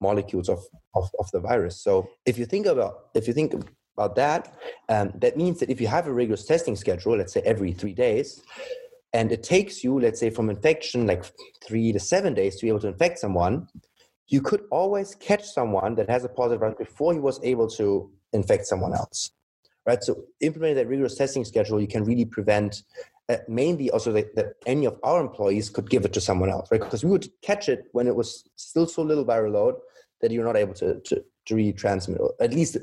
molecules 0.00 0.48
of, 0.48 0.62
of, 0.94 1.08
of 1.18 1.30
the 1.32 1.40
virus. 1.40 1.80
So 1.82 2.08
if 2.26 2.36
you 2.38 2.44
think 2.44 2.66
about 2.66 3.08
if 3.14 3.26
you 3.26 3.32
think 3.32 3.54
about 3.96 4.16
that, 4.16 4.54
um, 4.88 5.12
that 5.16 5.36
means 5.36 5.60
that 5.60 5.70
if 5.70 5.80
you 5.80 5.86
have 5.86 6.06
a 6.06 6.12
rigorous 6.12 6.44
testing 6.44 6.76
schedule, 6.76 7.16
let's 7.16 7.32
say 7.32 7.40
every 7.44 7.72
three 7.72 7.94
days, 7.94 8.42
and 9.12 9.32
it 9.32 9.42
takes 9.42 9.82
you, 9.82 9.98
let's 9.98 10.20
say, 10.20 10.30
from 10.30 10.50
infection 10.50 11.06
like 11.06 11.24
three 11.64 11.92
to 11.92 11.98
seven 11.98 12.34
days 12.34 12.56
to 12.56 12.62
be 12.62 12.68
able 12.68 12.80
to 12.80 12.88
infect 12.88 13.18
someone, 13.18 13.68
you 14.28 14.42
could 14.42 14.64
always 14.70 15.14
catch 15.14 15.44
someone 15.44 15.94
that 15.94 16.10
has 16.10 16.24
a 16.24 16.28
positive 16.28 16.60
virus 16.60 16.76
before 16.78 17.14
he 17.14 17.20
was 17.20 17.40
able 17.42 17.68
to 17.68 18.10
infect 18.32 18.66
someone 18.66 18.92
else. 18.92 19.30
Right. 19.86 20.02
So 20.02 20.24
implementing 20.40 20.76
that 20.76 20.88
rigorous 20.88 21.14
testing 21.14 21.44
schedule, 21.44 21.80
you 21.80 21.86
can 21.86 22.04
really 22.04 22.24
prevent 22.24 22.82
uh, 23.28 23.36
mainly 23.48 23.88
also 23.90 24.12
that, 24.12 24.34
that, 24.34 24.54
any 24.66 24.84
of 24.84 24.98
our 25.04 25.20
employees 25.20 25.70
could 25.70 25.88
give 25.88 26.04
it 26.04 26.12
to 26.12 26.20
someone 26.20 26.50
else, 26.50 26.68
right? 26.70 26.80
Because 26.80 27.04
we 27.04 27.10
would 27.10 27.28
catch 27.42 27.68
it 27.68 27.84
when 27.92 28.08
it 28.08 28.16
was 28.16 28.44
still 28.56 28.86
so 28.86 29.02
little 29.02 29.24
viral 29.24 29.52
load 29.52 29.76
that 30.20 30.30
you're 30.32 30.44
not 30.44 30.56
able 30.56 30.74
to, 30.74 31.00
to, 31.00 31.24
to 31.46 31.54
really 31.54 31.72
transmit, 31.72 32.20
or 32.20 32.34
at 32.40 32.52
least 32.52 32.76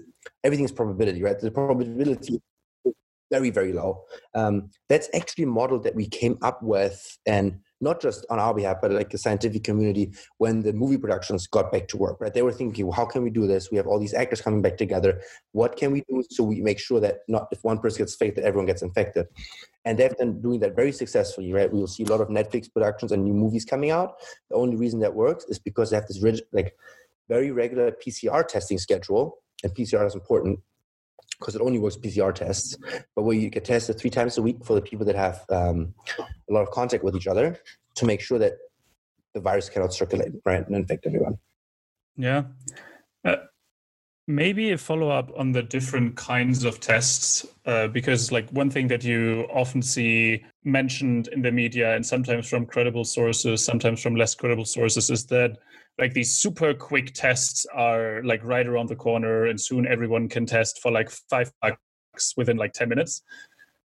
everything's 0.44 0.72
probability, 0.72 1.22
right? 1.22 1.40
The 1.40 1.52
probability 1.52 2.42
is 2.86 2.94
very, 3.32 3.50
very 3.50 3.74
low. 3.74 4.04
Um, 4.36 4.70
that's 4.90 5.10
actually 5.14 5.46
a 5.46 5.48
model 5.48 5.80
that 5.80 5.96
we 5.96 6.08
came 6.08 6.38
up 6.42 6.62
with, 6.62 7.18
and 7.26 7.60
not 7.82 8.02
just 8.02 8.26
on 8.30 8.40
our 8.40 8.54
behalf, 8.54 8.78
but 8.82 8.92
like 8.92 9.10
the 9.10 9.18
scientific 9.18 9.64
community 9.64 10.14
when 10.38 10.62
the 10.62 10.72
movie 10.72 10.98
productions 10.98 11.48
got 11.48 11.72
back 11.72 11.88
to 11.90 11.98
work, 11.98 12.22
right? 12.22 12.34
They 12.34 12.42
were 12.42 12.52
thinking, 12.52 12.86
well, 12.86 12.96
how 12.96 13.06
can 13.06 13.24
we 13.24 13.30
do 13.30 13.46
this? 13.46 13.72
We 13.72 13.78
have 13.78 13.88
all 13.88 14.00
these 14.00 14.14
actors 14.14 14.42
coming 14.42 14.62
back 14.62 14.78
together. 14.78 15.22
What 15.52 15.76
can 15.76 15.92
we 15.92 16.04
do 16.10 16.24
so 16.30 16.44
we 16.44 16.62
make 16.62 16.80
sure 16.80 17.00
that 17.02 17.20
not 17.28 17.48
if 17.52 17.64
one 17.64 17.80
person 17.80 18.00
gets 18.00 18.14
infected, 18.14 18.46
everyone 18.46 18.68
gets 18.68 18.82
infected? 18.82 19.26
And 19.86 19.98
they've 19.98 20.18
been 20.18 20.42
doing 20.42 20.60
that 20.62 20.76
very 20.76 20.94
successfully, 20.94 21.52
right? 21.52 21.72
We 21.72 21.80
will 21.80 21.88
see 21.88 22.04
a 22.04 22.08
lot 22.08 22.22
of 22.22 22.30
Netflix 22.30 22.72
productions 22.72 23.12
and 23.12 23.24
new 23.24 23.34
movies 23.34 23.66
coming 23.66 23.92
out. 23.92 24.16
The 24.50 24.56
only 24.56 24.78
reason 24.78 25.00
that 25.02 25.14
works 25.14 25.46
is 25.50 25.60
because 25.60 25.90
they 25.90 25.98
have 25.98 26.08
this 26.08 26.22
rigid, 26.22 26.46
like 26.54 26.74
very 27.28 27.52
regular 27.52 27.92
PCR 27.92 28.48
testing 28.48 28.78
schedule, 28.78 29.40
and 29.64 29.74
PCR 29.74 30.06
is 30.06 30.16
important 30.16 30.60
because 31.40 31.56
it 31.56 31.62
only 31.62 31.80
works 31.80 31.98
PCR 31.98 32.34
tests, 32.34 32.78
but 33.16 33.24
where 33.24 33.36
you 33.36 33.50
get 33.50 33.66
tested 33.66 34.00
three 34.00 34.10
times 34.10 34.38
a 34.38 34.42
week 34.42 34.64
for 34.64 34.76
the 34.76 34.82
people 34.82 35.06
that 35.06 35.16
have 35.16 35.44
um, 35.50 35.94
a 36.20 36.54
lot 36.54 36.62
of 36.62 36.72
contact 36.72 37.04
with 37.04 37.16
each 37.16 37.28
other 37.28 37.58
to 37.96 38.06
make 38.06 38.22
sure 38.22 38.40
that 38.40 38.54
the 39.34 39.40
virus 39.40 39.70
cannot 39.70 39.94
circulate, 39.94 40.32
right, 40.46 40.66
and 40.66 40.76
infect 40.76 41.06
everyone. 41.06 41.38
Yeah. 42.16 42.44
Uh, 43.26 43.38
Maybe 44.26 44.72
a 44.72 44.78
follow 44.78 45.10
up 45.10 45.32
on 45.38 45.52
the 45.52 45.62
different 45.62 46.16
kinds 46.16 46.64
of 46.64 46.80
tests, 46.80 47.46
uh, 47.66 47.88
because 47.88 48.32
like 48.32 48.50
one 48.52 48.70
thing 48.70 48.88
that 48.88 49.04
you 49.04 49.46
often 49.52 49.82
see 49.82 50.46
mentioned 50.64 51.28
in 51.30 51.42
the 51.42 51.52
media 51.52 51.96
and 51.96 52.06
sometimes 52.06 52.50
from 52.50 52.66
credible 52.66 53.06
sources, 53.06 53.64
sometimes 53.64 54.02
from 54.02 54.16
less 54.16 54.36
credible 54.36 54.66
sources, 54.66 55.10
is 55.10 55.26
that 55.28 55.58
like 56.00 56.14
these 56.14 56.36
super 56.36 56.74
quick 56.74 57.14
tests 57.14 57.66
are 57.74 58.22
like 58.24 58.44
right 58.44 58.68
around 58.68 58.90
the 58.90 58.96
corner 58.96 59.46
and 59.46 59.60
soon 59.60 59.88
everyone 59.88 60.28
can 60.28 60.46
test 60.46 60.80
for 60.82 60.92
like 60.92 61.10
five 61.30 61.52
bucks 61.62 62.34
within 62.36 62.58
like 62.58 62.74
10 62.74 62.90
minutes. 62.90 63.22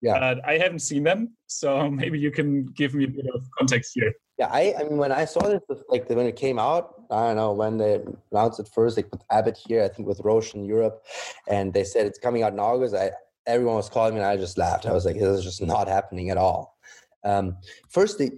Yeah. 0.02 0.14
Uh, 0.14 0.36
I 0.46 0.58
haven't 0.58 0.80
seen 0.80 1.02
them, 1.02 1.32
so 1.46 1.90
maybe 2.02 2.18
you 2.18 2.30
can 2.30 2.66
give 2.66 2.94
me 2.94 3.04
a 3.04 3.08
bit 3.08 3.26
of 3.34 3.46
context 3.58 3.92
here. 3.94 4.12
Yeah, 4.38 4.48
I, 4.52 4.74
I 4.78 4.82
mean, 4.84 4.98
when 4.98 5.12
I 5.12 5.24
saw 5.24 5.40
this, 5.48 5.62
like 5.88 6.08
when 6.10 6.26
it 6.26 6.36
came 6.36 6.58
out, 6.58 7.04
I 7.10 7.28
don't 7.28 7.36
know 7.36 7.52
when 7.52 7.78
they 7.78 8.02
announced 8.30 8.60
it 8.60 8.68
first, 8.72 8.98
like 8.98 9.10
with 9.10 9.22
Abbott 9.30 9.58
here, 9.66 9.82
I 9.82 9.88
think 9.88 10.06
with 10.06 10.20
Roche 10.20 10.54
in 10.54 10.64
Europe, 10.64 11.02
and 11.48 11.72
they 11.72 11.84
said 11.84 12.06
it's 12.06 12.18
coming 12.18 12.42
out 12.42 12.52
in 12.52 12.60
August. 12.60 12.94
I 12.94 13.12
everyone 13.46 13.76
was 13.76 13.88
calling 13.88 14.14
me, 14.14 14.20
and 14.20 14.28
I 14.28 14.36
just 14.36 14.58
laughed. 14.58 14.86
I 14.86 14.92
was 14.92 15.04
like, 15.04 15.16
this 15.16 15.38
is 15.38 15.44
just 15.44 15.62
not 15.62 15.88
happening 15.88 16.30
at 16.30 16.36
all. 16.36 16.76
Um, 17.24 17.56
first, 17.88 18.18
the 18.18 18.30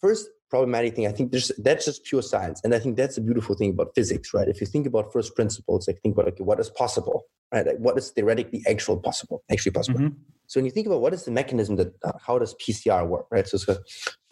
first 0.00 0.28
problematic 0.50 0.96
thing, 0.96 1.06
I 1.06 1.12
think 1.12 1.30
there's 1.30 1.52
that's 1.58 1.84
just 1.84 2.04
pure 2.04 2.22
science, 2.22 2.60
and 2.64 2.74
I 2.74 2.78
think 2.78 2.96
that's 2.96 3.18
a 3.18 3.20
beautiful 3.20 3.54
thing 3.54 3.70
about 3.70 3.94
physics, 3.94 4.34
right? 4.34 4.48
If 4.48 4.60
you 4.60 4.66
think 4.66 4.86
about 4.86 5.12
first 5.12 5.34
principles, 5.34 5.86
like 5.86 6.00
think 6.02 6.14
about 6.14 6.28
okay, 6.28 6.44
what 6.44 6.60
is 6.60 6.70
possible, 6.70 7.24
right? 7.52 7.66
Like 7.66 7.78
what 7.78 7.96
is 7.98 8.10
theoretically 8.10 8.62
actual 8.68 8.98
possible, 8.98 9.42
actually 9.50 9.72
possible. 9.72 10.00
Mm-hmm. 10.00 10.18
So 10.46 10.58
when 10.58 10.64
you 10.64 10.72
think 10.72 10.88
about 10.88 11.00
what 11.00 11.14
is 11.14 11.24
the 11.24 11.30
mechanism 11.30 11.76
that 11.76 11.94
uh, 12.02 12.12
how 12.20 12.38
does 12.38 12.54
PCR 12.54 13.06
work, 13.06 13.26
right? 13.30 13.46
So 13.46 13.54
it's 13.54 13.68
a 13.68 13.78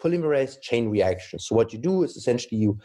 polymerase 0.03 0.61
chain 0.61 0.89
reaction. 0.89 1.39
So 1.39 1.55
what 1.55 1.71
you 1.71 1.79
do 1.79 2.03
is 2.03 2.17
essentially 2.17 2.59
you 2.59 2.77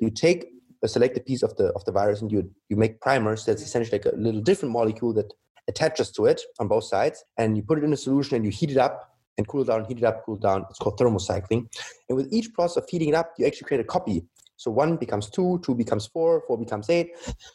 you 0.00 0.10
take 0.10 0.46
a 0.82 0.88
selected 0.88 1.24
piece 1.26 1.42
of 1.42 1.54
the 1.56 1.66
of 1.76 1.84
the 1.84 1.92
virus 1.92 2.20
and 2.20 2.32
you 2.32 2.50
you 2.68 2.76
make 2.76 3.00
primers. 3.00 3.44
That's 3.44 3.62
essentially 3.62 3.98
like 3.98 4.12
a 4.12 4.16
little 4.16 4.40
different 4.40 4.72
molecule 4.72 5.12
that 5.14 5.32
attaches 5.70 6.10
to 6.12 6.26
it 6.26 6.40
on 6.58 6.68
both 6.68 6.84
sides, 6.84 7.24
and 7.38 7.56
you 7.56 7.62
put 7.62 7.78
it 7.78 7.84
in 7.84 7.92
a 7.92 7.96
solution 7.96 8.36
and 8.36 8.44
you 8.44 8.50
heat 8.50 8.70
it 8.70 8.76
up 8.76 8.94
and 9.38 9.48
cool 9.48 9.62
it 9.62 9.68
down, 9.68 9.84
heat 9.86 9.98
it 9.98 10.04
up, 10.04 10.24
cool 10.24 10.36
it 10.36 10.42
down. 10.42 10.66
It's 10.68 10.78
called 10.78 10.98
thermocycling. 10.98 11.62
And 12.08 12.16
with 12.18 12.32
each 12.32 12.52
process 12.52 12.82
of 12.82 12.88
heating 12.88 13.10
it 13.10 13.14
up, 13.14 13.32
you 13.38 13.46
actually 13.46 13.66
create 13.68 13.80
a 13.80 13.84
copy. 13.96 14.24
So 14.56 14.70
one 14.70 14.96
becomes 14.96 15.30
two, 15.30 15.60
two 15.64 15.74
becomes 15.74 16.06
four, 16.06 16.42
four 16.46 16.58
becomes 16.58 16.90
eight. 16.90 17.12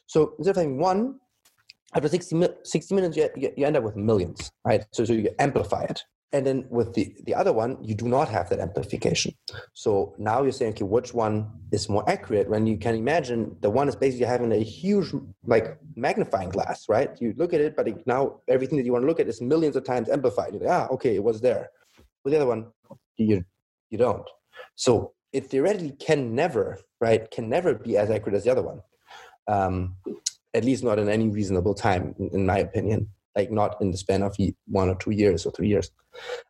So 0.07 0.34
instead 0.39 0.51
of 0.51 0.57
having 0.57 0.80
one, 0.80 1.20
after 1.93 2.09
60, 2.09 2.47
60 2.63 2.95
minutes, 2.95 3.16
you, 3.16 3.30
you 3.55 3.66
end 3.66 3.78
up 3.78 3.84
with 3.84 3.95
millions, 3.95 4.51
right? 4.66 4.84
So, 4.91 5.05
so 5.05 5.13
you 5.13 5.30
amplify 5.38 5.84
it. 5.84 6.03
And 6.34 6.45
then 6.45 6.65
with 6.69 6.93
the, 6.93 7.15
the 7.26 7.34
other 7.34 7.53
one, 7.53 7.78
you 7.82 7.95
do 7.95 8.07
not 8.07 8.28
have 8.30 8.49
that 8.49 8.59
amplification. 8.59 9.34
So 9.73 10.15
now 10.17 10.43
you're 10.43 10.51
saying, 10.51 10.73
okay, 10.73 10.84
which 10.84 11.13
one 11.13 11.49
is 11.71 11.88
more 11.88 12.07
accurate? 12.09 12.49
When 12.49 12.67
you 12.67 12.78
can 12.78 12.95
imagine 12.95 13.55
the 13.61 13.69
one 13.69 13.88
is 13.88 13.95
basically 13.95 14.26
having 14.26 14.51
a 14.51 14.63
huge 14.63 15.13
like 15.45 15.78
magnifying 15.95 16.49
glass, 16.49 16.89
right? 16.89 17.09
You 17.21 17.34
look 17.38 17.53
at 17.53 17.61
it, 17.61 17.76
but 17.76 17.88
it, 17.88 18.05
now 18.05 18.41
everything 18.49 18.78
that 18.78 18.86
you 18.86 18.91
want 18.91 19.03
to 19.03 19.07
look 19.07 19.19
at 19.19 19.28
is 19.28 19.41
millions 19.41 19.76
of 19.76 19.86
times 19.86 20.09
amplified. 20.09 20.53
You're 20.53 20.63
like, 20.63 20.71
ah, 20.71 20.88
okay, 20.93 21.15
it 21.15 21.23
was 21.23 21.39
there. 21.39 21.69
With 22.23 22.34
the 22.34 22.38
other 22.39 22.47
one, 22.47 22.67
you 23.17 23.45
you 23.89 23.97
don't. 23.97 24.28
So 24.76 25.13
it 25.32 25.49
theoretically 25.49 25.91
can 25.91 26.36
never, 26.36 26.80
right, 26.99 27.30
can 27.30 27.49
never 27.49 27.76
be 27.76 27.97
as 27.97 28.09
accurate 28.09 28.36
as 28.36 28.43
the 28.43 28.51
other 28.51 28.63
one. 28.63 28.82
Um, 29.47 29.95
at 30.53 30.63
least 30.63 30.84
not 30.84 30.97
in 30.97 31.09
any 31.09 31.30
reasonable 31.30 31.73
time, 31.73 32.15
in 32.34 32.45
my 32.45 32.59
opinion. 32.59 33.09
Like 33.36 33.52
not 33.52 33.82
in 33.82 33.92
the 33.92 33.98
span 33.98 34.24
of 34.24 34.36
one 34.68 34.90
or 34.90 34.96
two 34.96 35.12
years 35.12 35.46
or 35.46 35.52
three 35.52 35.68
years. 35.68 35.92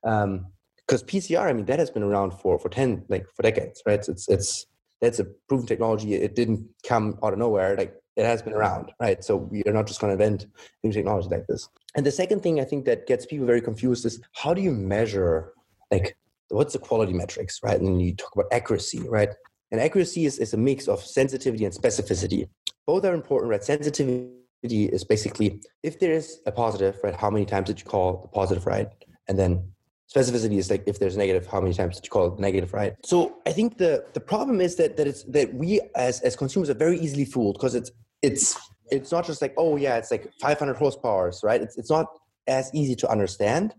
Um, 0.03 0.47
because 0.87 1.03
PCR, 1.03 1.49
I 1.49 1.53
mean, 1.53 1.65
that 1.65 1.79
has 1.79 1.89
been 1.89 2.03
around 2.03 2.31
for 2.31 2.59
for 2.59 2.69
ten, 2.69 3.05
like 3.09 3.25
for 3.35 3.41
decades, 3.41 3.81
right? 3.87 4.07
It's 4.07 4.29
it's 4.29 4.67
that's 5.01 5.19
a 5.19 5.25
proven 5.49 5.65
technology. 5.65 6.13
It 6.13 6.35
didn't 6.35 6.67
come 6.87 7.17
out 7.23 7.33
of 7.33 7.39
nowhere. 7.39 7.75
Like 7.75 7.95
it 8.15 8.25
has 8.25 8.43
been 8.43 8.53
around, 8.53 8.91
right? 8.99 9.23
So 9.23 9.35
we 9.35 9.63
are 9.63 9.73
not 9.73 9.87
just 9.87 9.99
going 9.99 10.15
to 10.15 10.23
invent 10.23 10.45
new 10.83 10.91
technology 10.91 11.27
like 11.29 11.47
this. 11.47 11.67
And 11.95 12.05
the 12.05 12.11
second 12.11 12.41
thing 12.43 12.59
I 12.59 12.65
think 12.65 12.85
that 12.85 13.07
gets 13.07 13.25
people 13.25 13.47
very 13.47 13.61
confused 13.61 14.05
is 14.05 14.21
how 14.33 14.53
do 14.53 14.61
you 14.61 14.71
measure, 14.71 15.53
like, 15.91 16.15
what's 16.49 16.73
the 16.73 16.79
quality 16.79 17.13
metrics, 17.13 17.59
right? 17.63 17.79
And 17.79 18.01
you 18.01 18.15
talk 18.15 18.33
about 18.35 18.53
accuracy, 18.53 18.99
right? 19.09 19.29
And 19.71 19.81
accuracy 19.81 20.25
is, 20.25 20.37
is 20.37 20.53
a 20.53 20.57
mix 20.57 20.87
of 20.87 21.03
sensitivity 21.03 21.65
and 21.65 21.73
specificity 21.73 22.47
both 22.85 23.05
are 23.05 23.13
important, 23.13 23.51
right? 23.51 23.63
Sensitivity 23.63 24.29
is 24.73 25.03
basically 25.03 25.61
if 25.83 25.99
there 25.99 26.11
is 26.11 26.39
a 26.45 26.51
positive, 26.51 26.97
right? 27.03 27.15
How 27.15 27.29
many 27.29 27.45
times 27.45 27.67
did 27.67 27.79
you 27.79 27.85
call 27.85 28.21
the 28.21 28.27
positive 28.27 28.65
right? 28.65 28.87
And 29.27 29.37
then 29.37 29.71
specificity 30.13 30.57
is 30.57 30.69
like 30.69 30.83
if 30.85 30.99
there's 30.99 31.15
a 31.15 31.17
negative, 31.17 31.47
how 31.47 31.61
many 31.61 31.73
times 31.73 31.95
did 31.95 32.05
you 32.05 32.09
call 32.09 32.33
it 32.33 32.39
negative 32.39 32.73
right? 32.73 32.93
So 33.03 33.37
I 33.45 33.51
think 33.51 33.77
the 33.77 34.05
the 34.13 34.19
problem 34.19 34.61
is 34.61 34.75
that 34.75 34.97
that 34.97 35.07
it's 35.07 35.23
that 35.23 35.53
we 35.53 35.81
as 35.95 36.21
as 36.21 36.35
consumers 36.35 36.69
are 36.69 36.75
very 36.75 36.99
easily 36.99 37.25
fooled 37.25 37.55
because 37.55 37.75
it's 37.75 37.91
it's 38.21 38.57
it's 38.91 39.11
not 39.11 39.25
just 39.25 39.41
like 39.41 39.53
oh 39.57 39.75
yeah 39.75 39.97
it's 39.97 40.11
like 40.11 40.31
500 40.41 40.75
horsepower 40.75 41.31
right 41.43 41.61
it's 41.61 41.77
it's 41.77 41.89
not 41.89 42.07
as 42.47 42.69
easy 42.73 42.95
to 42.95 43.09
understand 43.09 43.73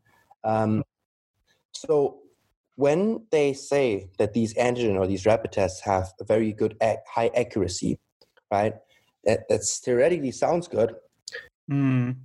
um, 0.45 0.83
so 1.73 2.19
when 2.77 3.27
they 3.31 3.53
say 3.53 4.09
that 4.19 4.33
these 4.33 4.55
antigen 4.55 4.99
or 4.99 5.07
these 5.07 5.27
rapid 5.27 5.53
tests 5.53 5.81
have 5.81 6.13
a 6.21 6.25
very 6.25 6.53
good 6.53 6.77
high 7.09 7.31
accuracy 7.35 7.99
right 8.51 8.75
that 9.27 9.49
that's 9.49 9.79
theoretically 9.81 10.31
sounds 10.31 10.69
good. 10.69 10.95
Mm. 11.71 12.17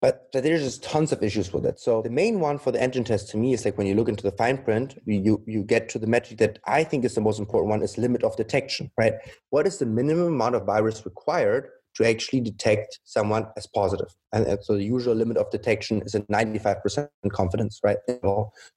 But, 0.00 0.28
but 0.34 0.42
there's 0.42 0.62
just 0.62 0.82
tons 0.82 1.12
of 1.12 1.22
issues 1.22 1.50
with 1.50 1.64
it. 1.64 1.80
So 1.80 2.02
the 2.02 2.10
main 2.10 2.38
one 2.38 2.58
for 2.58 2.70
the 2.70 2.78
antigen 2.78 3.06
test 3.06 3.30
to 3.30 3.38
me 3.38 3.54
is 3.54 3.64
like 3.64 3.78
when 3.78 3.86
you 3.86 3.94
look 3.94 4.10
into 4.10 4.22
the 4.22 4.32
fine 4.32 4.58
print, 4.58 4.98
you 5.06 5.42
you 5.46 5.64
get 5.64 5.88
to 5.90 5.98
the 5.98 6.06
metric 6.06 6.38
that 6.40 6.58
I 6.66 6.84
think 6.84 7.06
is 7.06 7.14
the 7.14 7.22
most 7.22 7.38
important 7.38 7.70
one 7.70 7.82
is 7.82 7.96
limit 7.96 8.22
of 8.22 8.36
detection, 8.36 8.90
right? 8.98 9.14
What 9.48 9.66
is 9.66 9.78
the 9.78 9.86
minimum 9.86 10.26
amount 10.26 10.56
of 10.56 10.66
virus 10.66 11.06
required 11.06 11.70
to 11.94 12.06
actually 12.06 12.42
detect 12.42 13.00
someone 13.04 13.46
as 13.56 13.66
positive? 13.66 14.14
And, 14.34 14.46
and 14.46 14.62
so 14.62 14.74
the 14.74 14.84
usual 14.84 15.14
limit 15.14 15.38
of 15.38 15.50
detection 15.50 16.02
is 16.02 16.14
a 16.14 16.20
95% 16.20 17.08
confidence, 17.32 17.80
right? 17.82 17.96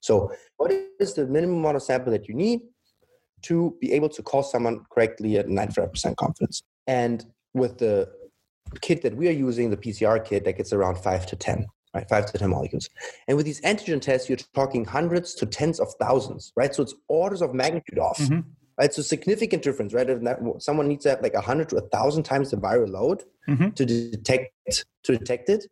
So 0.00 0.32
what 0.56 0.72
is 0.98 1.12
the 1.12 1.26
minimum 1.26 1.58
amount 1.58 1.76
of 1.76 1.82
sample 1.82 2.10
that 2.12 2.26
you 2.26 2.34
need 2.34 2.60
to 3.42 3.76
be 3.82 3.92
able 3.92 4.08
to 4.08 4.22
call 4.22 4.42
someone 4.42 4.86
correctly 4.90 5.36
at 5.36 5.46
95% 5.46 6.16
confidence? 6.16 6.62
And 6.88 7.24
with 7.54 7.78
the 7.78 8.10
kit 8.80 9.02
that 9.02 9.14
we 9.14 9.28
are 9.28 9.32
using, 9.32 9.70
the 9.70 9.76
PCR 9.76 10.24
kit, 10.24 10.44
that 10.44 10.56
gets 10.56 10.72
around 10.72 10.98
five 10.98 11.26
to 11.26 11.36
10, 11.36 11.66
right? 11.94 12.08
Five 12.08 12.26
to 12.32 12.38
10 12.38 12.50
molecules. 12.50 12.88
And 13.28 13.36
with 13.36 13.46
these 13.46 13.60
antigen 13.60 14.00
tests, 14.00 14.28
you're 14.28 14.38
talking 14.54 14.84
hundreds 14.84 15.34
to 15.34 15.46
tens 15.46 15.78
of 15.78 15.92
thousands, 16.00 16.52
right? 16.56 16.74
So 16.74 16.82
it's 16.82 16.94
orders 17.06 17.42
of 17.42 17.54
magnitude 17.54 17.98
off. 18.00 18.18
Mm-hmm. 18.18 18.40
Right, 18.80 18.94
so 18.94 19.02
significant 19.02 19.64
difference, 19.64 19.92
right? 19.92 20.08
If 20.08 20.22
that, 20.22 20.38
someone 20.60 20.86
needs 20.86 21.02
to 21.02 21.10
have 21.10 21.20
like 21.20 21.34
hundred 21.34 21.68
to 21.70 21.78
a 21.78 21.88
thousand 21.88 22.22
times 22.22 22.52
the 22.52 22.58
viral 22.58 22.88
load 22.88 23.24
mm-hmm. 23.48 23.70
to 23.70 23.84
detect 23.84 24.52
to 25.02 25.18
detect 25.18 25.48
it. 25.48 25.66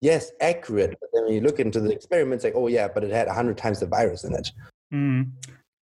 Yes, 0.00 0.32
accurate. 0.40 0.96
But 0.98 1.10
then 1.12 1.24
when 1.24 1.34
you 1.34 1.42
look 1.42 1.60
into 1.60 1.78
the 1.78 1.92
experiments, 1.92 2.44
like, 2.44 2.54
oh 2.56 2.68
yeah, 2.68 2.88
but 2.88 3.04
it 3.04 3.10
had 3.10 3.28
hundred 3.28 3.58
times 3.58 3.80
the 3.80 3.86
virus 3.86 4.24
in 4.24 4.34
it. 4.34 4.50
Mm. 4.94 5.32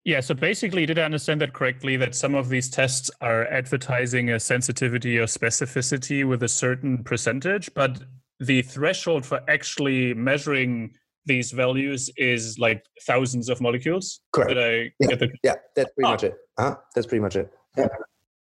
Yeah, 0.04 0.20
so 0.20 0.34
basically, 0.34 0.84
did 0.84 0.98
I 0.98 1.02
understand 1.02 1.40
that 1.40 1.54
correctly? 1.54 1.96
That 1.96 2.14
some 2.14 2.34
of 2.34 2.50
these 2.50 2.68
tests 2.68 3.10
are 3.22 3.46
advertising 3.46 4.30
a 4.30 4.38
sensitivity 4.38 5.18
or 5.18 5.24
specificity 5.24 6.28
with 6.28 6.42
a 6.42 6.48
certain 6.48 7.02
percentage, 7.02 7.72
but 7.72 8.02
the 8.38 8.60
threshold 8.62 9.24
for 9.24 9.40
actually 9.48 10.12
measuring 10.12 10.94
these 11.24 11.52
values 11.52 12.10
is 12.18 12.58
like 12.58 12.84
thousands 13.06 13.48
of 13.48 13.62
molecules. 13.62 14.20
Correct. 14.32 14.92
yeah. 15.00 15.16
The... 15.16 15.30
yeah, 15.42 15.54
that's 15.74 15.90
pretty 15.94 16.06
oh. 16.06 16.10
much 16.10 16.24
it. 16.24 16.34
huh 16.58 16.76
That's 16.94 17.06
pretty 17.06 17.22
much 17.22 17.36
it. 17.36 17.50
Yeah. 17.78 17.88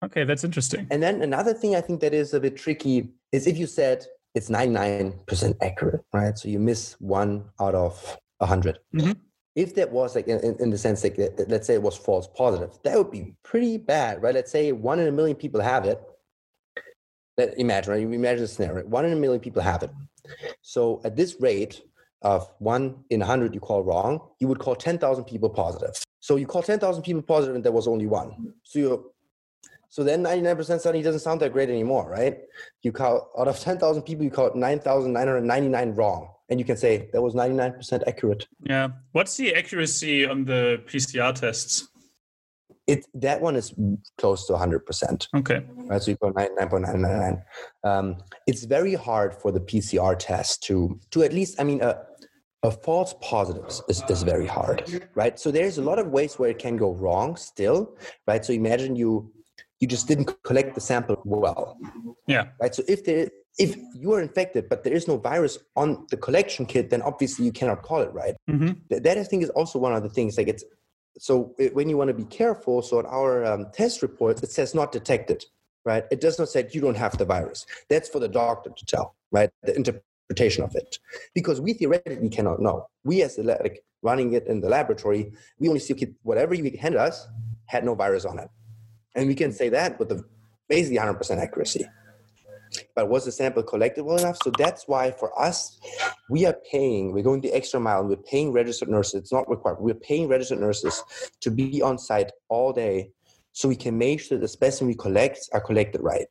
Okay, 0.05 0.23
that's 0.23 0.45
interesting. 0.45 0.87
And 0.91 1.03
then 1.03 1.21
another 1.21 1.53
thing 1.53 1.75
I 1.75 1.81
think 1.81 1.99
that 1.99 2.13
is 2.13 2.33
a 2.33 2.39
bit 2.39 2.55
tricky 2.55 3.09
is 3.33 3.47
if 3.47 3.57
you 3.57 3.67
said 3.67 4.05
it's 4.33 4.49
99% 4.49 5.55
accurate, 5.61 6.05
right? 6.13 6.37
So 6.37 6.47
you 6.47 6.59
miss 6.59 6.95
one 6.99 7.43
out 7.59 7.75
of 7.75 8.17
100. 8.37 8.79
Mm-hmm 8.95 9.11
if 9.59 9.75
that 9.75 9.91
was 9.91 10.15
like 10.15 10.27
in, 10.27 10.55
in 10.59 10.69
the 10.69 10.77
sense 10.77 11.03
like 11.03 11.17
let's 11.47 11.67
say 11.67 11.73
it 11.73 11.81
was 11.81 11.97
false 11.97 12.27
positive 12.27 12.71
that 12.83 12.97
would 12.97 13.11
be 13.11 13.35
pretty 13.43 13.77
bad 13.77 14.21
right? 14.23 14.33
Let's 14.33 14.51
say 14.51 14.71
one 14.71 14.99
in 14.99 15.07
a 15.07 15.11
million 15.11 15.35
people 15.35 15.61
have 15.61 15.85
it. 15.85 16.01
Let 17.37 17.57
imagine 17.57 17.91
right? 17.93 18.01
Imagine 18.01 18.41
the 18.41 18.47
scenario 18.47 18.85
one 18.85 19.05
in 19.05 19.13
a 19.13 19.17
million 19.17 19.41
people 19.41 19.61
have 19.61 19.83
it. 19.83 19.91
So 20.61 21.01
at 21.03 21.15
this 21.15 21.35
rate 21.39 21.81
of 22.21 22.49
one 22.59 23.03
in 23.09 23.21
a 23.21 23.25
hundred 23.25 23.53
you 23.53 23.59
call 23.59 23.83
wrong 23.83 24.19
you 24.39 24.47
would 24.47 24.59
call 24.59 24.75
10,000 24.75 25.23
people 25.25 25.49
positive. 25.49 25.93
So 26.21 26.37
you 26.37 26.45
call 26.45 26.63
10,000 26.63 27.03
people 27.03 27.21
positive 27.21 27.55
and 27.55 27.63
there 27.63 27.71
was 27.71 27.87
only 27.87 28.07
one. 28.07 28.53
So 28.63 28.79
you 28.79 29.11
so 29.89 30.03
then 30.03 30.23
99% 30.23 30.63
suddenly 30.79 31.01
doesn't 31.01 31.21
sound 31.21 31.41
that 31.41 31.51
great 31.51 31.69
anymore 31.69 32.09
right 32.09 32.39
you 32.83 32.91
call 32.91 33.31
out 33.37 33.47
of 33.47 33.59
10,000 33.59 34.01
people 34.03 34.23
you 34.23 34.31
call 34.31 34.53
9,999 34.55 35.95
wrong 35.95 36.29
and 36.49 36.59
you 36.59 36.65
can 36.65 36.77
say 36.77 37.09
that 37.13 37.21
was 37.21 37.33
99% 37.33 38.03
accurate. 38.07 38.47
Yeah. 38.63 38.89
What's 39.11 39.37
the 39.37 39.55
accuracy 39.55 40.25
on 40.25 40.45
the 40.45 40.81
PCR 40.87 41.33
tests? 41.33 41.87
It 42.87 43.05
that 43.13 43.39
one 43.39 43.55
is 43.55 43.73
close 44.17 44.47
to 44.47 44.53
100%. 44.53 45.27
Okay. 45.37 45.61
Right, 45.75 46.01
so 46.01 46.11
you 46.11 46.17
go 46.17 46.31
99.999. 46.31 47.43
Um, 47.83 48.17
it's 48.47 48.63
very 48.63 48.95
hard 48.95 49.35
for 49.35 49.51
the 49.51 49.59
PCR 49.59 50.17
test 50.17 50.63
to 50.63 50.99
to 51.11 51.21
at 51.21 51.31
least, 51.31 51.61
I 51.61 51.65
mean, 51.65 51.83
a, 51.83 52.01
a 52.63 52.71
false 52.71 53.13
positive 53.21 53.65
is, 53.87 54.03
is 54.09 54.23
very 54.23 54.47
hard, 54.47 55.07
right? 55.13 55.39
So 55.39 55.51
there's 55.51 55.77
a 55.77 55.83
lot 55.83 55.99
of 55.99 56.07
ways 56.07 56.39
where 56.39 56.49
it 56.49 56.57
can 56.57 56.77
go 56.77 56.95
wrong 56.95 57.35
still, 57.35 57.95
right? 58.27 58.43
So 58.43 58.53
imagine 58.53 58.95
you 58.95 59.31
you 59.79 59.87
just 59.87 60.07
didn't 60.07 60.43
collect 60.43 60.75
the 60.75 60.81
sample 60.81 61.21
well. 61.25 61.77
Yeah. 62.27 62.47
Right. 62.59 62.75
So 62.75 62.83
if 62.87 63.05
there 63.05 63.29
if 63.57 63.75
you 63.93 64.13
are 64.13 64.21
infected, 64.21 64.69
but 64.69 64.83
there 64.83 64.93
is 64.93 65.07
no 65.07 65.17
virus 65.17 65.59
on 65.75 66.05
the 66.09 66.17
collection 66.17 66.65
kit, 66.65 66.89
then 66.89 67.01
obviously 67.01 67.45
you 67.45 67.51
cannot 67.51 67.81
call 67.81 68.01
it 68.01 68.13
right. 68.13 68.35
Mm-hmm. 68.49 68.73
That 69.03 69.17
I 69.17 69.23
think 69.23 69.43
is 69.43 69.49
also 69.49 69.79
one 69.79 69.93
of 69.93 70.01
the 70.01 70.09
things. 70.09 70.37
Like 70.37 70.47
it's 70.47 70.63
so 71.17 71.53
it, 71.59 71.75
when 71.75 71.89
you 71.89 71.97
want 71.97 72.07
to 72.09 72.13
be 72.13 72.23
careful. 72.25 72.81
So 72.81 72.99
on 72.99 73.05
our 73.05 73.45
um, 73.45 73.67
test 73.73 74.01
report, 74.01 74.41
it 74.41 74.51
says 74.51 74.73
not 74.73 74.91
detected, 74.91 75.45
right? 75.85 76.05
It 76.09 76.21
does 76.21 76.39
not 76.39 76.49
say 76.49 76.67
you 76.71 76.81
don't 76.81 76.97
have 76.97 77.17
the 77.17 77.25
virus. 77.25 77.65
That's 77.89 78.07
for 78.07 78.19
the 78.19 78.29
doctor 78.29 78.71
to 78.75 78.85
tell, 78.85 79.15
right? 79.31 79.49
The 79.63 79.75
interpretation 79.75 80.63
of 80.63 80.75
it, 80.75 80.99
because 81.33 81.59
we 81.59 81.73
theoretically 81.73 82.29
cannot 82.29 82.61
know. 82.61 82.87
We 83.03 83.23
as 83.23 83.35
the, 83.35 83.43
like 83.43 83.83
running 84.01 84.33
it 84.33 84.47
in 84.47 84.61
the 84.61 84.69
laboratory, 84.69 85.33
we 85.59 85.67
only 85.67 85.81
see 85.81 85.93
okay, 85.93 86.13
whatever 86.23 86.53
you 86.53 86.77
hand 86.79 86.95
us 86.95 87.27
had 87.65 87.83
no 87.83 87.93
virus 87.93 88.25
on 88.25 88.39
it, 88.39 88.49
and 89.15 89.27
we 89.27 89.35
can 89.35 89.51
say 89.51 89.69
that 89.69 89.99
with 89.99 90.09
the 90.09 90.23
basically 90.67 90.97
100% 90.97 91.37
accuracy 91.37 91.85
but 92.95 93.09
was 93.09 93.25
the 93.25 93.31
sample 93.31 93.63
collected 93.63 94.03
well 94.03 94.17
enough? 94.17 94.37
So 94.43 94.51
that's 94.57 94.87
why 94.87 95.11
for 95.11 95.37
us, 95.39 95.79
we 96.29 96.45
are 96.45 96.55
paying, 96.71 97.13
we're 97.13 97.23
going 97.23 97.41
the 97.41 97.51
extra 97.51 97.79
mile, 97.79 98.05
we're 98.05 98.17
paying 98.17 98.51
registered 98.51 98.89
nurses, 98.89 99.15
it's 99.15 99.31
not 99.31 99.49
required, 99.49 99.77
we're 99.79 99.95
paying 99.95 100.27
registered 100.27 100.59
nurses 100.59 101.03
to 101.41 101.51
be 101.51 101.81
on 101.81 101.97
site 101.97 102.31
all 102.49 102.73
day 102.73 103.11
so 103.51 103.67
we 103.67 103.75
can 103.75 103.97
make 103.97 104.21
sure 104.21 104.37
the 104.37 104.47
specimen 104.47 104.89
we 104.89 104.95
collect 104.95 105.49
are 105.53 105.61
collected 105.61 106.01
right. 106.01 106.27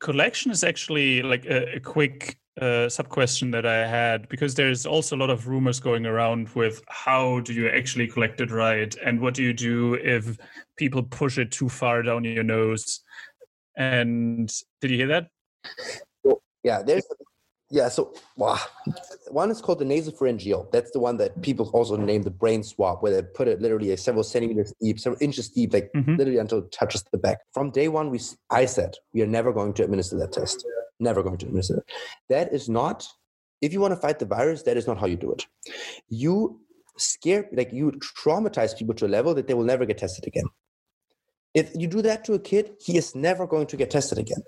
Collection 0.00 0.50
is 0.50 0.64
actually 0.64 1.22
like 1.22 1.44
a, 1.44 1.76
a 1.76 1.80
quick 1.80 2.38
uh, 2.60 2.88
sub 2.88 3.08
question 3.08 3.50
that 3.52 3.66
I 3.66 3.86
had 3.86 4.28
because 4.28 4.54
there's 4.54 4.86
also 4.86 5.16
a 5.16 5.18
lot 5.18 5.30
of 5.30 5.46
rumors 5.46 5.80
going 5.80 6.06
around 6.06 6.48
with 6.50 6.82
how 6.88 7.40
do 7.40 7.52
you 7.52 7.68
actually 7.68 8.08
collect 8.08 8.40
it 8.40 8.50
right 8.50 8.94
and 9.04 9.20
what 9.20 9.34
do 9.34 9.42
you 9.42 9.52
do 9.52 9.94
if 9.94 10.36
people 10.76 11.02
push 11.02 11.38
it 11.38 11.50
too 11.50 11.68
far 11.68 12.02
down 12.02 12.24
your 12.24 12.42
nose 12.42 13.00
and 13.76 14.52
did 14.80 14.90
you 14.90 14.96
hear 14.96 15.06
that? 15.06 15.28
yeah, 16.64 16.82
there's 16.82 17.06
yeah. 17.70 17.88
So 17.88 18.14
wow, 18.36 18.58
one 19.28 19.50
is 19.50 19.60
called 19.60 19.78
the 19.78 19.84
nasopharyngeal. 19.84 20.70
That's 20.72 20.90
the 20.92 21.00
one 21.00 21.16
that 21.18 21.40
people 21.42 21.70
also 21.72 21.96
name 21.96 22.22
the 22.22 22.30
brain 22.30 22.62
swab, 22.62 23.02
where 23.02 23.12
they 23.12 23.22
put 23.22 23.48
it 23.48 23.60
literally 23.60 23.96
several 23.96 24.24
centimeters 24.24 24.72
deep, 24.80 24.98
several 25.00 25.22
inches 25.22 25.48
deep, 25.48 25.72
like 25.72 25.90
mm-hmm. 25.94 26.16
literally 26.16 26.38
until 26.38 26.58
it 26.58 26.72
touches 26.72 27.04
the 27.12 27.18
back. 27.18 27.38
From 27.52 27.70
day 27.70 27.88
one, 27.88 28.10
we 28.10 28.20
I 28.50 28.66
said 28.66 28.94
we 29.12 29.22
are 29.22 29.26
never 29.26 29.52
going 29.52 29.74
to 29.74 29.84
administer 29.84 30.18
that 30.18 30.32
test. 30.32 30.64
Never 31.00 31.22
going 31.22 31.38
to 31.38 31.46
administer 31.46 31.78
it. 31.78 31.84
That 32.28 32.52
is 32.52 32.68
not. 32.68 33.06
If 33.60 33.72
you 33.72 33.80
want 33.80 33.92
to 33.92 34.00
fight 34.00 34.18
the 34.18 34.26
virus, 34.26 34.62
that 34.62 34.76
is 34.76 34.86
not 34.86 34.98
how 34.98 35.06
you 35.06 35.16
do 35.16 35.32
it. 35.32 35.46
You 36.08 36.60
scare, 36.96 37.48
like 37.52 37.72
you 37.72 37.92
traumatize 37.92 38.76
people 38.76 38.94
to 38.94 39.06
a 39.06 39.08
level 39.08 39.34
that 39.34 39.46
they 39.46 39.54
will 39.54 39.64
never 39.64 39.84
get 39.84 39.98
tested 39.98 40.26
again. 40.26 40.48
If 41.54 41.70
you 41.74 41.86
do 41.86 42.02
that 42.02 42.24
to 42.24 42.34
a 42.34 42.38
kid, 42.38 42.76
he 42.80 42.96
is 42.96 43.14
never 43.14 43.46
going 43.46 43.66
to 43.68 43.76
get 43.76 43.90
tested 43.90 44.18
again, 44.18 44.42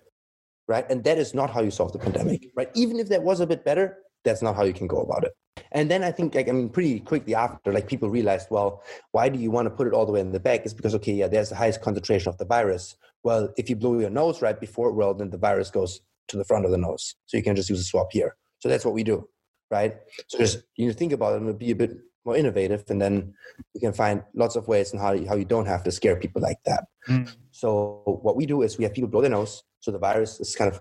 right? 0.70 0.88
And 0.88 1.02
that 1.02 1.18
is 1.18 1.34
not 1.34 1.50
how 1.50 1.62
you 1.62 1.72
solve 1.72 1.92
the 1.92 1.98
pandemic, 1.98 2.48
right? 2.56 2.70
Even 2.74 3.00
if 3.00 3.08
that 3.08 3.24
was 3.24 3.40
a 3.40 3.46
bit 3.46 3.64
better, 3.64 3.98
that's 4.24 4.40
not 4.40 4.54
how 4.54 4.62
you 4.62 4.72
can 4.72 4.86
go 4.86 5.00
about 5.00 5.24
it. 5.24 5.32
And 5.72 5.90
then 5.90 6.04
I 6.04 6.12
think, 6.12 6.36
like, 6.36 6.48
I 6.48 6.52
mean, 6.52 6.68
pretty 6.68 7.00
quickly 7.00 7.34
after, 7.34 7.72
like, 7.72 7.88
people 7.88 8.08
realized, 8.08 8.46
well, 8.50 8.82
why 9.10 9.28
do 9.28 9.38
you 9.38 9.50
want 9.50 9.66
to 9.66 9.70
put 9.70 9.88
it 9.88 9.92
all 9.92 10.06
the 10.06 10.12
way 10.12 10.20
in 10.20 10.30
the 10.30 10.38
back? 10.38 10.60
It's 10.64 10.72
because, 10.72 10.94
okay, 10.94 11.12
yeah, 11.12 11.26
there's 11.26 11.48
the 11.48 11.56
highest 11.56 11.82
concentration 11.82 12.28
of 12.28 12.38
the 12.38 12.44
virus. 12.44 12.96
Well, 13.24 13.52
if 13.58 13.68
you 13.68 13.74
blow 13.74 13.98
your 13.98 14.10
nose 14.10 14.40
right 14.42 14.58
before, 14.58 14.92
well, 14.92 15.12
then 15.12 15.30
the 15.30 15.38
virus 15.38 15.70
goes 15.70 16.00
to 16.28 16.36
the 16.36 16.44
front 16.44 16.64
of 16.64 16.70
the 16.70 16.78
nose. 16.78 17.16
So 17.26 17.36
you 17.36 17.42
can 17.42 17.56
just 17.56 17.68
use 17.68 17.80
a 17.80 17.84
swab 17.84 18.06
here. 18.12 18.36
So 18.60 18.68
that's 18.68 18.84
what 18.84 18.94
we 18.94 19.02
do, 19.02 19.28
right? 19.72 19.96
So 20.28 20.38
just 20.38 20.62
you 20.76 20.86
to 20.86 20.94
think 20.96 21.12
about 21.12 21.34
it 21.34 21.42
and 21.42 21.58
be 21.58 21.72
a 21.72 21.74
bit 21.74 21.98
more 22.24 22.36
innovative 22.36 22.84
and 22.90 23.00
then 23.00 23.34
you 23.74 23.80
can 23.80 23.92
find 23.92 24.22
lots 24.34 24.54
of 24.54 24.68
ways 24.68 24.92
and 24.92 25.00
how 25.00 25.12
you, 25.12 25.26
how 25.26 25.34
you 25.34 25.44
don't 25.44 25.66
have 25.66 25.82
to 25.82 25.90
scare 25.90 26.16
people 26.16 26.42
like 26.42 26.58
that 26.66 26.84
mm. 27.08 27.34
so 27.50 28.02
what 28.22 28.36
we 28.36 28.44
do 28.44 28.60
is 28.60 28.76
we 28.76 28.84
have 28.84 28.92
people 28.92 29.08
blow 29.08 29.22
their 29.22 29.30
nose 29.30 29.62
so 29.80 29.90
the 29.90 29.98
virus 29.98 30.40
is 30.40 30.54
kind 30.54 30.72
of 30.72 30.80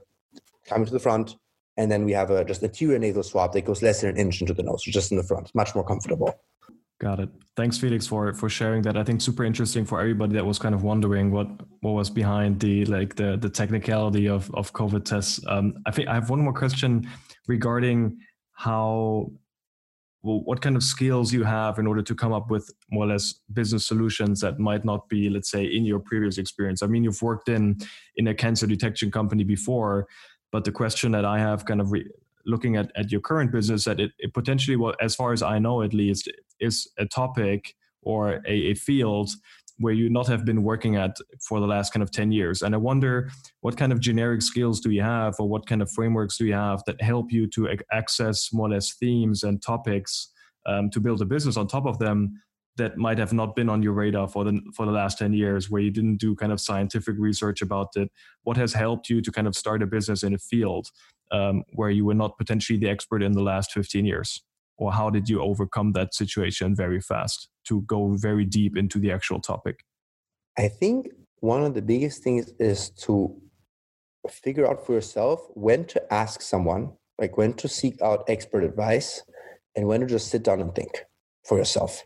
coming 0.67 0.85
to 0.85 0.93
the 0.93 0.99
front 0.99 1.35
and 1.77 1.91
then 1.91 2.03
we 2.03 2.11
have 2.11 2.29
a 2.29 2.43
just 2.43 2.63
anterior 2.63 2.99
nasal 2.99 3.23
swab 3.23 3.53
that 3.53 3.61
goes 3.61 3.81
less 3.81 4.01
than 4.01 4.11
an 4.11 4.17
inch 4.17 4.41
into 4.41 4.53
the 4.53 4.63
nose 4.63 4.83
just 4.83 5.11
in 5.11 5.17
the 5.17 5.23
front 5.23 5.53
much 5.55 5.73
more 5.75 5.83
comfortable. 5.83 6.33
Got 6.99 7.21
it. 7.21 7.29
Thanks 7.55 7.77
felix 7.77 8.05
for 8.05 8.33
for 8.33 8.49
sharing 8.49 8.81
that. 8.81 8.97
I 8.97 9.03
think 9.05 9.21
super 9.21 9.45
interesting 9.45 9.85
for 9.85 10.01
everybody 10.01 10.33
that 10.33 10.45
was 10.45 10.59
kind 10.59 10.75
of 10.75 10.83
wondering 10.83 11.31
what 11.31 11.47
what 11.79 11.91
was 11.91 12.09
behind 12.09 12.59
the 12.59 12.83
like 12.85 13.15
the 13.15 13.37
the 13.37 13.49
technicality 13.49 14.27
of 14.27 14.53
of 14.53 14.73
covid 14.73 15.05
tests. 15.05 15.39
Um, 15.47 15.75
i 15.85 15.91
think 15.91 16.09
i 16.09 16.13
have 16.13 16.29
one 16.29 16.41
more 16.41 16.53
question 16.53 17.09
regarding 17.47 18.19
how 18.51 19.31
what 20.21 20.61
kind 20.61 20.75
of 20.75 20.83
skills 20.83 21.31
you 21.31 21.43
have 21.43 21.79
in 21.79 21.87
order 21.87 22.01
to 22.01 22.13
come 22.13 22.33
up 22.33 22.51
with 22.51 22.69
more 22.91 23.05
or 23.05 23.07
less 23.07 23.35
business 23.53 23.87
solutions 23.87 24.41
that 24.41 24.59
might 24.59 24.83
not 24.83 25.07
be 25.07 25.29
let's 25.29 25.49
say 25.49 25.63
in 25.63 25.85
your 25.85 25.99
previous 25.99 26.37
experience? 26.37 26.83
I 26.83 26.87
mean 26.87 27.03
you've 27.03 27.21
worked 27.21 27.47
in 27.49 27.77
in 28.17 28.27
a 28.27 28.33
cancer 28.33 28.67
detection 28.67 29.11
company 29.11 29.43
before 29.43 30.07
but 30.51 30.63
the 30.63 30.71
question 30.71 31.11
that 31.11 31.25
i 31.25 31.39
have 31.39 31.65
kind 31.65 31.81
of 31.81 31.91
re- 31.91 32.09
looking 32.45 32.75
at, 32.75 32.91
at 32.95 33.11
your 33.11 33.21
current 33.21 33.51
business 33.51 33.83
that 33.85 33.99
it, 33.99 34.11
it 34.19 34.33
potentially 34.33 34.77
well 34.77 34.95
as 35.01 35.15
far 35.15 35.33
as 35.33 35.41
i 35.41 35.59
know 35.59 35.81
at 35.81 35.93
least 35.93 36.31
is 36.59 36.89
a 36.97 37.05
topic 37.05 37.75
or 38.01 38.41
a, 38.47 38.53
a 38.71 38.73
field 38.75 39.29
where 39.79 39.93
you 39.93 40.09
not 40.09 40.27
have 40.27 40.45
been 40.45 40.63
working 40.63 40.95
at 40.95 41.17
for 41.47 41.59
the 41.59 41.67
last 41.67 41.93
kind 41.93 42.03
of 42.03 42.11
10 42.11 42.31
years. 42.31 42.61
And 42.61 42.75
i 42.75 42.77
wonder 42.77 43.29
what 43.61 43.77
kind 43.77 43.91
of 43.91 43.99
generic 43.99 44.41
skills 44.41 44.79
do 44.79 44.91
you 44.91 45.01
have 45.01 45.35
or 45.39 45.47
what 45.47 45.65
kind 45.65 45.81
of 45.81 45.91
frameworks 45.91 46.37
do 46.37 46.45
you 46.45 46.53
have 46.53 46.83
that 46.85 47.01
help 47.01 47.31
you 47.31 47.47
to 47.47 47.69
access 47.91 48.53
more 48.53 48.67
or 48.67 48.71
less 48.71 48.93
themes 48.93 49.43
and 49.43 49.61
topics 49.61 50.31
um, 50.65 50.89
to 50.91 50.99
build 50.99 51.21
a 51.21 51.25
business 51.25 51.57
on 51.57 51.67
top 51.67 51.85
of 51.85 51.97
them 51.99 52.41
that 52.77 52.97
might 52.97 53.17
have 53.17 53.33
not 53.33 53.55
been 53.55 53.69
on 53.69 53.83
your 53.83 53.93
radar 53.93 54.27
for 54.27 54.43
the 54.45 54.61
for 54.75 54.85
the 54.85 54.91
last 54.91 55.17
10 55.17 55.33
years 55.33 55.69
where 55.69 55.81
you 55.81 55.91
didn't 55.91 56.17
do 56.17 56.35
kind 56.35 56.51
of 56.51 56.61
scientific 56.61 57.15
research 57.17 57.61
about 57.61 57.89
it? 57.95 58.09
What 58.43 58.57
has 58.57 58.73
helped 58.73 59.09
you 59.09 59.21
to 59.21 59.31
kind 59.31 59.47
of 59.47 59.55
start 59.55 59.83
a 59.83 59.87
business 59.87 60.23
in 60.23 60.33
a 60.33 60.37
field 60.37 60.87
um, 61.31 61.63
where 61.73 61.89
you 61.89 62.05
were 62.05 62.13
not 62.13 62.37
potentially 62.37 62.79
the 62.79 62.89
expert 62.89 63.21
in 63.21 63.33
the 63.33 63.41
last 63.41 63.71
15 63.71 64.05
years 64.05 64.41
or 64.79 64.91
how 64.91 65.09
did 65.09 65.29
you 65.29 65.41
overcome 65.41 65.91
that 65.93 66.13
situation 66.15 66.75
very 66.75 66.99
fast 66.99 67.49
to 67.67 67.81
go 67.81 68.15
very 68.15 68.45
deep 68.45 68.75
into 68.75 68.97
the 68.99 69.11
actual 69.11 69.39
topic? 69.39 69.83
I 70.57 70.67
think 70.67 71.09
one 71.41 71.63
of 71.63 71.73
the 71.73 71.81
biggest 71.81 72.23
things 72.23 72.51
is 72.59 72.89
to 73.05 73.39
figure 74.29 74.67
out 74.67 74.85
for 74.85 74.93
yourself 74.93 75.39
when 75.53 75.85
to 75.85 76.13
ask 76.13 76.41
someone 76.41 76.93
like 77.17 77.37
when 77.37 77.53
to 77.53 77.67
seek 77.67 78.01
out 78.01 78.23
expert 78.27 78.63
advice 78.63 79.21
and 79.75 79.87
when 79.87 79.99
to 80.01 80.07
just 80.07 80.29
sit 80.29 80.43
down 80.43 80.61
and 80.61 80.73
think 80.73 81.05
for 81.45 81.57
yourself. 81.57 82.03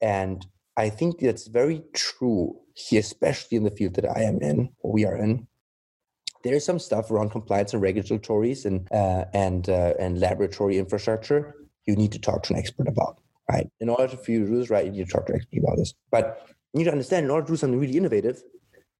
And 0.00 0.46
i 0.76 0.88
think 0.88 1.18
that's 1.18 1.46
very 1.46 1.82
true 1.92 2.56
especially 2.92 3.56
in 3.56 3.64
the 3.64 3.70
field 3.70 3.94
that 3.94 4.08
i 4.16 4.22
am 4.22 4.40
in 4.40 4.68
or 4.80 4.92
we 4.92 5.04
are 5.04 5.16
in 5.16 5.46
there's 6.44 6.64
some 6.64 6.78
stuff 6.78 7.10
around 7.10 7.30
compliance 7.30 7.72
and 7.74 7.82
regulatories 7.82 8.64
and 8.66 8.86
uh, 8.92 9.24
and 9.32 9.68
uh, 9.68 9.94
and 9.98 10.20
laboratory 10.20 10.78
infrastructure 10.78 11.54
you 11.86 11.96
need 11.96 12.12
to 12.12 12.18
talk 12.18 12.42
to 12.44 12.52
an 12.52 12.58
expert 12.58 12.88
about, 12.88 13.18
right? 13.50 13.68
In 13.80 13.88
order 13.88 14.16
for 14.16 14.30
you 14.30 14.40
to 14.40 14.46
do 14.46 14.58
this 14.58 14.70
right, 14.70 14.84
you 14.84 14.92
need 14.92 15.06
to 15.06 15.12
talk 15.12 15.26
to 15.26 15.32
an 15.32 15.38
expert 15.40 15.58
about 15.58 15.76
this. 15.76 15.94
But 16.10 16.46
you 16.72 16.78
need 16.78 16.84
to 16.84 16.92
understand, 16.92 17.24
in 17.24 17.30
order 17.30 17.46
to 17.46 17.52
do 17.52 17.56
something 17.56 17.78
really 17.78 17.96
innovative, 17.96 18.42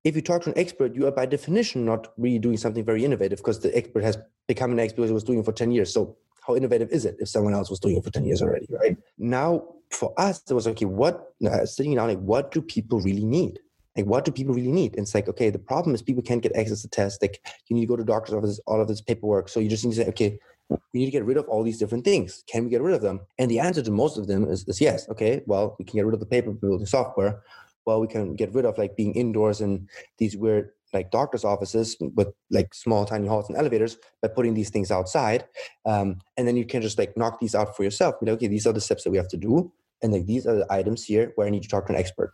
if 0.05 0.15
you 0.15 0.23
talk 0.23 0.43
to 0.43 0.51
an 0.51 0.59
expert, 0.59 0.95
you 0.95 1.07
are 1.07 1.11
by 1.13 1.27
definition 1.27 1.85
not 1.85 2.13
really 2.19 2.39
doing 2.39 2.59
something 2.59 2.85
very 2.85 3.05
innovative 3.05 3.39
because 3.39 3.61
the 3.61 3.75
expert 3.77 4.05
has 4.05 4.19
become 4.49 4.73
an 4.73 4.79
expert 4.79 5.07
who 5.07 5.15
was 5.15 5.25
doing 5.25 5.39
it 5.39 5.45
for 5.45 5.53
10 5.53 5.71
years. 5.71 5.93
So 5.93 6.17
how 6.47 6.57
innovative 6.57 6.91
is 6.91 7.07
it 7.07 7.17
if 7.19 7.29
someone 7.29 7.55
else 7.55 7.71
was 7.71 7.81
doing 7.81 7.97
it 7.97 8.05
for 8.05 8.11
10 8.11 8.27
years 8.27 8.43
already, 8.43 8.67
right? 8.71 8.99
Now, 9.17 9.65
for 9.91 10.13
us, 10.19 10.43
it 10.49 10.53
was 10.53 10.67
okay, 10.69 10.85
what, 10.85 11.33
uh, 11.47 11.65
sitting 11.65 11.95
down, 11.95 12.09
like, 12.09 12.19
what 12.19 12.51
do 12.51 12.61
people 12.61 13.01
really 13.01 13.25
need? 13.25 13.61
Like, 13.97 14.07
what 14.07 14.25
do 14.25 14.33
people 14.33 14.55
really 14.55 14.73
need? 14.73 14.93
And 14.93 15.03
it's 15.03 15.15
like, 15.15 15.29
okay, 15.29 15.51
the 15.51 15.59
problem 15.59 15.95
is 15.95 16.03
people 16.03 16.23
can't 16.23 16.43
get 16.43 16.57
access 16.57 16.83
to 16.83 16.89
tests. 16.89 17.21
Like, 17.23 17.41
you 17.69 17.77
need 17.77 17.83
to 17.83 17.87
go 17.87 17.97
to 17.97 18.05
doctor's 18.05 18.35
offices, 18.35 18.61
all 18.67 18.81
of 18.81 18.89
this 18.89 19.01
paperwork. 19.01 19.49
So 19.49 19.61
you 19.61 19.69
just 19.69 19.85
need 19.85 19.95
to 19.95 20.03
say, 20.03 20.09
okay, 20.09 20.39
we 20.69 21.01
need 21.01 21.07
to 21.07 21.11
get 21.11 21.25
rid 21.25 21.37
of 21.37 21.47
all 21.49 21.63
these 21.63 21.79
different 21.79 22.05
things. 22.05 22.43
Can 22.47 22.65
we 22.65 22.71
get 22.71 22.83
rid 22.83 22.95
of 22.95 23.03
them? 23.03 23.21
And 23.39 23.51
the 23.51 23.61
answer 23.61 23.83
to 23.83 23.91
most 23.91 24.17
of 24.17 24.27
them 24.27 24.49
is, 24.51 24.67
is 24.67 24.81
yes. 24.81 25.09
Okay, 25.09 25.43
well, 25.47 25.77
we 25.79 25.85
can 25.85 25.97
get 25.97 26.07
rid 26.07 26.15
of 26.15 26.21
the 26.21 26.27
paper 26.27 26.53
building 26.53 26.87
software. 26.87 27.43
Well, 27.87 28.01
we 28.01 28.07
can 28.07 28.35
get 28.35 28.53
rid 28.55 28.65
of 28.65 28.79
like 28.79 28.97
being 28.97 29.15
indoors 29.15 29.61
in 29.61 29.89
these 30.19 30.37
weird 30.37 30.71
like 30.95 31.11
doctor's 31.11 31.45
offices 31.45 31.97
with 32.15 32.29
like 32.51 32.73
small 32.73 33.05
tiny 33.05 33.27
halls 33.27 33.49
and 33.49 33.59
elevators 33.59 33.99
by 34.23 34.29
putting 34.29 34.55
these 34.55 34.71
things 34.71 34.91
outside. 34.91 35.45
Um, 35.85 36.21
and 36.37 36.47
then 36.49 36.57
you 36.57 36.65
can 36.65 36.81
just 36.81 36.99
like 36.99 37.17
knock 37.17 37.41
these 37.41 37.55
out 37.55 37.77
for 37.77 37.83
yourself. 37.83 38.19
Be 38.21 38.27
like, 38.27 38.37
okay, 38.37 38.47
these 38.47 38.67
are 38.67 38.73
the 38.73 38.81
steps 38.81 39.05
that 39.05 39.11
we 39.11 39.19
have 39.19 39.29
to 39.29 39.37
do. 39.37 39.73
And 40.03 40.13
like 40.13 40.27
these 40.27 40.47
are 40.47 40.55
the 40.55 40.67
items 40.71 41.05
here 41.05 41.33
where 41.35 41.47
I 41.47 41.51
need 41.51 41.63
to 41.65 41.69
talk 41.69 41.87
to 41.87 41.93
an 41.93 41.99
expert. 41.99 42.33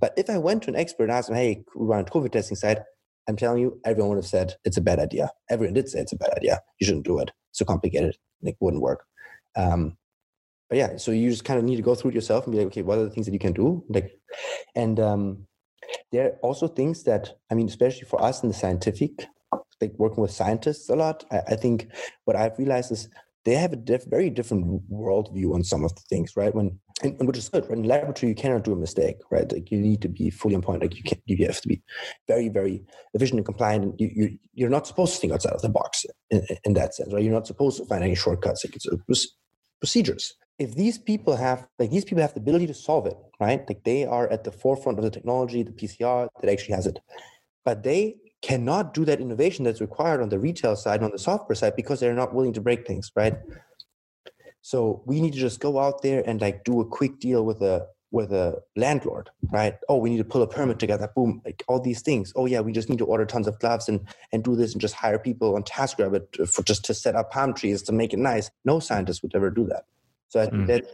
But 0.00 0.14
if 0.16 0.28
I 0.28 0.38
went 0.38 0.62
to 0.64 0.70
an 0.70 0.76
expert 0.76 1.04
and 1.04 1.12
asked 1.12 1.28
him, 1.28 1.36
hey, 1.36 1.64
we 1.74 1.86
run 1.86 2.00
a 2.00 2.04
COVID 2.04 2.32
testing 2.32 2.56
site, 2.56 2.78
I'm 3.28 3.36
telling 3.36 3.60
you, 3.60 3.80
everyone 3.84 4.10
would 4.10 4.24
have 4.24 4.26
said 4.26 4.54
it's 4.64 4.76
a 4.76 4.80
bad 4.80 4.98
idea. 4.98 5.30
Everyone 5.50 5.74
did 5.74 5.88
say 5.88 6.00
it's 6.00 6.12
a 6.12 6.16
bad 6.16 6.32
idea. 6.36 6.60
You 6.78 6.86
shouldn't 6.86 7.06
do 7.06 7.18
it. 7.18 7.30
It's 7.50 7.58
so 7.58 7.64
complicated. 7.64 8.16
It 8.42 8.56
wouldn't 8.60 8.82
work. 8.82 9.04
Um, 9.56 9.96
but 10.68 10.78
yeah, 10.78 10.96
so 10.96 11.10
you 11.12 11.30
just 11.30 11.44
kind 11.44 11.58
of 11.58 11.64
need 11.64 11.76
to 11.76 11.82
go 11.82 11.94
through 11.94 12.10
it 12.10 12.14
yourself 12.14 12.44
and 12.44 12.52
be 12.52 12.58
like, 12.58 12.68
okay, 12.68 12.82
what 12.82 12.98
are 12.98 13.04
the 13.04 13.10
things 13.10 13.26
that 13.26 13.32
you 13.32 13.38
can 13.38 13.52
do? 13.52 13.84
Like, 13.88 14.12
and 14.74 14.98
um, 14.98 15.46
there 16.12 16.26
are 16.26 16.36
also 16.42 16.68
things 16.68 17.04
that 17.04 17.36
I 17.50 17.54
mean, 17.54 17.68
especially 17.68 18.04
for 18.04 18.22
us 18.22 18.42
in 18.42 18.48
the 18.48 18.54
scientific, 18.54 19.26
like 19.80 19.92
working 19.96 20.22
with 20.22 20.32
scientists 20.32 20.88
a 20.88 20.96
lot. 20.96 21.24
I, 21.30 21.38
I 21.48 21.56
think 21.56 21.88
what 22.24 22.36
I've 22.36 22.58
realized 22.58 22.92
is 22.92 23.08
they 23.44 23.54
have 23.54 23.72
a 23.72 23.76
diff- 23.76 24.06
very 24.06 24.28
different 24.28 24.90
worldview 24.90 25.54
on 25.54 25.62
some 25.62 25.84
of 25.84 25.94
the 25.94 26.02
things, 26.08 26.32
right? 26.36 26.54
When 26.54 26.80
and, 27.02 27.16
and 27.18 27.26
which 27.26 27.36
is 27.36 27.48
good. 27.48 27.64
Right? 27.68 27.78
In 27.78 27.84
laboratory, 27.84 28.30
you 28.30 28.34
cannot 28.34 28.64
do 28.64 28.72
a 28.72 28.76
mistake, 28.76 29.16
right? 29.30 29.50
Like 29.50 29.70
you 29.70 29.78
need 29.78 30.02
to 30.02 30.08
be 30.08 30.30
fully 30.30 30.54
on 30.54 30.62
point. 30.62 30.82
Like 30.82 30.96
you 30.96 31.02
can, 31.02 31.20
you 31.26 31.46
have 31.46 31.60
to 31.60 31.68
be 31.68 31.82
very, 32.26 32.48
very 32.48 32.84
efficient 33.14 33.38
and 33.38 33.46
compliant. 33.46 33.84
And 33.84 34.00
you, 34.00 34.10
you 34.14 34.38
you're 34.54 34.70
not 34.70 34.86
supposed 34.86 35.14
to 35.14 35.20
think 35.20 35.32
outside 35.32 35.52
of 35.52 35.62
the 35.62 35.68
box 35.68 36.06
in, 36.30 36.46
in 36.64 36.74
that 36.74 36.94
sense, 36.94 37.12
right? 37.12 37.22
You're 37.22 37.34
not 37.34 37.46
supposed 37.46 37.78
to 37.78 37.84
find 37.86 38.02
any 38.02 38.14
shortcuts. 38.14 38.64
Like 38.64 38.76
it's 38.76 39.36
procedures. 39.80 40.34
If 40.58 40.74
these 40.74 40.96
people 40.96 41.36
have 41.36 41.68
like 41.78 41.90
these 41.90 42.04
people 42.04 42.22
have 42.22 42.32
the 42.32 42.40
ability 42.40 42.66
to 42.68 42.74
solve 42.74 43.06
it, 43.06 43.16
right? 43.40 43.62
Like 43.68 43.84
they 43.84 44.06
are 44.06 44.28
at 44.28 44.44
the 44.44 44.52
forefront 44.52 44.98
of 44.98 45.04
the 45.04 45.10
technology, 45.10 45.62
the 45.62 45.72
PCR 45.72 46.28
that 46.40 46.50
actually 46.50 46.74
has 46.76 46.86
it, 46.86 46.98
but 47.64 47.82
they 47.82 48.16
cannot 48.42 48.94
do 48.94 49.04
that 49.04 49.20
innovation 49.20 49.64
that's 49.64 49.80
required 49.80 50.22
on 50.22 50.28
the 50.28 50.38
retail 50.38 50.76
side 50.76 51.02
on 51.02 51.10
the 51.10 51.18
software 51.18 51.56
side 51.56 51.74
because 51.76 52.00
they're 52.00 52.14
not 52.14 52.34
willing 52.34 52.52
to 52.52 52.60
break 52.60 52.86
things, 52.86 53.10
right? 53.16 53.34
So 54.66 55.00
we 55.06 55.20
need 55.20 55.32
to 55.34 55.38
just 55.38 55.60
go 55.60 55.78
out 55.78 56.02
there 56.02 56.24
and 56.26 56.40
like 56.40 56.64
do 56.64 56.80
a 56.80 56.84
quick 56.84 57.20
deal 57.20 57.44
with 57.44 57.62
a 57.62 57.86
with 58.10 58.32
a 58.32 58.60
landlord, 58.74 59.30
right? 59.52 59.76
Oh, 59.88 59.98
we 59.98 60.10
need 60.10 60.16
to 60.16 60.24
pull 60.24 60.42
a 60.42 60.48
permit 60.48 60.80
together. 60.80 61.08
Boom, 61.14 61.40
like 61.44 61.62
all 61.68 61.80
these 61.80 62.02
things. 62.02 62.32
Oh 62.34 62.46
yeah, 62.46 62.58
we 62.58 62.72
just 62.72 62.88
need 62.90 62.98
to 62.98 63.04
order 63.04 63.24
tons 63.24 63.46
of 63.46 63.60
gloves 63.60 63.88
and 63.88 64.00
and 64.32 64.42
do 64.42 64.56
this 64.56 64.72
and 64.72 64.80
just 64.80 64.94
hire 64.94 65.20
people 65.20 65.54
on 65.54 65.62
TaskRabbit 65.62 66.48
for 66.48 66.64
just 66.64 66.84
to 66.86 66.94
set 66.94 67.14
up 67.14 67.30
palm 67.30 67.54
trees 67.54 67.80
to 67.82 67.92
make 67.92 68.12
it 68.12 68.18
nice. 68.18 68.50
No 68.64 68.80
scientist 68.80 69.22
would 69.22 69.36
ever 69.36 69.50
do 69.50 69.66
that. 69.66 69.84
So 70.30 70.40
I 70.40 70.46
think 70.46 70.64
mm. 70.64 70.66
that 70.66 70.84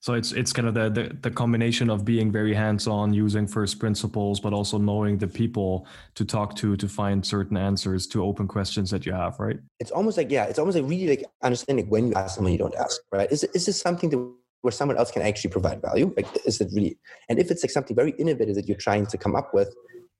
so 0.00 0.14
it's 0.14 0.32
it's 0.32 0.52
kind 0.52 0.66
of 0.66 0.72
the, 0.72 0.88
the, 0.88 1.16
the 1.20 1.30
combination 1.30 1.90
of 1.90 2.06
being 2.06 2.32
very 2.32 2.54
hands-on, 2.54 3.12
using 3.12 3.46
first 3.46 3.78
principles, 3.78 4.40
but 4.40 4.54
also 4.54 4.78
knowing 4.78 5.18
the 5.18 5.28
people 5.28 5.86
to 6.14 6.24
talk 6.24 6.56
to 6.56 6.74
to 6.78 6.88
find 6.88 7.24
certain 7.24 7.58
answers 7.58 8.06
to 8.08 8.24
open 8.24 8.48
questions 8.48 8.90
that 8.90 9.04
you 9.04 9.12
have, 9.12 9.38
right? 9.38 9.58
It's 9.78 9.90
almost 9.90 10.16
like 10.16 10.30
yeah, 10.30 10.44
it's 10.44 10.58
almost 10.58 10.78
like 10.78 10.88
really 10.88 11.06
like 11.06 11.24
understanding 11.42 11.90
when 11.90 12.08
you 12.08 12.14
ask 12.14 12.34
someone 12.34 12.52
you 12.52 12.58
don't 12.58 12.74
ask, 12.76 12.98
right? 13.12 13.30
Is 13.30 13.44
is 13.44 13.66
this 13.66 13.78
something 13.78 14.08
that 14.08 14.34
where 14.62 14.72
someone 14.72 14.96
else 14.96 15.10
can 15.10 15.20
actually 15.20 15.50
provide 15.50 15.82
value? 15.82 16.14
Like 16.16 16.26
is 16.46 16.62
it 16.62 16.70
really? 16.74 16.98
And 17.28 17.38
if 17.38 17.50
it's 17.50 17.62
like 17.62 17.70
something 17.70 17.94
very 17.94 18.12
innovative 18.12 18.54
that 18.54 18.68
you're 18.68 18.78
trying 18.78 19.04
to 19.04 19.18
come 19.18 19.36
up 19.36 19.52
with, 19.52 19.74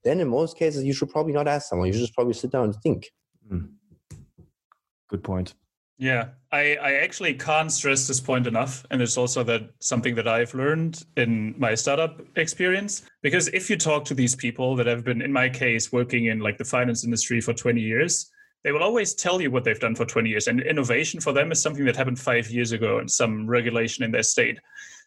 then 0.04 0.20
in 0.20 0.28
most 0.28 0.58
cases 0.58 0.84
you 0.84 0.92
should 0.92 1.08
probably 1.08 1.32
not 1.32 1.48
ask 1.48 1.70
someone. 1.70 1.86
You 1.86 1.94
should 1.94 2.02
just 2.02 2.14
probably 2.14 2.34
sit 2.34 2.52
down 2.52 2.64
and 2.64 2.74
think. 2.82 3.10
Mm. 3.50 3.70
Good 5.08 5.24
point. 5.24 5.54
Yeah, 6.00 6.28
I, 6.50 6.78
I 6.80 6.92
actually 6.94 7.34
can't 7.34 7.70
stress 7.70 8.08
this 8.08 8.20
point 8.20 8.46
enough. 8.46 8.86
And 8.90 9.02
it's 9.02 9.18
also 9.18 9.44
that 9.44 9.68
something 9.80 10.14
that 10.14 10.26
I've 10.26 10.54
learned 10.54 11.04
in 11.18 11.54
my 11.58 11.74
startup 11.74 12.22
experience. 12.36 13.02
Because 13.20 13.48
if 13.48 13.68
you 13.68 13.76
talk 13.76 14.06
to 14.06 14.14
these 14.14 14.34
people 14.34 14.74
that 14.76 14.86
have 14.86 15.04
been, 15.04 15.20
in 15.20 15.30
my 15.30 15.50
case, 15.50 15.92
working 15.92 16.24
in 16.24 16.40
like 16.40 16.56
the 16.56 16.64
finance 16.64 17.04
industry 17.04 17.42
for 17.42 17.52
20 17.52 17.82
years, 17.82 18.30
they 18.64 18.72
will 18.72 18.82
always 18.82 19.12
tell 19.12 19.42
you 19.42 19.50
what 19.50 19.62
they've 19.62 19.78
done 19.78 19.94
for 19.94 20.06
20 20.06 20.30
years. 20.30 20.46
And 20.46 20.62
innovation 20.62 21.20
for 21.20 21.34
them 21.34 21.52
is 21.52 21.60
something 21.60 21.84
that 21.84 21.96
happened 21.96 22.18
five 22.18 22.50
years 22.50 22.72
ago 22.72 22.98
and 22.98 23.10
some 23.10 23.46
regulation 23.46 24.02
in 24.02 24.10
their 24.10 24.22
state. 24.22 24.58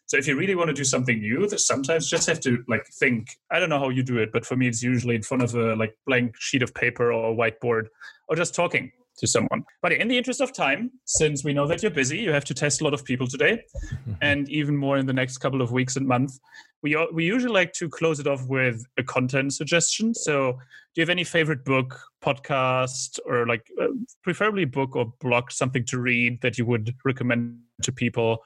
So 0.06 0.16
if 0.16 0.28
you 0.28 0.36
really 0.36 0.54
want 0.54 0.68
to 0.68 0.74
do 0.74 0.84
something 0.84 1.18
new, 1.18 1.48
sometimes 1.48 2.08
just 2.08 2.28
have 2.28 2.38
to 2.40 2.62
like 2.68 2.86
think. 2.86 3.26
I 3.50 3.58
don't 3.58 3.70
know 3.70 3.80
how 3.80 3.88
you 3.88 4.04
do 4.04 4.18
it, 4.18 4.30
but 4.32 4.46
for 4.46 4.54
me, 4.54 4.68
it's 4.68 4.82
usually 4.82 5.16
in 5.16 5.22
front 5.22 5.42
of 5.42 5.56
a 5.56 5.74
like 5.74 5.96
blank 6.06 6.36
sheet 6.38 6.62
of 6.62 6.72
paper 6.72 7.12
or 7.12 7.32
a 7.32 7.34
whiteboard, 7.34 7.86
or 8.28 8.36
just 8.36 8.54
talking 8.54 8.92
to 9.18 9.26
someone. 9.26 9.64
But 9.82 9.92
in 9.92 10.08
the 10.08 10.18
interest 10.18 10.40
of 10.40 10.52
time, 10.52 10.90
since 11.04 11.44
we 11.44 11.52
know 11.52 11.66
that 11.66 11.82
you're 11.82 11.90
busy, 11.90 12.18
you 12.18 12.32
have 12.32 12.44
to 12.46 12.54
test 12.54 12.80
a 12.80 12.84
lot 12.84 12.94
of 12.94 13.04
people 13.04 13.26
today, 13.26 13.62
and 14.22 14.48
even 14.48 14.76
more 14.76 14.98
in 14.98 15.06
the 15.06 15.12
next 15.12 15.38
couple 15.38 15.62
of 15.62 15.72
weeks 15.72 15.96
and 15.96 16.06
months. 16.06 16.40
We 16.82 16.96
we 17.12 17.24
usually 17.24 17.52
like 17.52 17.72
to 17.74 17.88
close 17.88 18.20
it 18.20 18.26
off 18.26 18.46
with 18.46 18.84
a 18.98 19.02
content 19.02 19.54
suggestion. 19.54 20.14
So, 20.14 20.52
do 20.52 21.00
you 21.00 21.02
have 21.02 21.10
any 21.10 21.24
favorite 21.24 21.64
book, 21.64 21.98
podcast, 22.22 23.18
or 23.24 23.46
like 23.46 23.66
uh, 23.80 23.88
preferably 24.22 24.66
book 24.66 24.94
or 24.96 25.12
blog, 25.20 25.50
something 25.50 25.84
to 25.86 25.98
read 25.98 26.40
that 26.42 26.58
you 26.58 26.66
would 26.66 26.94
recommend 27.04 27.58
to 27.82 27.92
people, 27.92 28.44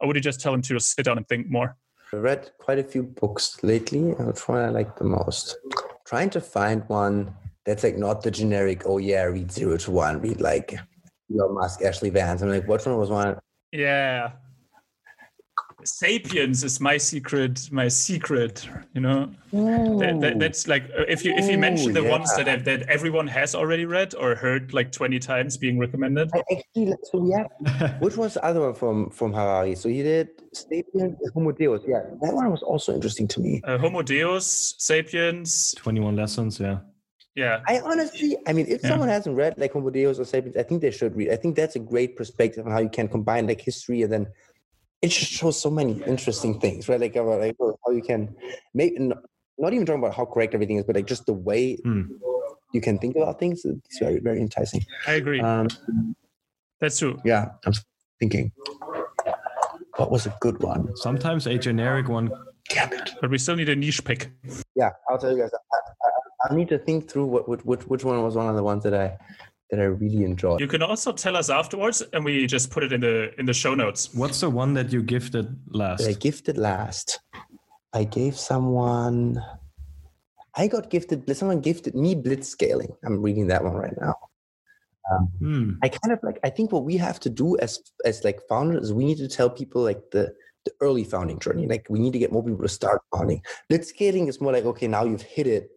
or 0.00 0.08
would 0.08 0.16
you 0.16 0.22
just 0.22 0.40
tell 0.40 0.52
them 0.52 0.62
to 0.62 0.78
sit 0.78 1.06
down 1.06 1.16
and 1.16 1.26
think 1.28 1.48
more? 1.48 1.76
I 2.12 2.16
read 2.16 2.50
quite 2.58 2.80
a 2.80 2.84
few 2.84 3.04
books 3.04 3.62
lately. 3.62 4.00
Which 4.00 4.48
one 4.48 4.58
I 4.58 4.68
like 4.68 4.96
the 4.96 5.04
most? 5.04 5.56
trying 6.10 6.28
to 6.28 6.40
find 6.40 6.82
one 6.88 7.32
that's 7.70 7.84
like 7.84 7.96
not 7.96 8.20
the 8.20 8.32
generic, 8.32 8.82
oh 8.84 8.98
yeah, 8.98 9.22
read 9.22 9.52
zero 9.52 9.76
to 9.76 9.90
one, 9.92 10.20
read 10.20 10.40
like 10.40 10.76
Elon 11.32 11.54
Musk, 11.54 11.82
Ashley 11.82 12.10
Vance. 12.10 12.42
I'm 12.42 12.48
like, 12.48 12.66
which 12.66 12.84
one 12.84 12.96
was 12.96 13.10
one? 13.10 13.38
Yeah. 13.70 14.32
Sapiens 15.84 16.64
is 16.64 16.80
my 16.80 16.96
secret, 16.96 17.70
my 17.70 17.86
secret. 17.86 18.68
You 18.92 19.02
know, 19.02 19.30
that, 19.52 20.18
that, 20.20 20.38
that's 20.40 20.66
like 20.66 20.82
uh, 20.98 21.04
if 21.08 21.24
you 21.24 21.32
if 21.34 21.48
you 21.48 21.56
mention 21.58 21.92
the 21.92 22.02
yeah. 22.02 22.10
ones 22.10 22.36
that 22.36 22.48
have, 22.48 22.64
that 22.64 22.82
everyone 22.82 23.28
has 23.28 23.54
already 23.54 23.86
read 23.86 24.14
or 24.16 24.34
heard 24.34 24.74
like 24.74 24.90
twenty 24.90 25.20
times 25.20 25.56
being 25.56 25.78
recommended. 25.78 26.28
I 26.34 26.42
actually, 26.52 26.92
so 27.04 27.24
yeah, 27.24 27.98
which 28.00 28.16
was 28.16 28.34
the 28.34 28.44
other 28.44 28.60
one 28.60 28.74
from 28.74 29.10
from 29.10 29.32
Harari? 29.32 29.76
So 29.76 29.88
he 29.88 30.02
did 30.02 30.28
Sapiens, 30.52 31.16
Homo 31.32 31.52
Deus. 31.52 31.82
Yeah, 31.86 32.02
that 32.20 32.34
one 32.34 32.50
was 32.50 32.62
also 32.62 32.92
interesting 32.92 33.28
to 33.28 33.40
me. 33.40 33.62
Uh, 33.64 33.78
Homo 33.78 34.02
Deus, 34.02 34.74
Sapiens, 34.76 35.72
twenty 35.78 36.00
one 36.00 36.16
lessons. 36.16 36.60
Yeah. 36.60 36.80
Yeah. 37.40 37.62
I 37.66 37.80
honestly, 37.80 38.36
I 38.46 38.52
mean, 38.52 38.66
if 38.68 38.82
yeah. 38.82 38.90
someone 38.90 39.08
hasn't 39.08 39.34
read 39.34 39.56
like 39.56 39.72
Homo 39.72 39.88
Deus 39.88 40.20
or 40.20 40.26
Sapiens, 40.26 40.58
I 40.58 40.62
think 40.62 40.82
they 40.82 40.90
should 40.90 41.16
read. 41.16 41.30
I 41.30 41.36
think 41.36 41.56
that's 41.56 41.74
a 41.74 41.78
great 41.78 42.14
perspective 42.14 42.66
on 42.66 42.72
how 42.72 42.80
you 42.80 42.90
can 42.90 43.08
combine 43.08 43.46
like 43.46 43.62
history 43.62 44.02
and 44.02 44.12
then 44.12 44.26
it 45.00 45.08
just 45.08 45.32
shows 45.32 45.58
so 45.58 45.70
many 45.70 46.02
interesting 46.04 46.60
things, 46.60 46.86
right? 46.86 47.00
Like 47.00 47.16
about 47.16 47.40
like 47.40 47.56
how 47.58 47.92
you 47.92 48.02
can 48.02 48.36
make 48.74 48.92
not 49.00 49.72
even 49.72 49.86
talking 49.86 50.02
about 50.02 50.14
how 50.14 50.26
correct 50.26 50.52
everything 50.52 50.76
is, 50.76 50.84
but 50.84 50.96
like 50.96 51.06
just 51.06 51.24
the 51.24 51.32
way 51.32 51.78
mm. 51.78 52.08
you 52.74 52.82
can 52.82 52.98
think 52.98 53.16
about 53.16 53.38
things. 53.38 53.64
It's 53.64 53.98
very, 53.98 54.18
very 54.18 54.40
enticing. 54.40 54.84
I 55.06 55.12
agree. 55.12 55.40
Um, 55.40 55.68
that's 56.78 56.98
true. 56.98 57.18
Yeah, 57.24 57.52
I'm 57.64 57.72
thinking. 58.18 58.52
What 59.96 60.10
was 60.10 60.26
a 60.26 60.36
good 60.40 60.62
one? 60.62 60.94
Sometimes 60.96 61.46
a 61.46 61.56
generic 61.56 62.08
one. 62.08 62.30
Damn 62.68 62.92
it. 62.92 63.10
But 63.20 63.30
we 63.30 63.38
still 63.38 63.56
need 63.56 63.68
a 63.68 63.76
niche 63.76 64.04
pick. 64.04 64.30
Yeah, 64.74 64.90
I'll 65.08 65.18
tell 65.18 65.32
you 65.32 65.38
guys. 65.38 65.50
I 66.48 66.54
need 66.54 66.68
to 66.68 66.78
think 66.78 67.10
through 67.10 67.26
what, 67.26 67.66
which 67.66 67.86
which 67.86 68.04
one 68.04 68.22
was 68.22 68.34
one 68.34 68.48
of 68.48 68.56
the 68.56 68.62
ones 68.62 68.82
that 68.84 68.94
I 68.94 69.18
that 69.70 69.80
I 69.80 69.84
really 69.84 70.24
enjoyed. 70.24 70.60
You 70.60 70.66
can 70.66 70.82
also 70.82 71.12
tell 71.12 71.36
us 71.36 71.48
afterwards, 71.50 72.02
and 72.12 72.24
we 72.24 72.46
just 72.46 72.70
put 72.70 72.82
it 72.82 72.92
in 72.92 73.00
the 73.00 73.38
in 73.38 73.46
the 73.46 73.52
show 73.52 73.74
notes. 73.74 74.12
What's 74.14 74.40
the 74.40 74.50
one 74.50 74.74
that 74.74 74.92
you 74.92 75.02
gifted 75.02 75.56
last? 75.68 76.02
That 76.02 76.10
I 76.10 76.12
gifted 76.12 76.58
last. 76.58 77.20
I 77.92 78.04
gave 78.04 78.36
someone. 78.36 79.42
I 80.56 80.66
got 80.66 80.90
gifted. 80.90 81.36
Someone 81.36 81.60
gifted 81.60 81.94
me 81.94 82.14
Blitzscaling. 82.14 82.94
I'm 83.04 83.22
reading 83.22 83.46
that 83.48 83.62
one 83.62 83.74
right 83.74 83.94
now. 84.00 84.14
Um, 85.10 85.28
hmm. 85.38 85.70
I 85.82 85.88
kind 85.88 86.12
of 86.12 86.20
like. 86.22 86.38
I 86.42 86.50
think 86.50 86.72
what 86.72 86.84
we 86.84 86.96
have 86.96 87.20
to 87.20 87.30
do 87.30 87.56
as 87.58 87.80
as 88.04 88.24
like 88.24 88.40
founders 88.48 88.84
is 88.84 88.92
we 88.92 89.04
need 89.04 89.18
to 89.18 89.28
tell 89.28 89.50
people 89.50 89.82
like 89.82 90.10
the 90.10 90.34
the 90.64 90.72
early 90.80 91.04
founding 91.04 91.38
journey. 91.38 91.66
Like 91.66 91.86
we 91.88 91.98
need 91.98 92.12
to 92.12 92.18
get 92.18 92.32
more 92.32 92.42
people 92.42 92.62
to 92.62 92.68
start 92.68 93.02
founding. 93.14 93.42
Blitzscaling 93.70 94.28
is 94.28 94.40
more 94.40 94.52
like 94.52 94.64
okay, 94.64 94.88
now 94.88 95.04
you've 95.04 95.22
hit 95.22 95.46
it 95.46 95.70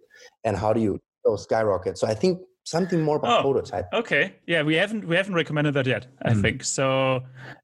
and 0.44 0.58
how 0.58 0.74
do 0.74 0.82
you 0.82 1.00
go 1.26 1.36
skyrocket? 1.36 1.98
So 1.98 2.08
I 2.08 2.14
think 2.14 2.40
something 2.64 3.02
more 3.02 3.18
about 3.18 3.40
oh, 3.40 3.52
prototype. 3.52 3.88
Okay, 3.94 4.36
yeah, 4.48 4.64
we 4.64 4.76
haven't 4.76 5.08
we 5.08 5.16
haven't 5.16 5.36
recommended 5.36 5.74
that 5.76 5.88
yet. 5.88 6.08
I 6.24 6.32
mm. 6.32 6.42
think 6.42 6.64
so. 6.64 7.22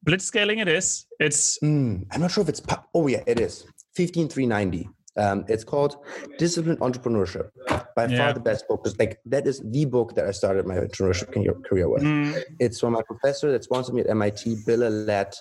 Blitzscaling 0.08 0.62
it 0.62 0.68
is. 0.68 1.06
It's. 1.20 1.58
Mm, 1.60 2.06
I'm 2.12 2.22
not 2.22 2.32
sure 2.32 2.44
if 2.44 2.50
it's. 2.50 2.62
Oh 2.94 3.08
yeah, 3.08 3.24
it 3.28 3.40
is. 3.40 3.66
Fifteen 3.96 4.28
three 4.28 4.46
ninety. 4.46 4.90
Um, 5.18 5.44
it's 5.50 5.66
called 5.66 5.98
Disciplined 6.38 6.80
Entrepreneurship. 6.80 7.50
By 7.96 8.06
yeah. 8.06 8.18
far 8.18 8.34
the 8.34 8.40
best 8.40 8.68
book. 8.68 8.84
Because 8.84 8.98
like 8.98 9.20
that 9.26 9.48
is 9.48 9.62
the 9.66 9.86
book 9.86 10.16
that 10.16 10.26
I 10.26 10.32
started 10.32 10.66
my 10.66 10.76
entrepreneurship 10.76 11.34
career 11.66 11.90
with. 11.90 12.04
Mm. 12.04 12.42
It's 12.60 12.80
from 12.80 12.94
my 12.94 13.02
professor 13.02 13.52
that 13.52 13.64
sponsored 13.64 13.96
me 13.96 14.02
at 14.02 14.10
MIT, 14.10 14.64
Bill 14.66 14.80
Aulet. 14.82 15.36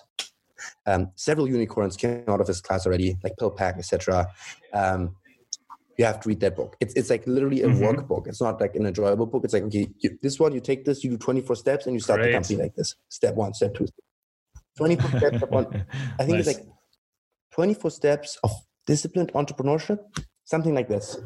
Um, 0.87 1.13
several 1.15 1.49
unicorns 1.49 1.97
came 1.97 2.25
out 2.27 2.41
of 2.41 2.49
his 2.49 2.61
class 2.61 2.85
already, 2.87 3.17
like 3.23 3.35
PillPack, 3.41 3.79
etc. 3.79 4.27
Um, 4.75 5.15
you 5.99 6.05
have 6.05 6.21
to 6.21 6.29
read 6.29 6.41
that 6.41 6.57
book. 6.57 6.77
It's 6.81 6.95
it's 6.95 7.11
like 7.11 7.27
literally 7.27 7.63
a 7.63 7.69
mm-hmm. 7.69 7.83
workbook. 7.85 8.29
It's 8.29 8.41
not 8.41 8.61
like 8.61 8.77
an 8.77 8.87
enjoyable 8.87 9.27
book. 9.27 9.45
It's 9.45 9.53
like 9.53 9.65
okay, 9.65 9.89
you, 9.99 10.19
this 10.23 10.39
one 10.39 10.55
you 10.55 10.61
take 10.61 10.85
this, 10.85 11.03
you 11.03 11.11
do 11.11 11.19
24 11.19 11.57
steps, 11.57 11.87
and 11.87 11.95
you 11.95 12.01
start 12.01 12.21
Great. 12.21 12.29
the 12.29 12.35
company 12.35 12.59
like 12.63 12.75
this. 12.77 12.95
Step 13.09 13.35
one, 13.35 13.53
step 13.53 13.75
two, 13.75 13.89
24 14.77 15.11
steps. 15.11 15.37
Step 15.39 15.51
one. 15.51 15.87
I 16.19 16.25
think 16.25 16.39
nice. 16.39 16.47
it's 16.47 16.59
like 16.59 16.67
24 17.53 17.91
steps 17.91 18.39
of 18.45 18.53
disciplined 18.87 19.33
entrepreneurship, 19.33 19.99
something 20.45 20.75
like 20.75 20.89
this. 20.89 21.19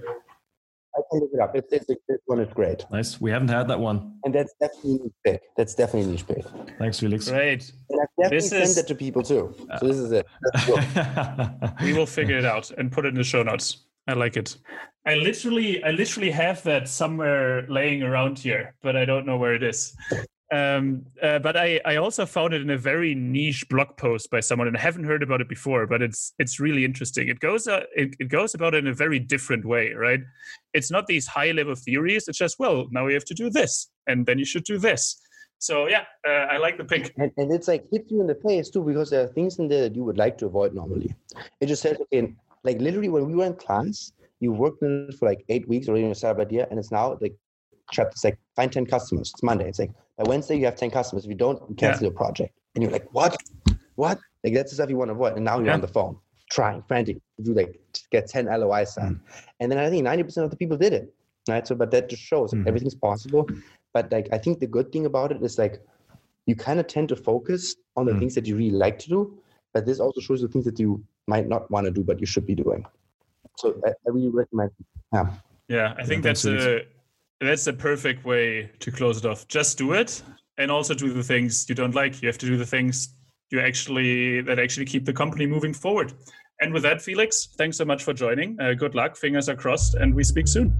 I 0.94 1.00
can 1.10 1.20
look 1.20 1.30
it 1.32 1.40
up. 1.40 1.56
It's, 1.56 1.72
it's, 1.72 1.86
this 1.86 2.18
one 2.26 2.40
is 2.40 2.52
great. 2.52 2.84
Nice. 2.90 3.18
We 3.18 3.30
haven't 3.30 3.48
had 3.48 3.66
that 3.68 3.80
one. 3.80 4.18
And 4.24 4.34
that's 4.34 4.52
definitely 4.60 4.98
niche 5.04 5.12
pick. 5.24 5.42
That's 5.56 5.74
definitely 5.74 6.10
niche 6.10 6.26
pick. 6.26 6.44
Thanks, 6.78 7.00
Felix. 7.00 7.30
Great. 7.30 7.72
And 7.88 8.00
I've 8.00 8.08
definitely 8.18 8.36
this 8.36 8.50
sent 8.50 8.62
is... 8.62 8.78
it 8.78 8.86
to 8.88 8.94
people 8.94 9.22
too. 9.22 9.54
So 9.78 9.86
this 9.86 9.96
is 9.96 10.12
it. 10.12 10.26
we 11.82 11.94
will 11.94 12.04
figure 12.04 12.36
it 12.36 12.44
out 12.44 12.70
and 12.72 12.92
put 12.92 13.06
it 13.06 13.08
in 13.08 13.14
the 13.14 13.24
show 13.24 13.42
notes. 13.42 13.86
I 14.07 14.14
like 14.14 14.36
it. 14.36 14.57
I 15.07 15.16
literally, 15.16 15.82
I 15.82 15.90
literally 15.90 16.30
have 16.30 16.62
that 16.62 16.88
somewhere 16.88 17.66
laying 17.68 18.03
around 18.03 18.38
here, 18.38 18.74
but 18.82 18.96
I 18.96 19.05
don't 19.05 19.26
know 19.26 19.36
where 19.36 19.55
it 19.55 19.62
is. 19.62 19.96
Um, 20.53 21.07
uh, 21.22 21.38
but 21.38 21.57
I, 21.57 21.80
I 21.84 21.96
also 21.96 22.26
found 22.26 22.53
it 22.53 22.61
in 22.61 22.70
a 22.70 22.76
very 22.76 23.14
niche 23.14 23.66
blog 23.70 23.96
post 23.96 24.30
by 24.30 24.40
someone, 24.40 24.68
and 24.68 24.76
I 24.76 24.80
haven't 24.80 25.05
heard 25.05 25.22
about 25.22 25.40
it 25.40 25.48
before. 25.48 25.86
But 25.86 26.03
it's 26.03 26.34
it's 26.38 26.61
really 26.61 26.84
interesting. 26.84 27.28
It 27.28 27.40
goes 27.40 27.66
uh, 27.66 27.84
it, 27.96 28.14
it 28.20 28.28
goes 28.28 28.55
about 28.55 28.74
it 28.74 28.84
in 28.84 28.88
a 28.88 28.94
very 28.94 29.18
different 29.18 29.64
way, 29.64 29.92
right? 29.94 30.20
It's 30.74 30.90
not 30.90 31.07
these 31.07 31.26
high 31.26 31.53
level 31.53 31.74
theories. 31.74 32.28
It's 32.28 32.36
just 32.36 32.59
well, 32.59 32.86
now 32.90 33.07
we 33.07 33.14
have 33.14 33.24
to 33.26 33.34
do 33.34 33.48
this, 33.48 33.88
and 34.07 34.26
then 34.26 34.38
you 34.38 34.44
should 34.44 34.64
do 34.64 34.76
this. 34.78 35.18
So 35.59 35.86
yeah, 35.86 36.05
uh, 36.28 36.46
I 36.53 36.59
like 36.59 36.76
the 36.76 36.84
pick. 36.84 37.14
And, 37.16 37.32
and 37.38 37.50
it's 37.50 37.68
like 37.68 37.86
hits 37.90 38.11
you 38.11 38.20
in 38.20 38.26
the 38.26 38.34
face 38.34 38.68
too, 38.68 38.82
because 38.82 39.09
there 39.09 39.24
are 39.24 39.28
things 39.28 39.59
in 39.59 39.68
there 39.68 39.82
that 39.82 39.96
you 39.96 40.05
would 40.05 40.18
like 40.18 40.36
to 40.38 40.46
avoid 40.46 40.74
normally. 40.74 41.14
It 41.61 41.66
just 41.66 41.80
says, 41.80 41.96
okay, 42.00 42.34
like 42.64 42.80
literally 42.80 43.08
when 43.08 43.26
we 43.26 43.34
were 43.34 43.46
in 43.46 43.54
class, 43.54 44.12
you 44.40 44.52
worked 44.52 44.82
in 44.82 45.08
it 45.08 45.18
for 45.18 45.28
like 45.28 45.44
eight 45.48 45.68
weeks 45.68 45.88
already 45.88 46.04
on 46.04 46.08
your 46.08 46.14
startup 46.14 46.42
idea, 46.42 46.66
and 46.70 46.78
it's 46.78 46.90
now 46.90 47.16
like 47.20 47.34
chapters 47.90 48.24
like 48.24 48.38
find 48.56 48.72
10 48.72 48.86
customers. 48.86 49.30
It's 49.34 49.42
Monday. 49.42 49.68
It's 49.68 49.78
like 49.78 49.92
by 50.18 50.24
Wednesday 50.24 50.56
you 50.58 50.64
have 50.64 50.76
10 50.76 50.90
customers. 50.90 51.24
If 51.24 51.30
you 51.30 51.36
don't, 51.36 51.60
you 51.68 51.74
cancel 51.74 52.02
yeah. 52.02 52.08
your 52.08 52.16
project. 52.16 52.58
And 52.74 52.82
you're 52.82 52.92
like, 52.92 53.06
what? 53.12 53.36
What? 53.96 54.18
Like 54.44 54.54
that's 54.54 54.70
the 54.70 54.76
stuff 54.76 54.90
you 54.90 54.96
want 54.96 55.08
to 55.08 55.12
avoid. 55.12 55.36
And 55.36 55.44
now 55.44 55.58
you're 55.58 55.66
yeah. 55.66 55.74
on 55.74 55.80
the 55.80 55.88
phone 55.88 56.16
trying, 56.50 56.82
frantic 56.82 57.16
to 57.36 57.42
do 57.42 57.54
like 57.54 57.80
get 58.10 58.26
10 58.26 58.46
LOIs 58.46 58.94
done. 58.94 59.14
Mm. 59.14 59.44
And 59.60 59.72
then 59.72 59.78
I 59.78 59.88
think 59.88 60.06
90% 60.06 60.44
of 60.44 60.50
the 60.50 60.56
people 60.56 60.76
did 60.76 60.92
it. 60.92 61.14
Right. 61.48 61.66
So 61.66 61.74
but 61.74 61.90
that 61.90 62.08
just 62.08 62.22
shows 62.22 62.52
mm. 62.52 62.66
everything's 62.66 62.94
possible. 62.94 63.48
But 63.92 64.12
like 64.12 64.28
I 64.32 64.38
think 64.38 64.60
the 64.60 64.66
good 64.66 64.92
thing 64.92 65.06
about 65.06 65.32
it 65.32 65.42
is 65.42 65.58
like 65.58 65.82
you 66.46 66.54
kind 66.54 66.78
of 66.78 66.86
tend 66.86 67.08
to 67.08 67.16
focus 67.16 67.76
on 67.96 68.06
the 68.06 68.12
mm. 68.12 68.20
things 68.20 68.34
that 68.34 68.46
you 68.46 68.56
really 68.56 68.76
like 68.76 68.98
to 69.00 69.08
do. 69.08 69.38
But 69.74 69.86
this 69.86 69.98
also 69.98 70.20
shows 70.20 70.40
the 70.40 70.48
things 70.48 70.64
that 70.66 70.78
you 70.78 71.02
might 71.26 71.48
not 71.48 71.70
want 71.70 71.86
to 71.86 71.90
do, 71.90 72.02
but 72.02 72.20
you 72.20 72.26
should 72.26 72.46
be 72.46 72.54
doing. 72.54 72.84
So 73.58 73.80
I, 73.86 73.90
I 73.90 74.10
really 74.10 74.30
recommend. 74.30 74.70
Yeah. 75.12 75.30
Yeah, 75.68 75.94
I 75.96 76.04
think 76.04 76.24
yeah, 76.24 76.30
that's 76.30 76.44
a 76.44 76.86
that's 77.40 77.64
the 77.64 77.72
perfect 77.72 78.24
way 78.24 78.70
to 78.80 78.90
close 78.90 79.18
it 79.18 79.24
off. 79.24 79.48
Just 79.48 79.78
do 79.78 79.92
it, 79.92 80.22
and 80.58 80.70
also 80.70 80.94
do 80.94 81.12
the 81.12 81.22
things 81.22 81.68
you 81.68 81.74
don't 81.74 81.94
like. 81.94 82.20
You 82.22 82.28
have 82.28 82.38
to 82.38 82.46
do 82.46 82.56
the 82.56 82.66
things 82.66 83.14
you 83.50 83.60
actually 83.60 84.40
that 84.42 84.58
actually 84.58 84.86
keep 84.86 85.04
the 85.04 85.12
company 85.12 85.46
moving 85.46 85.74
forward. 85.74 86.12
And 86.60 86.72
with 86.72 86.82
that, 86.84 87.02
Felix, 87.02 87.48
thanks 87.56 87.76
so 87.76 87.84
much 87.84 88.04
for 88.04 88.12
joining. 88.12 88.60
Uh, 88.60 88.74
good 88.74 88.94
luck. 88.94 89.16
Fingers 89.16 89.48
are 89.48 89.56
crossed, 89.56 89.94
and 89.94 90.14
we 90.14 90.24
speak 90.24 90.46
soon. 90.46 90.76